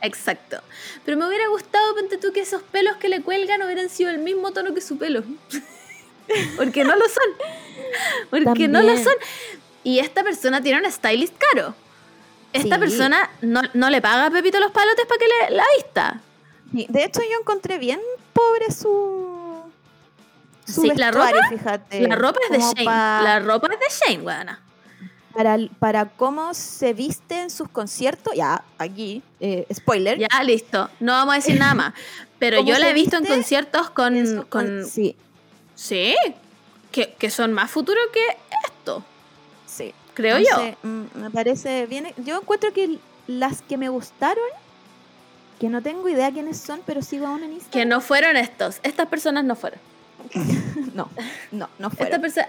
[0.01, 0.57] Exacto.
[1.05, 4.18] Pero me hubiera gustado, ponte tú, que esos pelos que le cuelgan hubieran sido el
[4.19, 5.23] mismo tono que su pelo.
[6.57, 8.43] Porque no lo son.
[8.45, 9.14] Porque no lo son.
[9.84, 11.76] Y esta persona tiene un stylist caro.
[12.53, 12.80] Esta Sí.
[12.81, 16.22] persona no, no le paga a Pepito los palotes para que le la vista.
[16.72, 17.99] De hecho, yo encontré bien
[18.34, 19.64] pobre su.
[20.65, 22.07] Su Sí, la ropa- fíjate.
[22.07, 22.85] La ropa es de Shane.
[22.85, 24.61] pa- La ropa es de Shane, weona
[25.34, 30.19] para, para cómo se visten sus conciertos, ya, aquí, eh, spoiler.
[30.19, 31.93] Ya, listo, no vamos a decir nada más.
[32.39, 34.43] Pero yo la he visto en conciertos con...
[34.49, 34.85] Con...
[34.85, 35.15] Sí.
[35.76, 36.15] Sí,
[36.91, 38.22] que, que son más futuro que
[38.65, 39.03] esto.
[39.65, 39.93] Sí.
[40.14, 40.77] Creo yo.
[40.84, 42.14] Mm, me parece bien.
[42.18, 44.43] Yo encuentro que las que me gustaron,
[45.60, 47.72] que no tengo idea quiénes son, pero sí sigo aún en Instagram.
[47.72, 48.80] Que no fueron estos.
[48.84, 49.80] Estas personas no fueron.
[50.94, 51.10] no,
[51.52, 52.08] no, no fueron.
[52.08, 52.48] Esta persona,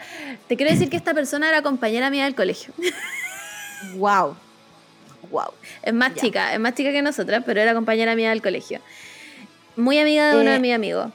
[0.48, 2.72] te quiero decir que esta persona era compañera mía del colegio.
[3.96, 4.36] wow.
[5.30, 5.52] Wow.
[5.82, 8.80] Es más chica, es más chica que nosotras, pero era compañera mía del colegio.
[9.76, 10.60] Muy amiga de uno de eh.
[10.60, 11.10] mis amigos.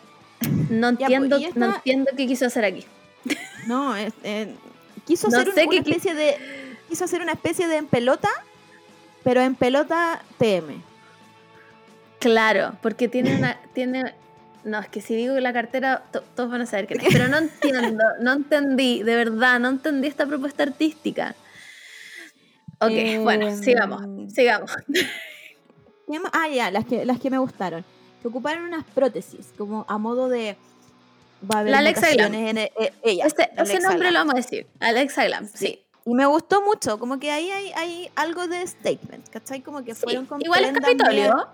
[0.69, 2.86] No pues, entiendo, no entiendo qué quiso hacer aquí.
[3.68, 4.56] No, eh,
[5.06, 6.38] quiso hacer una especie de
[6.90, 8.30] quiso hacer una especie de en pelota,
[9.23, 10.81] pero en pelota TM.
[12.19, 14.14] Claro, porque tiene una tiene
[14.64, 16.03] no, es que si digo que la cartera,
[16.36, 17.03] todos van a saber que no.
[17.11, 21.36] Pero no entiendo, no entendí, de verdad, no entendí esta propuesta artística.
[22.81, 24.30] Ok, eh, bueno, sigamos, mm.
[24.30, 24.72] sigamos.
[26.34, 27.86] Ah, ya, las que, las que me gustaron.
[28.22, 30.57] Que ocuparon unas prótesis, como a modo de.
[31.49, 32.34] Va a haber la Alexa Glam.
[32.34, 34.68] E, eh, ella, ese nombre lo vamos a decir.
[34.80, 35.81] Alexa Glam, sí.
[36.06, 39.61] Y me gustó mucho, como que ahí hay, hay algo de statement, ¿cachai?
[39.61, 40.41] Como que fueron con.
[40.41, 41.48] Igual es Capitolio.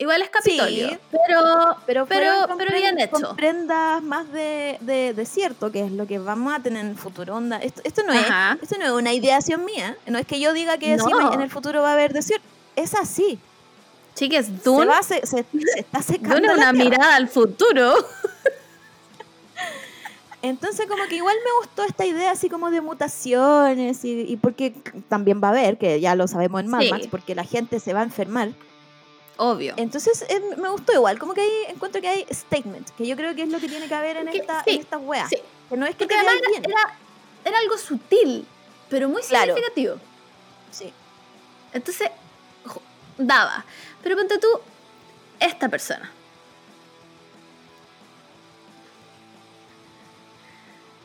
[0.00, 3.10] Igual es Capitolio, pero, pero, pero, pero bien hecho.
[3.10, 6.92] Con prendas más de, de, de, cierto, que es lo que vamos a tener en
[6.92, 7.34] el futuro.
[7.34, 7.58] Onda.
[7.58, 8.24] Esto, esto, no es,
[8.62, 11.32] esto no es una ideación mía, no es que yo diga que no.
[11.32, 12.46] en el futuro va a haber desierto.
[12.76, 13.40] Es así.
[14.14, 17.94] Chiques, Dune, se, va, se, se, se está secando Dune es una mirada al futuro.
[20.42, 24.74] Entonces como que igual me gustó esta idea así como de mutaciones y, porque
[25.08, 26.90] también va a haber, que ya lo sabemos en Mad sí.
[26.90, 28.50] Max, porque la gente se va a enfermar
[29.38, 29.74] Obvio.
[29.76, 33.36] Entonces em, me gustó igual, como que ahí encuentro que hay statement, que yo creo
[33.36, 35.28] que es lo que tiene que haber en, esta, sí, estas weas.
[35.30, 35.36] Sí.
[35.70, 36.64] Que no es que además era, bien.
[37.44, 38.46] Era, algo sutil,
[38.88, 39.96] pero muy significativo.
[40.72, 40.92] Sí.
[41.72, 42.10] Entonces,
[43.16, 43.64] daba.
[44.02, 44.48] Pero ponte tú,
[45.38, 46.10] esta persona.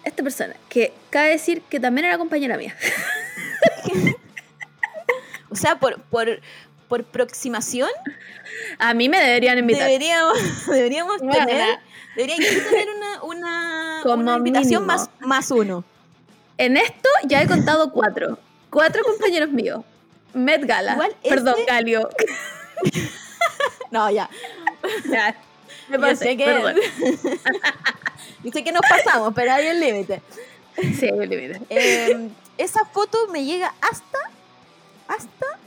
[0.04, 2.76] Esta persona, que cabe decir que también era compañera mía.
[5.52, 6.42] o sea, por, por,
[6.94, 7.90] por proximación.
[8.78, 9.88] A mí me deberían invitar.
[9.88, 10.38] Deberíamos,
[10.68, 11.80] deberíamos tener,
[12.96, 15.84] una, una, una invitación más, más uno.
[16.60, 18.38] En esto ya he contado cuatro.
[18.70, 19.84] Cuatro compañeros míos.
[20.36, 21.10] Met Gala.
[21.28, 21.56] Perdón.
[21.58, 22.10] Este- Galio.
[23.90, 24.30] no, ya.
[25.90, 26.46] Me pasé, que...
[26.46, 26.76] Perdón.
[28.44, 30.22] Yo que nos pasamos, pero hay un límite.
[30.76, 31.60] Sí, hay un límite.
[31.70, 32.30] Em,
[32.60, 34.20] esa foto me llega hasta
[35.08, 35.63] hasta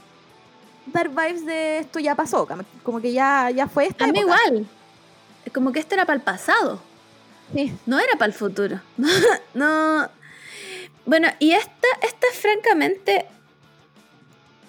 [0.93, 2.47] dar vibes de esto ya pasó,
[2.83, 4.05] como que ya, ya fue esta.
[4.05, 4.37] A mí época.
[4.47, 4.67] igual.
[5.53, 6.81] Como que esto era para el pasado.
[7.85, 8.81] No era para el futuro.
[9.53, 10.09] no.
[11.05, 13.25] Bueno, y esta, esta francamente.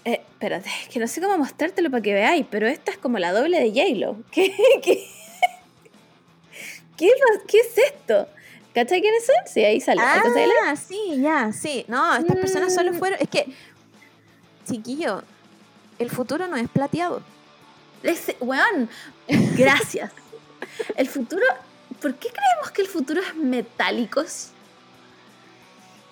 [0.05, 3.19] Eh, espérate, es que no sé cómo mostrártelo para que veáis, pero esta es como
[3.19, 4.17] la doble de J-Lo.
[4.31, 4.47] ¿Qué,
[7.07, 8.29] es esto?
[8.75, 9.35] ¿Cachai quiénes son?
[9.47, 10.01] Sí, ahí sale.
[10.03, 11.85] Ah, sí, ya, sí.
[11.89, 12.99] No, estas personas solo mm.
[12.99, 13.19] fueron.
[13.21, 13.47] Es que,
[14.67, 15.23] chiquillo,
[15.99, 17.23] el futuro no es plateado.
[18.03, 18.35] Es,
[19.57, 20.13] gracias.
[20.97, 21.45] el futuro,
[22.01, 24.23] ¿por qué creemos que el futuro es metálico?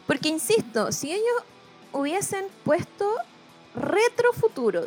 [0.06, 1.42] Porque, insisto, si ellos
[1.92, 3.16] hubiesen puesto
[3.74, 4.86] retrofuturo,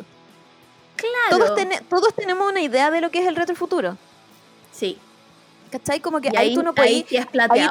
[0.96, 1.30] claro.
[1.30, 3.96] todos, ten todos tenemos una idea de lo que es el retrofuturo.
[4.72, 4.98] Sí.
[5.70, 6.00] ¿Cachai?
[6.00, 7.04] Como que ahí, tú no podías...
[7.50, 7.68] Ahí,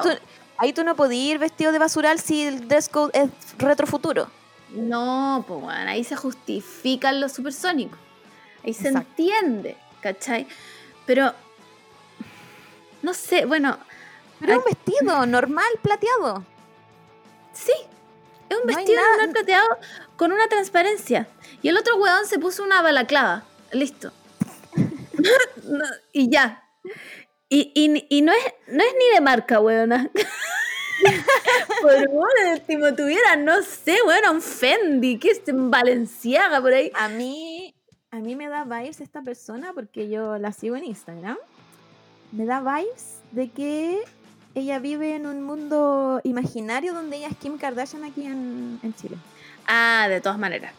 [0.58, 4.30] ahí, tú, no podías ir vestido de basural si el dress code es retrofuturo.
[4.72, 8.00] No, pues bueno, ahí se justifican los supersónicos.
[8.64, 10.48] Ahí se entiende, ¿cachai?
[11.06, 11.34] Pero,
[13.02, 13.80] no sé, bueno...
[14.40, 16.46] Pero es un vestido normal, plateado.
[17.52, 17.74] Sí,
[18.48, 19.78] es un vestido normal, plateado
[20.16, 21.28] con una transparencia.
[21.62, 23.44] Y el otro weón se puso una balaclava.
[23.72, 24.14] Listo.
[26.14, 26.64] y ya.
[27.50, 30.10] Y, y, y, no, es, no es ni de marca, weona.
[31.82, 31.94] por
[32.54, 36.92] último, tuvieran, no sé, bueno, un Fendi, que es en Valenciaga por ahí.
[36.96, 37.74] A mí,
[38.12, 41.38] a mí me da vibes esta persona porque yo la sigo en Instagram.
[42.32, 44.04] Me da vibes de que
[44.56, 49.18] ella vive en un mundo imaginario donde ella es Kim Kardashian aquí en, en Chile.
[49.68, 50.74] Ah, de todas maneras.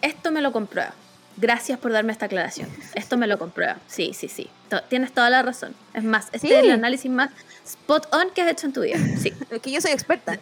[0.00, 0.94] Esto me lo comprueba.
[1.36, 2.68] Gracias por darme esta aclaración.
[2.94, 3.78] Esto me lo comprueba.
[3.86, 4.50] Sí, sí, sí.
[4.88, 5.74] Tienes toda la razón.
[5.94, 7.30] Es más, este es el análisis más
[7.64, 8.98] spot on que has hecho en tu vida.
[9.18, 9.32] Sí.
[9.50, 10.38] es que yo soy experta.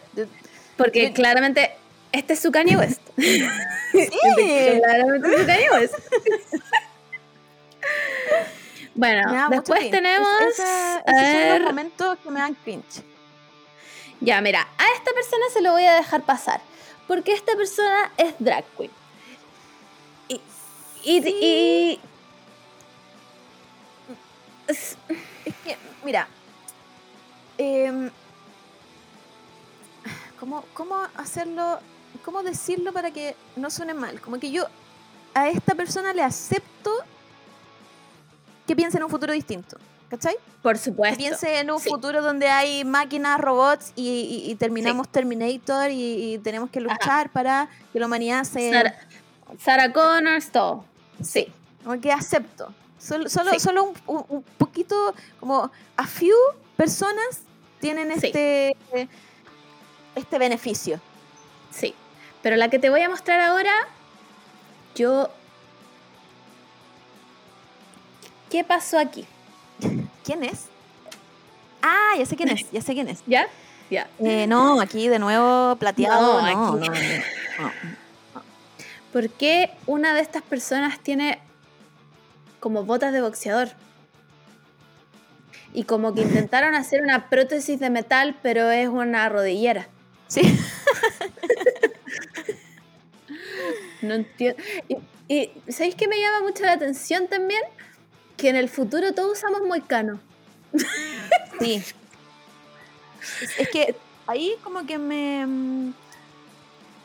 [0.77, 1.71] Porque claramente
[2.11, 3.01] este es su Kanye West.
[3.91, 4.07] Sí.
[4.81, 5.93] claramente es su Kanye West.
[8.95, 10.29] bueno, pues, después tenemos...
[10.41, 10.65] Esos
[11.05, 13.03] son los momentos que me dan cringe.
[14.21, 16.61] Ya, mira, a esta persona se lo voy a dejar pasar.
[17.07, 18.91] Porque esta persona es drag queen.
[21.03, 21.99] Y, y...
[24.67, 24.97] Es,
[25.63, 26.27] que, mira,
[27.57, 28.09] em,
[30.39, 31.79] ¿cómo, ¿cómo hacerlo,
[32.23, 34.21] cómo decirlo para que no suene mal?
[34.21, 34.65] Como que yo
[35.33, 36.91] a esta persona le acepto
[38.67, 39.77] que piense en un futuro distinto.
[40.09, 40.35] ¿Cachai?
[40.61, 41.17] Por supuesto.
[41.17, 45.07] Que piense en un futuro donde hay máquinas, robots y, terminamos.
[45.07, 48.71] Terminator y, tenemos que luchar para que la humanidad se.
[48.71, 48.95] Sarah,
[49.57, 50.90] Sarah Connors, todo.
[51.23, 51.47] Sí.
[51.83, 52.73] Como que acepto.
[52.99, 53.59] Solo, solo, Sí.
[53.59, 56.35] solo un, un- un poquito, como a few
[56.77, 57.41] personas
[57.79, 58.27] tienen Sí.
[58.27, 58.77] este,
[60.15, 60.99] este beneficio.
[61.71, 61.95] Sí.
[62.43, 63.73] Pero la que te voy a mostrar ahora,
[64.95, 65.29] yo.
[68.49, 69.25] ¿Qué pasó aquí?
[70.25, 70.65] ¿Quién es?
[71.81, 73.23] Ah, ya sé quién es, ya sé quién es.
[73.27, 73.47] ¿Ya?
[73.89, 74.09] Ya.
[74.19, 76.95] Eh, no, aquí de nuevo plateado, No, no, aquí- no,
[77.65, 77.71] no.
[79.11, 81.39] ¿Por qué una de estas personas tiene
[82.59, 83.69] como botas de boxeador?
[85.73, 89.87] Y como que intentaron hacer una prótesis de metal, pero es una rodillera.
[90.27, 90.41] Sí.
[94.01, 94.61] No entiendo.
[94.87, 94.97] Y,
[95.27, 97.61] y ¿sabéis qué me llama mucho la atención también?
[98.35, 100.19] Que en el futuro todos usamos moicano.
[101.59, 101.83] Sí.
[103.39, 105.93] Es, es que ahí como que me, mm,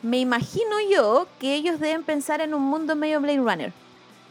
[0.07, 3.73] me imagino yo que ellos deben pensar en un mundo medio Blade Runner.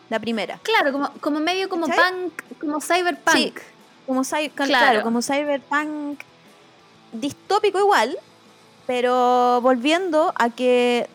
[0.09, 0.59] La primera.
[0.63, 3.37] Claro, como, como medio como punk, como cyberpunk.
[3.37, 3.53] Sí.
[4.07, 4.53] Como, claro.
[4.67, 5.03] Claro.
[5.03, 6.21] como cyberpunk
[7.13, 8.17] distópico igual,
[8.87, 11.09] pero volviendo a que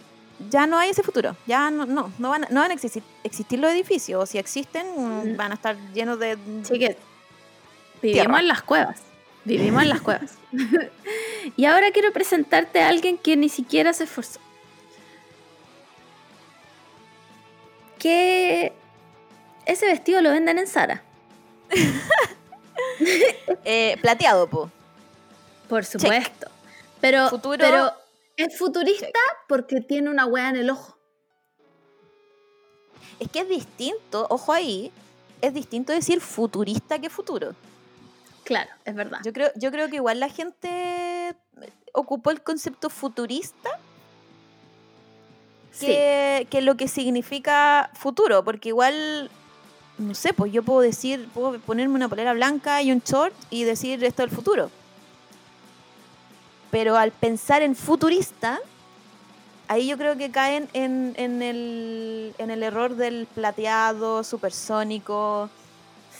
[0.50, 1.36] ya no hay ese futuro.
[1.48, 4.22] Ya no, no, no van, a- no van a existir, existir los edificios.
[4.22, 6.38] O si existen, mm, van a estar llenos de...
[6.68, 6.98] Que
[8.02, 8.40] vivimos Tierra.
[8.40, 9.00] en las cuevas.
[9.46, 10.34] Vivimos en las cuevas.
[11.56, 14.40] y ahora quiero presentarte a alguien que ni siquiera se esforzó.
[18.02, 18.74] Que
[19.68, 21.04] ese vestido lo venden en Sara.
[23.64, 24.70] Eh, plateado, po.
[25.70, 26.48] Por supuesto.
[27.00, 27.58] Pero, Futuro.
[27.60, 27.92] pero
[28.38, 30.98] es futurista porque tiene una wea en el ojo.
[33.20, 34.92] Es que es distinto, ojo ahí,
[35.42, 37.56] es distinto decir futurista que futuro.
[38.44, 39.20] Claro, es verdad.
[39.24, 41.36] Yo creo, yo creo que igual la gente
[41.94, 43.80] ocupó el concepto futurista
[45.72, 45.88] sí.
[45.88, 49.30] que, que lo que significa futuro, porque igual,
[49.98, 53.64] no sé, pues yo puedo decir, puedo ponerme una polera blanca y un short y
[53.64, 54.70] decir esto es el futuro.
[56.70, 58.60] Pero al pensar en futurista,
[59.68, 65.50] ahí yo creo que caen en, en el, en el error del plateado, supersónico,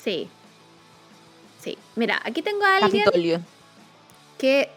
[0.04, 0.28] Sí.
[1.62, 1.78] Sí.
[1.96, 3.40] Mira, aquí tengo a alguien Capitolio.
[4.40, 4.68] que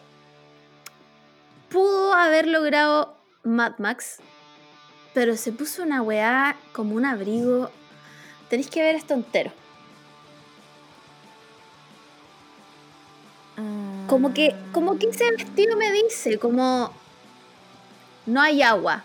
[1.70, 4.18] pudo haber logrado Mad Max,
[5.14, 7.70] pero se puso una weá como un abrigo.
[8.50, 9.52] Tenéis que ver esto entero.
[14.08, 16.92] Como que, como que ese vestido me dice, como
[18.26, 19.02] no hay agua.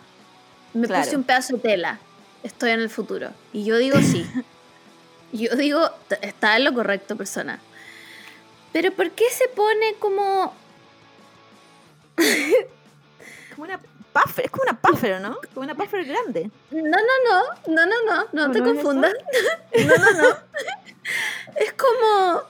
[0.73, 1.03] Me Claro.
[1.03, 1.99] puse un pedazo de tela.
[2.43, 3.29] Estoy en el futuro.
[3.53, 4.25] Y yo digo sí.
[5.33, 7.59] yo digo, "T- está en lo correcto, persona.
[8.73, 10.53] Pero ¿por qué se pone como
[13.55, 13.79] Como una
[14.13, 15.37] puffer, es como una puffer, ¿no?
[15.53, 16.49] Como una puffer grande.
[16.71, 19.13] No, no, no, no, no, no, no ¿No te es confundas.
[19.73, 20.37] No, no, no.
[21.55, 22.41] Es como.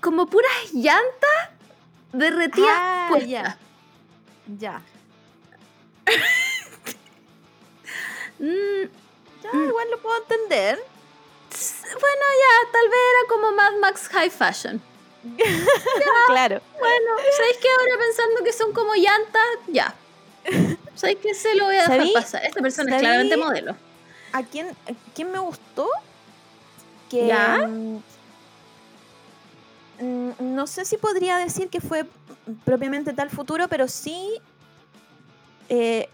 [0.00, 1.50] como puras llantas
[2.12, 3.28] derretidas Ah, puestas.
[3.30, 3.58] ya.
[4.58, 4.82] Ya.
[8.40, 8.84] Mm,
[9.42, 10.76] Ya, igual lo puedo entender.
[10.78, 14.80] bueno, ya, tal vez era como Mad Max High Fashion.
[16.28, 16.60] claro.
[16.78, 19.42] Bueno, ¿sabéis que ahora pensando que son como llantas?
[19.66, 19.94] Ya.
[20.94, 22.44] ¿Sabéis que se lo voy a dejar ¿Sabí- pasar?
[22.44, 23.76] Esta persona es claramente modelo.
[24.32, 25.86] ¿A quién, a quién me gustó?
[27.08, 27.26] Que.
[27.28, 27.66] ¿Ya?
[27.66, 27.98] mm,
[30.40, 32.06] no sé si podría decir que fue
[32.64, 34.40] propiamente tal futuro, pero sí.
[35.68, 36.08] eh,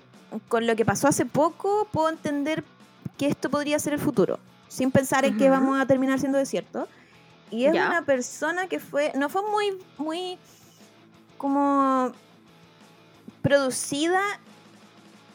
[0.48, 2.64] con lo que pasó hace poco, puedo entender
[3.18, 4.38] que esto podría ser el futuro.
[4.68, 6.88] Sin pensar en que vamos a terminar siendo desierto.
[7.50, 7.88] Y es Ya.
[7.88, 9.12] una persona que fue.
[9.14, 9.78] No fue muy.
[9.98, 10.38] muy.
[11.38, 12.12] como.
[13.44, 14.20] Producida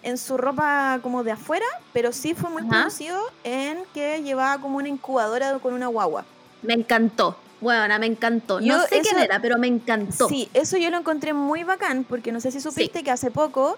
[0.02, 2.70] en su ropa como de afuera, pero sí fue muy Ajá.
[2.72, 6.26] producido en que llevaba como una incubadora con una guagua.
[6.64, 7.38] Me encantó.
[7.62, 8.60] Bueno, me encantó.
[8.62, 10.28] Yo no sé quién eso- era, pero me encantó.
[10.28, 13.78] Sí, eso yo lo encontré muy bacán, porque no sé si supiste que hace poco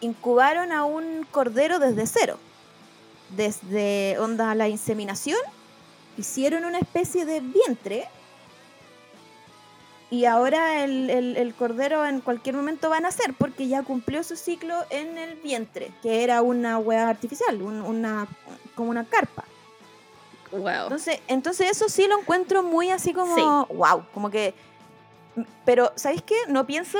[0.00, 2.38] incubaron a un cordero desde cero.
[3.36, 5.38] Desde onda la inseminación,
[6.16, 8.08] hicieron una especie de vientre.
[10.14, 14.22] Y ahora el, el- el cordero en cualquier momento va a nacer porque ya cumplió
[14.22, 18.28] su ciclo en el vientre, que era una hueá artificial, un- una,
[18.76, 19.44] como una carpa.
[20.52, 20.84] Wow.
[20.84, 24.54] Entonces, entonces eso sí lo encuentro muy así como, wow, como que...
[25.64, 26.36] Pero, ¿sabéis qué?
[26.46, 26.98] No pienso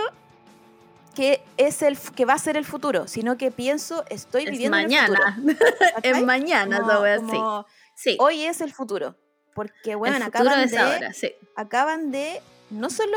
[1.15, 4.77] que es el que va a ser el futuro, sino que pienso, estoy Es viviendo
[4.77, 5.37] mañana.
[5.39, 5.71] en el futuro.
[6.03, 7.21] es mañana Como- así.
[7.27, 8.17] como Sí.
[8.19, 9.15] hoy es el futuro.
[9.55, 11.31] Porque, bueno, acaban es de, ahora, sí.
[11.55, 12.41] acaban de
[12.75, 13.17] no solo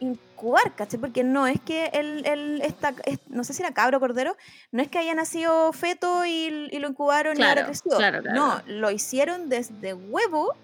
[0.00, 1.00] incubar, ¿cachai?
[1.00, 4.36] Porque no es que el, el esta, es- no sé si era cabro o cordero,
[4.70, 7.96] no es que haya nacido feto y, y lo incubaron y ahora creció.
[7.96, 8.36] claro, claro.
[8.38, 10.54] No, lo hicieron desde huevo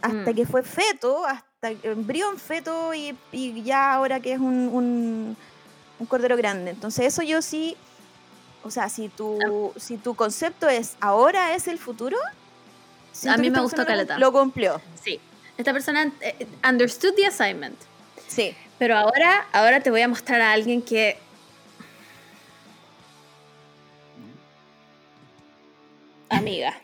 [0.00, 0.34] hasta Mm.
[0.34, 5.36] que fue feto, hasta embrión feto y, y ya ahora que es un, un,
[5.98, 6.70] un cordero grande.
[6.70, 7.76] Entonces eso yo sí,
[8.62, 12.16] o sea, si tu, si tu concepto es ahora es el futuro,
[13.12, 14.18] siento mí me gustó caleta.
[14.18, 14.80] Lo cumplió.
[15.02, 15.20] Sí.
[15.58, 17.78] Esta persona eh, understood the assignment.
[18.28, 18.54] Sí.
[18.78, 21.18] Pero ahora, ahora te voy a mostrar a alguien que.
[26.28, 26.76] Amiga.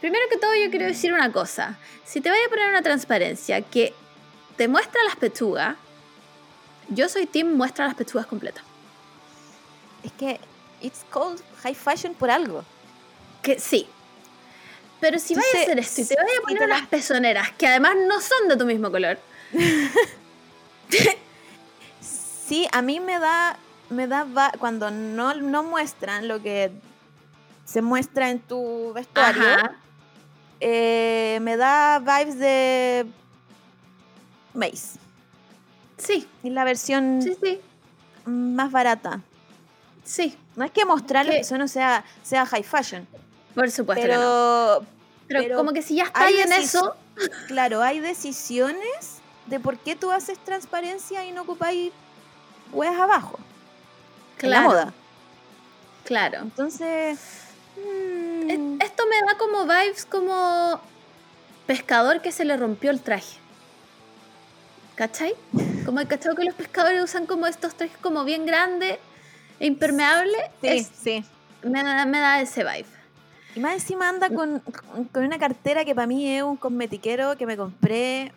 [0.00, 1.78] Primero que todo, yo quiero decir una cosa.
[2.04, 3.92] Si te voy a poner una transparencia que
[4.56, 5.76] te muestra las pechugas,
[6.88, 8.64] yo soy team muestra las pechugas completas.
[10.02, 10.40] Es que
[10.80, 12.64] it's called high fashion por algo.
[13.42, 13.88] Que sí.
[15.00, 17.66] Pero si vas a Entonces, hacer esto y te voy a poner unas pezoneras que
[17.66, 19.18] además no son de tu mismo color,
[22.46, 23.56] Sí, a mí me da,
[23.90, 26.72] me da va- cuando no, no muestran lo que
[27.64, 29.44] se muestra en tu vestuario,
[30.58, 33.06] eh, me da vibes de
[34.54, 34.98] Mace.
[35.96, 37.60] Sí, Y la versión sí, sí.
[38.24, 39.20] más barata.
[40.04, 43.06] Sí, No es que mostrar lo Que- que eso no sea, sea high fashion,
[43.54, 44.80] por supuesto que no.
[45.28, 46.94] pero, como que si ya está ahí en eso,
[47.48, 51.92] claro, hay decisiones de por qué tú haces transparencia y no ocupáis
[52.72, 53.38] hueas abajo.
[54.40, 54.92] En la claro, moda.
[56.04, 56.38] claro.
[56.42, 57.18] Entonces.
[57.76, 60.80] mm, E- Esto me da como vibes como
[61.66, 63.36] pescador que se le rompió el traje.
[64.96, 65.34] ¿Cachai?
[65.86, 68.98] Como el cachado que los pescadores usan como estos trajes como bien grandes
[69.58, 70.42] e impermeables.
[70.60, 71.24] sí, es- sí.
[71.62, 72.86] me, da, me da ese vibe.
[73.56, 74.60] Y más encima anda con,
[75.12, 78.32] con una cartera que para mí es un cosmetiquero que me compré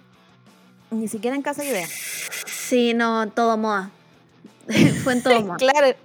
[0.91, 1.87] ni siquiera en casa idea.
[2.45, 3.89] Sí, no, todo moda.
[5.03, 5.57] Fue en todo moda.
[5.57, 5.95] Claro.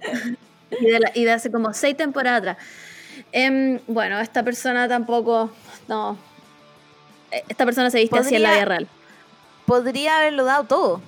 [0.79, 2.57] Y de, la- y de hace como seis temporadas atrás.
[3.31, 5.51] Em, bueno, esta persona tampoco.
[5.87, 6.17] No.
[7.31, 8.87] Eh, Esta persona se viste así en la vida real.
[9.65, 11.01] Podría haberlo dado todo,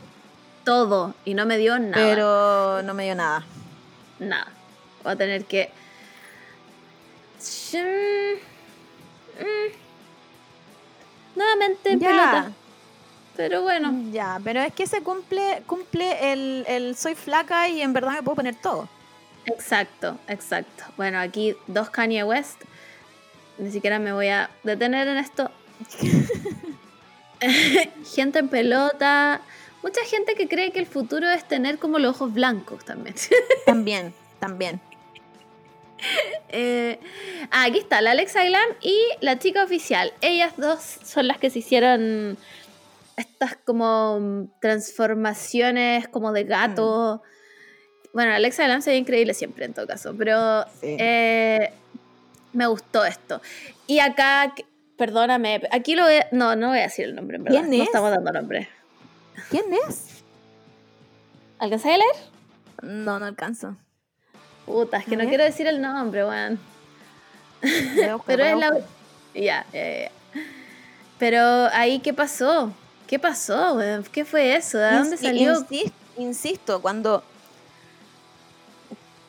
[0.64, 1.16] Todo.
[1.26, 1.94] Y no me dio nada.
[1.96, 3.44] pero no me dio nada.
[4.20, 4.48] Nada.
[5.04, 5.72] Voy a tener que.
[7.78, 9.72] Mm, mm.
[11.36, 12.08] Nuevamente en Ya.
[12.10, 12.52] pelota.
[13.38, 13.94] Pero bueno.
[14.12, 18.24] Ya, pero es que se cumple, cumple el, el soy flaca y en verdad me
[18.24, 18.90] puedo poner todo.
[19.46, 20.84] Exacto, exacto.
[20.98, 22.62] Bueno, aquí dos Kanye West.
[23.58, 25.50] Ni siquiera me voy a detener en esto.
[28.16, 29.42] gente en pelota.
[29.82, 33.16] Mucha gente que cree que el futuro es tener como los ojos blancos también.
[33.66, 34.80] También, también.
[36.50, 37.00] Eh,
[37.52, 40.14] aquí está, la Alexa Glam y la chica oficial.
[40.22, 42.38] Ellas dos son las que se hicieron
[43.18, 47.22] estas como mm, transformaciones como de gato.
[48.14, 50.98] Bueno, Alexa Glam se ve increíble siempre en todo caso, pero Sí.
[51.00, 51.72] eh,
[52.54, 53.42] me gustó esto.
[53.88, 54.54] Y acá,
[54.98, 57.60] perdóname, aquí lo voy a- No, no voy a decir el nombre, en verdad.
[57.62, 57.88] ¿Quién No es?
[57.90, 58.68] estamos dando nombre.
[59.50, 60.24] ¿Quién es?
[61.60, 62.16] ¿Alcanzáis a leer?
[62.84, 63.78] No, no alcanzo.
[64.66, 66.60] Puta, es que no quiero decir el nombre, weón.
[67.62, 68.72] Buscar, Pero es la.
[69.34, 70.12] Ya, ya, ya.
[71.20, 71.42] Pero
[71.74, 72.72] ahí, ¿qué pasó?
[73.08, 74.04] ¿Qué pasó, weón?
[74.12, 74.78] ¿Qué fue eso?
[74.78, 75.54] ¿De dónde salió?
[75.54, 77.24] insis- insisto, cuando,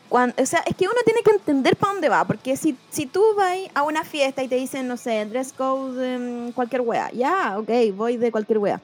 [0.09, 2.25] cuan- O sea, es que uno tiene que entender para dónde va.
[2.25, 6.15] Porque si, si tú vas a una fiesta y te dicen, no sé, dress code,
[6.15, 7.11] em, cualquier wea.
[7.13, 8.81] Ya, ok, voy de cualquier wea.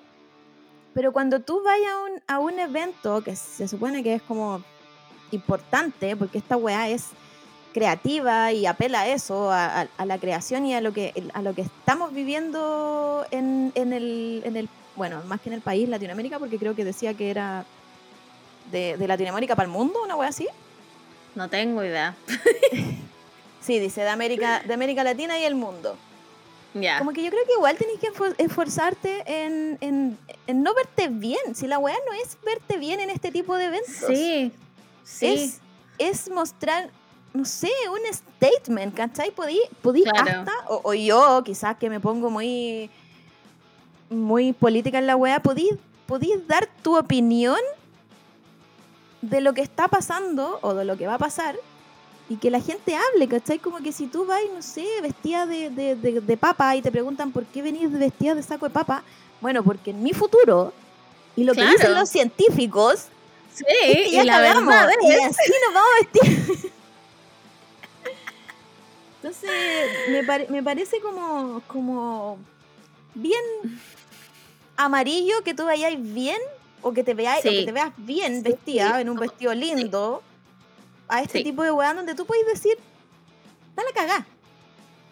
[0.94, 4.62] Pero cuando tú vas a un, a un evento que se supone que es como
[5.32, 7.06] importante, porque esta wea es
[7.72, 11.42] creativa y apela a eso, a, a- a la creación y a lo que, a
[11.42, 15.88] lo que estamos viviendo en, en el, en el, bueno, más que en el país,
[15.88, 17.64] Latinoamérica, porque creo que decía que era
[18.72, 20.48] de, de Latinoamérica para el mundo, una wea así.
[21.34, 22.16] No tengo idea.
[23.60, 25.96] Sí, dice de América, de América Latina y el mundo.
[26.74, 26.98] Ya.
[26.98, 31.08] Como que yo creo que igual tenés que esfor- esforzarte en, en, en no verte
[31.08, 31.54] bien.
[31.54, 33.92] Si la weá no es verte bien en este tipo de eventos.
[34.06, 34.52] Sí,
[35.08, 35.26] sí.
[35.26, 35.60] Es,
[35.98, 36.90] es mostrar,
[37.34, 39.30] no sé, un statement, ¿cachai?
[39.30, 40.40] Podí, podí Claro.
[40.40, 42.90] hasta, o, o yo quizás que me pongo muy,
[44.10, 45.70] muy política en la weá, podí,
[46.06, 47.58] podí dar tu opinión
[49.22, 51.56] de lo que está pasando o de lo que va a pasar
[52.28, 53.58] y que la gente hable, ¿cachai?
[53.58, 56.92] Como que si tú vas, no sé, vestida de, de, de- de papa y te
[56.92, 59.02] preguntan por qué venís vestida de saco de papa,
[59.40, 60.72] bueno, porque en mi futuro
[61.36, 61.70] y lo Claro.
[61.70, 63.06] que dicen los científicos
[63.58, 66.72] Sí, ya y la verdad y es- así nos vamos a vestir.
[69.16, 69.50] Entonces,
[70.10, 72.38] me, pare- me parece como, como
[73.14, 73.42] bien
[74.76, 76.38] amarillo que tú vayáis bien
[76.82, 79.00] o que te veáis, o que te veas bien Sí, vestida sí.
[79.00, 80.22] en un vestido lindo
[81.08, 82.78] a este tipo de weá donde tú puedes decir,
[83.74, 84.24] dale a cagar.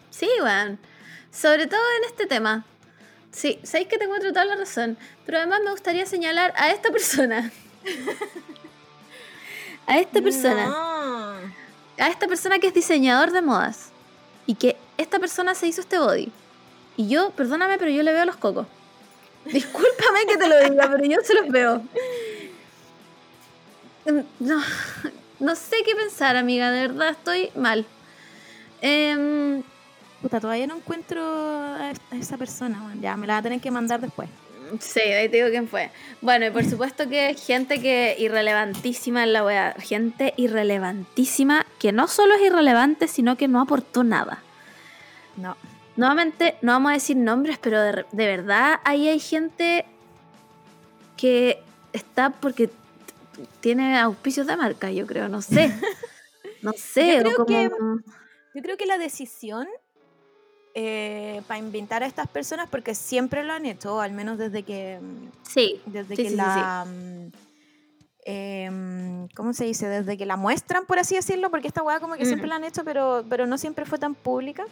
[0.09, 0.79] Sí, weón.
[1.31, 2.65] Sobre todo en este tema.
[3.31, 4.97] Sí, sabéis que te encuentro toda la razón.
[5.25, 7.51] Pero además me gustaría señalar a esta persona.
[9.87, 10.65] A esta persona.
[10.67, 12.03] No.
[12.03, 13.89] A esta persona que es diseñador de modas.
[14.45, 16.31] Y que esta persona se hizo este body.
[16.95, 18.67] Y yo, perdóname, pero yo le veo los cocos.
[19.45, 21.81] Discúlpame que te lo diga, pero yo se los veo.
[24.05, 24.61] Mm, No,
[25.39, 26.71] no sé qué pensar, amiga.
[26.71, 27.85] De verdad estoy mal.
[28.81, 29.63] Em,
[30.21, 32.95] Puta, todavía no encuentro a esa persona.
[32.99, 34.27] Ya, me la va a tener que mandar después.
[34.79, 35.89] Sí, ahí te digo quién fue.
[36.21, 39.75] Bueno, y por supuesto que gente que irrelevantísima en la wea.
[39.79, 44.41] Gente irrelevantísima que no solo es irrelevante, sino que no aportó nada.
[45.35, 45.55] No.
[45.95, 49.85] Nuevamente, no vamos a decir nombres, pero de, de verdad ahí hay gente
[51.15, 51.59] que
[51.93, 52.69] está porque
[53.59, 55.71] tiene auspicios de marca, yo creo, no sé.
[56.63, 57.45] No sé, Yo creo como...
[57.47, 57.69] que-
[58.55, 59.67] Yo creo que la decisión
[61.47, 65.29] para invitar a estas personas, porque siempre lo han hecho, al menos desde que, mm,
[65.43, 66.85] Sí, desde Sí, que sí, sí, la...
[66.85, 67.31] mm,
[68.25, 69.87] em, ¿Cómo se dice?
[69.87, 72.49] Desde que la muestran, por así decirlo, porque esta weá como que siempre Ujú.
[72.49, 74.65] la han hecho, pero, pero no siempre fue tan pública.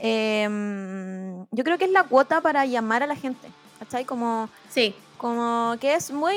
[0.00, 3.48] Em, yo creo que es la cuota para llamar a la gente,
[3.78, 4.04] ¿cachai?
[4.04, 6.36] Como sí, como que es muy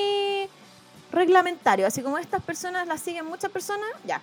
[1.12, 4.22] reglamentario, así como estas personas las siguen muchas personas, ya.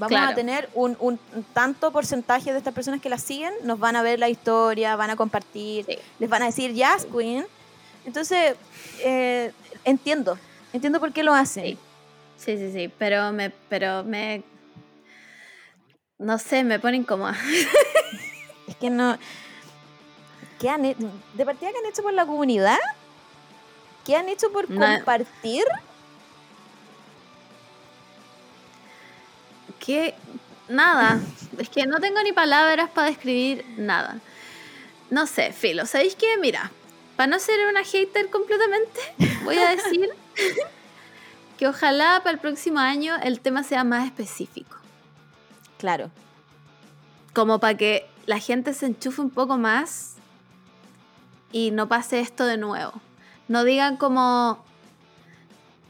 [0.00, 1.18] Vamos a tener un, un
[1.52, 5.10] tanto porcentaje de estas personas que las siguen, nos van a ver la historia, van
[5.10, 5.98] a compartir, Sí.
[6.18, 7.46] les van a decir Yes Queen.
[8.04, 8.54] Entonces,
[9.04, 9.52] eh,
[9.84, 10.38] entiendo,
[10.72, 11.64] entiendo por qué lo hacen.
[11.64, 11.78] Sí.
[12.38, 14.42] sí, sí, sí, pero me, pero me...
[16.18, 17.36] No sé, me pone incómoda.
[18.68, 19.18] Es que no.
[20.60, 21.10] ¿Qué han hecho?
[21.34, 22.78] De partida que han hecho por la comunidad,
[24.04, 25.64] ¿qué han hecho por compartir?
[29.80, 30.14] Que
[30.68, 31.20] nada,
[31.58, 34.20] es que no tengo ni palabras para describir nada.
[35.10, 36.36] No sé, filo, ¿sabéis qué?
[36.38, 36.70] Mira,
[37.16, 39.00] para no ser una hater completamente,
[39.44, 40.08] voy a decir
[41.58, 44.76] que ojalá para el próximo año el tema sea más específico.
[45.78, 46.10] Claro.
[47.34, 50.14] Como para que la gente se enchufe un poco más
[51.52, 52.92] y no pase esto de nuevo.
[53.48, 54.64] No digan como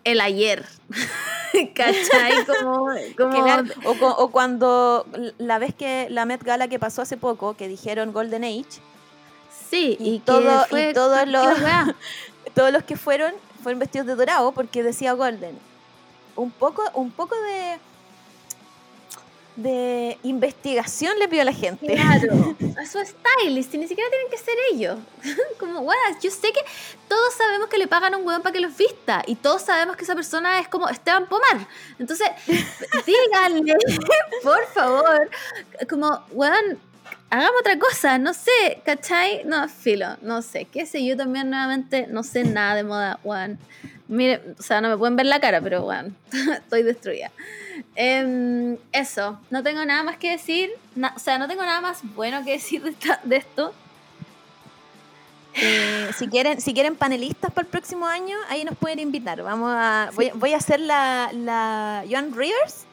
[0.05, 0.67] el ayer.
[1.75, 2.45] ¿Cachai?
[2.47, 2.87] Como,
[3.17, 5.07] como Claro, o, cu- o cuando
[5.39, 8.65] la vez que la Met Gala que pasó hace poco, que dijeron Golden Age,
[9.71, 11.47] Sí, Y y, todo- y todos los-
[12.55, 13.33] todos los que fueron
[13.63, 15.57] fueron vestidos de dorado porque decía Golden.
[16.37, 17.79] Un poco, un poco de
[19.57, 21.95] de investigación le pidió a la gente.
[21.95, 24.99] Claro, a su stylist, y ni siquiera tienen que ser ellos.
[25.59, 26.61] como, weá, yo sé que
[27.09, 29.97] todos sabemos que le pagan a un weón para que los vista, y todos sabemos
[29.97, 31.67] que esa persona es como Esteban Pomar.
[31.99, 32.29] Entonces,
[33.07, 33.75] díganle,
[34.43, 35.31] por favor,
[35.89, 36.79] como, weón,
[37.31, 39.45] hagamos otra cosa, no sé, ¿cachai?
[39.45, 43.59] No, filo, no sé, qué sé, yo también nuevamente no sé nada de moda, weón.
[44.09, 47.31] Mire, o sea, no me pueden ver la cara, pero weón, estoy destruida.
[47.95, 52.01] Em, eso, no tengo nada más que decir, na- o sea, no tengo nada más
[52.15, 53.75] bueno que decir de, esta- de esto.
[55.55, 59.43] Eh, si quieren, si quieren panelistas para el próximo año, ahí nos pueden invitar.
[59.43, 62.85] Vamos a, voy, voy a hacer la, la Joan Rivers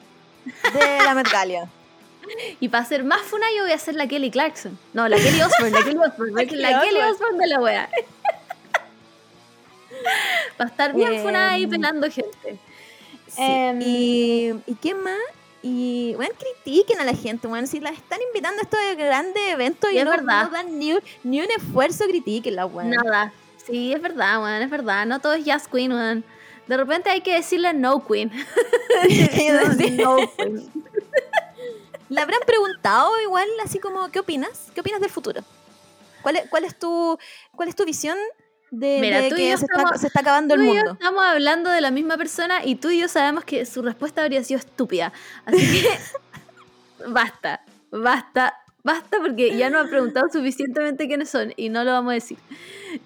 [0.74, 1.68] de la Met Gala.
[2.60, 4.78] Y para hacer más funa, yo voy a hacer la Kelly Clarkson.
[4.94, 7.12] No, la Kelly Osbourne, la Kelly Osbourne, la, Kelly la Kelly Osbourne.
[7.14, 7.90] Osbourne de la wea.
[10.58, 12.60] Para estar bien funada ahí Em, pelando gente.
[13.38, 15.18] Sí, Em, y, ¿Y qué más?
[15.64, 19.92] Y, bueno, critiquen a la gente, bueno, si las están invitando a estos grandes eventos
[19.92, 20.46] Y y no, verdad.
[20.46, 22.90] no dan ni un, ni un esfuerzo, critiquenla, weón.
[22.90, 23.34] Nada.
[23.66, 25.06] Sí, es verdad, weón, es verdad.
[25.06, 26.24] No todo es Jazz Queen, weón.
[26.68, 28.32] De repente hay que decirle no Queen.
[29.98, 30.72] no, no Queen.
[32.10, 34.68] Le habrán preguntado igual, así como, ¿qué opinas?
[34.74, 35.42] ¿Qué opinas del futuro?
[36.22, 37.18] ¿Cuál es, cuál es, tu,
[37.56, 38.18] cuál es tu visión
[38.72, 40.66] de, Mira, de tú y que yo se está, estamos- se está acabando el Tú
[40.66, 40.92] y yo mundo?
[40.94, 44.44] estamos hablando de la misma persona y tú y yo sabemos que su respuesta habría
[44.44, 45.14] sido estúpida.
[45.46, 45.88] Así que
[47.08, 47.62] basta,
[47.92, 48.54] basta,
[48.84, 52.38] basta porque ya nos ha preguntado suficientemente quiénes son y no lo vamos a decir.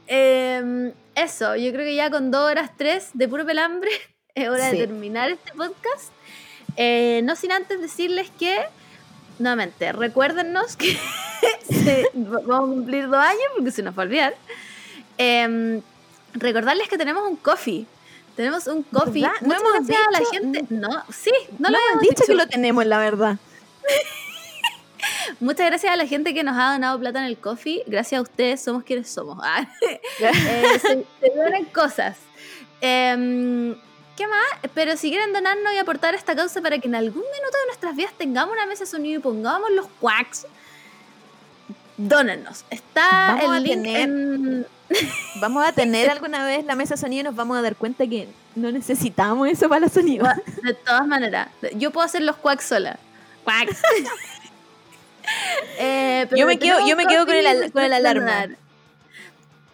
[0.08, 3.92] Eh, eso, yo creo que ya con dos horas tres de puro pelambre
[4.36, 4.78] es hora Sí.
[4.78, 6.12] de terminar este podcast.
[6.78, 8.58] Eh, no sin antes decirles que,
[9.40, 10.98] nuevamente, recuérdennos que
[11.70, 14.34] se- vamos a cumplir dos años porque se nos va a olvidar.
[15.24, 15.82] Em,
[16.34, 17.86] recordarles que tenemos un coffee.
[18.36, 19.22] Tenemos un coffee.
[19.24, 19.42] ¿Verdad?
[19.42, 20.66] No hemos gracias a la dicho- gente.
[20.70, 22.26] No, sí, no, No, lo hemos dicho, dicho.
[22.28, 23.38] que lo tenemos, la verdad.
[25.40, 27.84] Muchas gracias a la gente que nos ha donado plata en el coffee.
[27.88, 29.38] Gracias a ustedes somos quienes somos.
[29.44, 32.18] Ah, eh, se, se donan cosas.
[32.82, 33.76] Em,
[34.16, 34.72] ¿Qué más?
[34.74, 37.66] Pero si quieren donarnos y aportar a esta causa para que en algún minuto de
[37.68, 40.46] nuestras vidas tengamos una mesa de sonido y pongamos los quacks,
[41.98, 42.66] dónennos.
[42.70, 44.68] Está Vamos a el link tener- en...
[45.42, 48.06] Vamos a tener alguna vez la mesa de sonido y nos vamos a dar cuenta
[48.08, 50.28] que no necesitamos eso para los sonidos.
[50.64, 52.98] De todas maneras, yo puedo hacer los quacks sola.
[53.44, 53.82] Quacks.
[55.78, 58.48] Eh, Yo me quedo- yo me quedo con el con el alarma.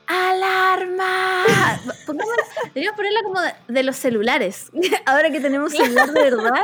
[0.06, 1.45] ¡Alarma!
[2.73, 4.68] Deberíamos ponerla como de, de los celulares.
[5.06, 6.64] Ahora que tenemos celular de verdad.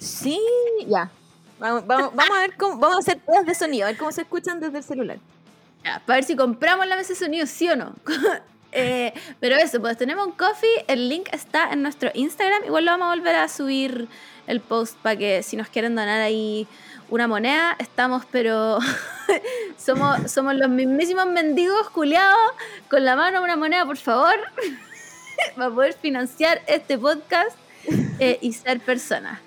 [0.00, 0.40] Sí,
[0.86, 1.10] ya.
[1.58, 4.12] Vamos, vamos, vamos a ver cómo, vamos a hacer pruebas de sonido, a ver cómo
[4.12, 5.18] se escuchan desde el celular.
[5.84, 7.94] Ya, para ver si compramos la mesa de sonido, sí o no.
[8.78, 10.84] Eh, pero eso, pues tenemos un coffee.
[10.86, 12.62] El link está en nuestro Instagram.
[12.64, 14.06] Igual lo vamos a volver a subir
[14.46, 16.68] el post para que si nos quieren donar ahí
[17.08, 18.78] una moneda, estamos, pero
[19.78, 22.36] somos, somos los mismísimos mendigos culiados
[22.90, 24.34] con la mano una moneda, por favor,
[25.56, 27.56] para poder financiar este podcast
[28.18, 29.45] eh, y ser personas.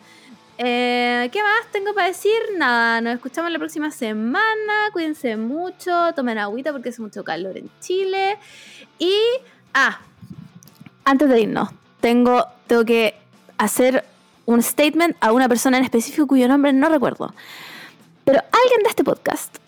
[0.61, 2.33] Eh, ¿Qué más tengo para decir?
[2.57, 4.89] Nada, nos escuchamos la próxima semana.
[4.91, 8.37] Cuídense mucho, tomen agüita porque hace mucho calor en Chile.
[8.97, 9.15] Y,
[9.73, 10.01] ah,
[11.05, 11.69] antes de irnos,
[12.01, 13.15] tengo, tengo que
[13.57, 14.03] hacer
[14.45, 17.33] un statement a una persona en específico cuyo nombre no recuerdo.
[18.25, 19.59] Pero alguien de este podcast,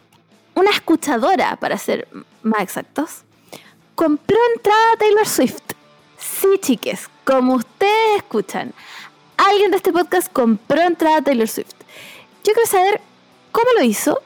[0.56, 2.06] una escuchadora para ser
[2.44, 3.22] más exactos,
[3.96, 5.72] compró entrada a Taylor Swift.
[6.18, 8.74] Sí, chiques, como ustedes escuchan,
[9.50, 11.74] alguien de este podcast compró entrada a Taylor Swift.
[12.44, 13.02] Yo quiero saber
[13.52, 14.22] cómo lo hizo,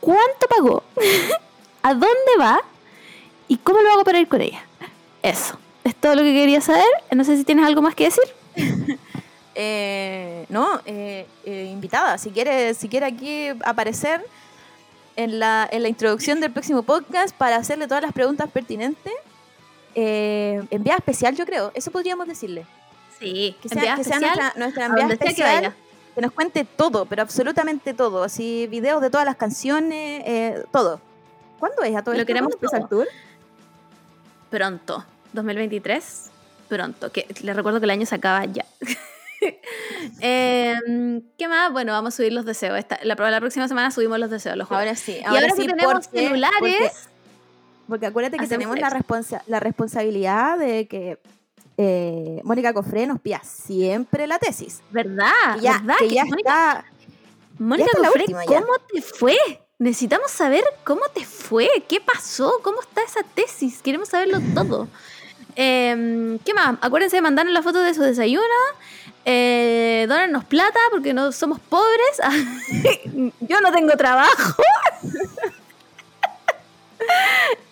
[0.00, 0.82] cuánto pagó,
[1.82, 2.60] a dónde va
[3.48, 4.64] y cómo lo hago para ir con ella.
[5.22, 6.86] Eso, es todo lo que quería saber.
[7.14, 8.24] No sé si tienes algo más que decir.
[9.60, 14.24] Eh, no, eh, eh, invitada, si quiere, si quiere aquí aparecer
[15.16, 19.12] en la, en la introducción del próximo podcast para hacerle todas las preguntas pertinentes,
[19.96, 22.66] eh, enviada especial yo creo, eso podríamos decirle.
[23.20, 25.16] Sí, Que sea, que sea nuestra, nuestra enviada
[26.14, 31.00] que nos cuente todo, pero absolutamente todo, así videos de todas las canciones, eh, todo.
[31.60, 32.26] ¿Cuándo es a todo Lo esto?
[32.26, 33.08] queremos ¿Cuándo empieza el tour?
[34.50, 36.30] Pronto, 2023,
[36.68, 37.12] pronto.
[37.12, 38.64] Que les recuerdo que el año se acaba ya.
[40.20, 41.72] Em, ¿Qué más?
[41.72, 42.76] Bueno, vamos a subir los deseos.
[42.78, 44.70] Esta- la, la próxima semana subimos los deseos, los.
[44.72, 46.90] Ahora sí, y ahora sí, que tenemos porque- celulares, porque-
[47.88, 49.02] Porque acuérdate que tenemos la, flex.
[49.06, 51.18] responsa- la responsabilidad de que
[51.78, 54.82] eh, Mónica Cofré nos pida siempre la tesis.
[54.90, 55.30] ¿verdad?
[55.56, 55.96] Que ya, ¿verdad?
[56.00, 56.84] que Que ya Mónica, está.
[57.58, 58.60] Mónica está la Cofré, última ya.
[58.60, 59.36] ¿cómo te fue?
[59.78, 63.80] Necesitamos saber cómo te fue, qué pasó, cómo está esa tesis.
[63.80, 64.88] Queremos saberlo todo.
[65.54, 66.76] Em, ¿Qué más?
[66.80, 68.42] Acuérdense de mandarnos la foto de su desayuno.
[69.24, 70.06] Eh,
[70.48, 72.20] plata porque no somos pobres.
[73.40, 74.62] Yo no tengo trabajo.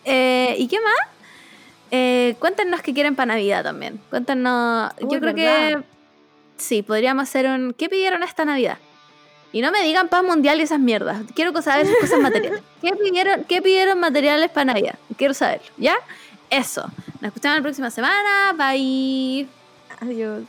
[0.08, 0.94] Eh, ¿Y qué más?
[1.96, 4.00] Eh, cuéntenos qué quieren para Navidad también.
[4.10, 4.92] Cuéntenos.
[5.00, 5.78] Uy, yo creo ¿verdad?
[5.80, 5.84] que
[6.56, 7.74] sí, podríamos hacer un.
[7.74, 8.78] ¿Qué pidieron esta Navidad?
[9.52, 11.22] Y no me digan paz mundial y esas mierdas.
[11.34, 12.62] Quiero saber sus cosas materiales.
[12.82, 14.96] ¿Qué pidieron, ¿Qué pidieron materiales para Navidad?
[15.16, 15.96] Quiero saberlo, ¿ya?
[16.50, 16.82] Eso.
[17.20, 18.52] Nos escuchamos la próxima semana.
[18.52, 19.48] Bye.
[20.00, 20.44] Adiós.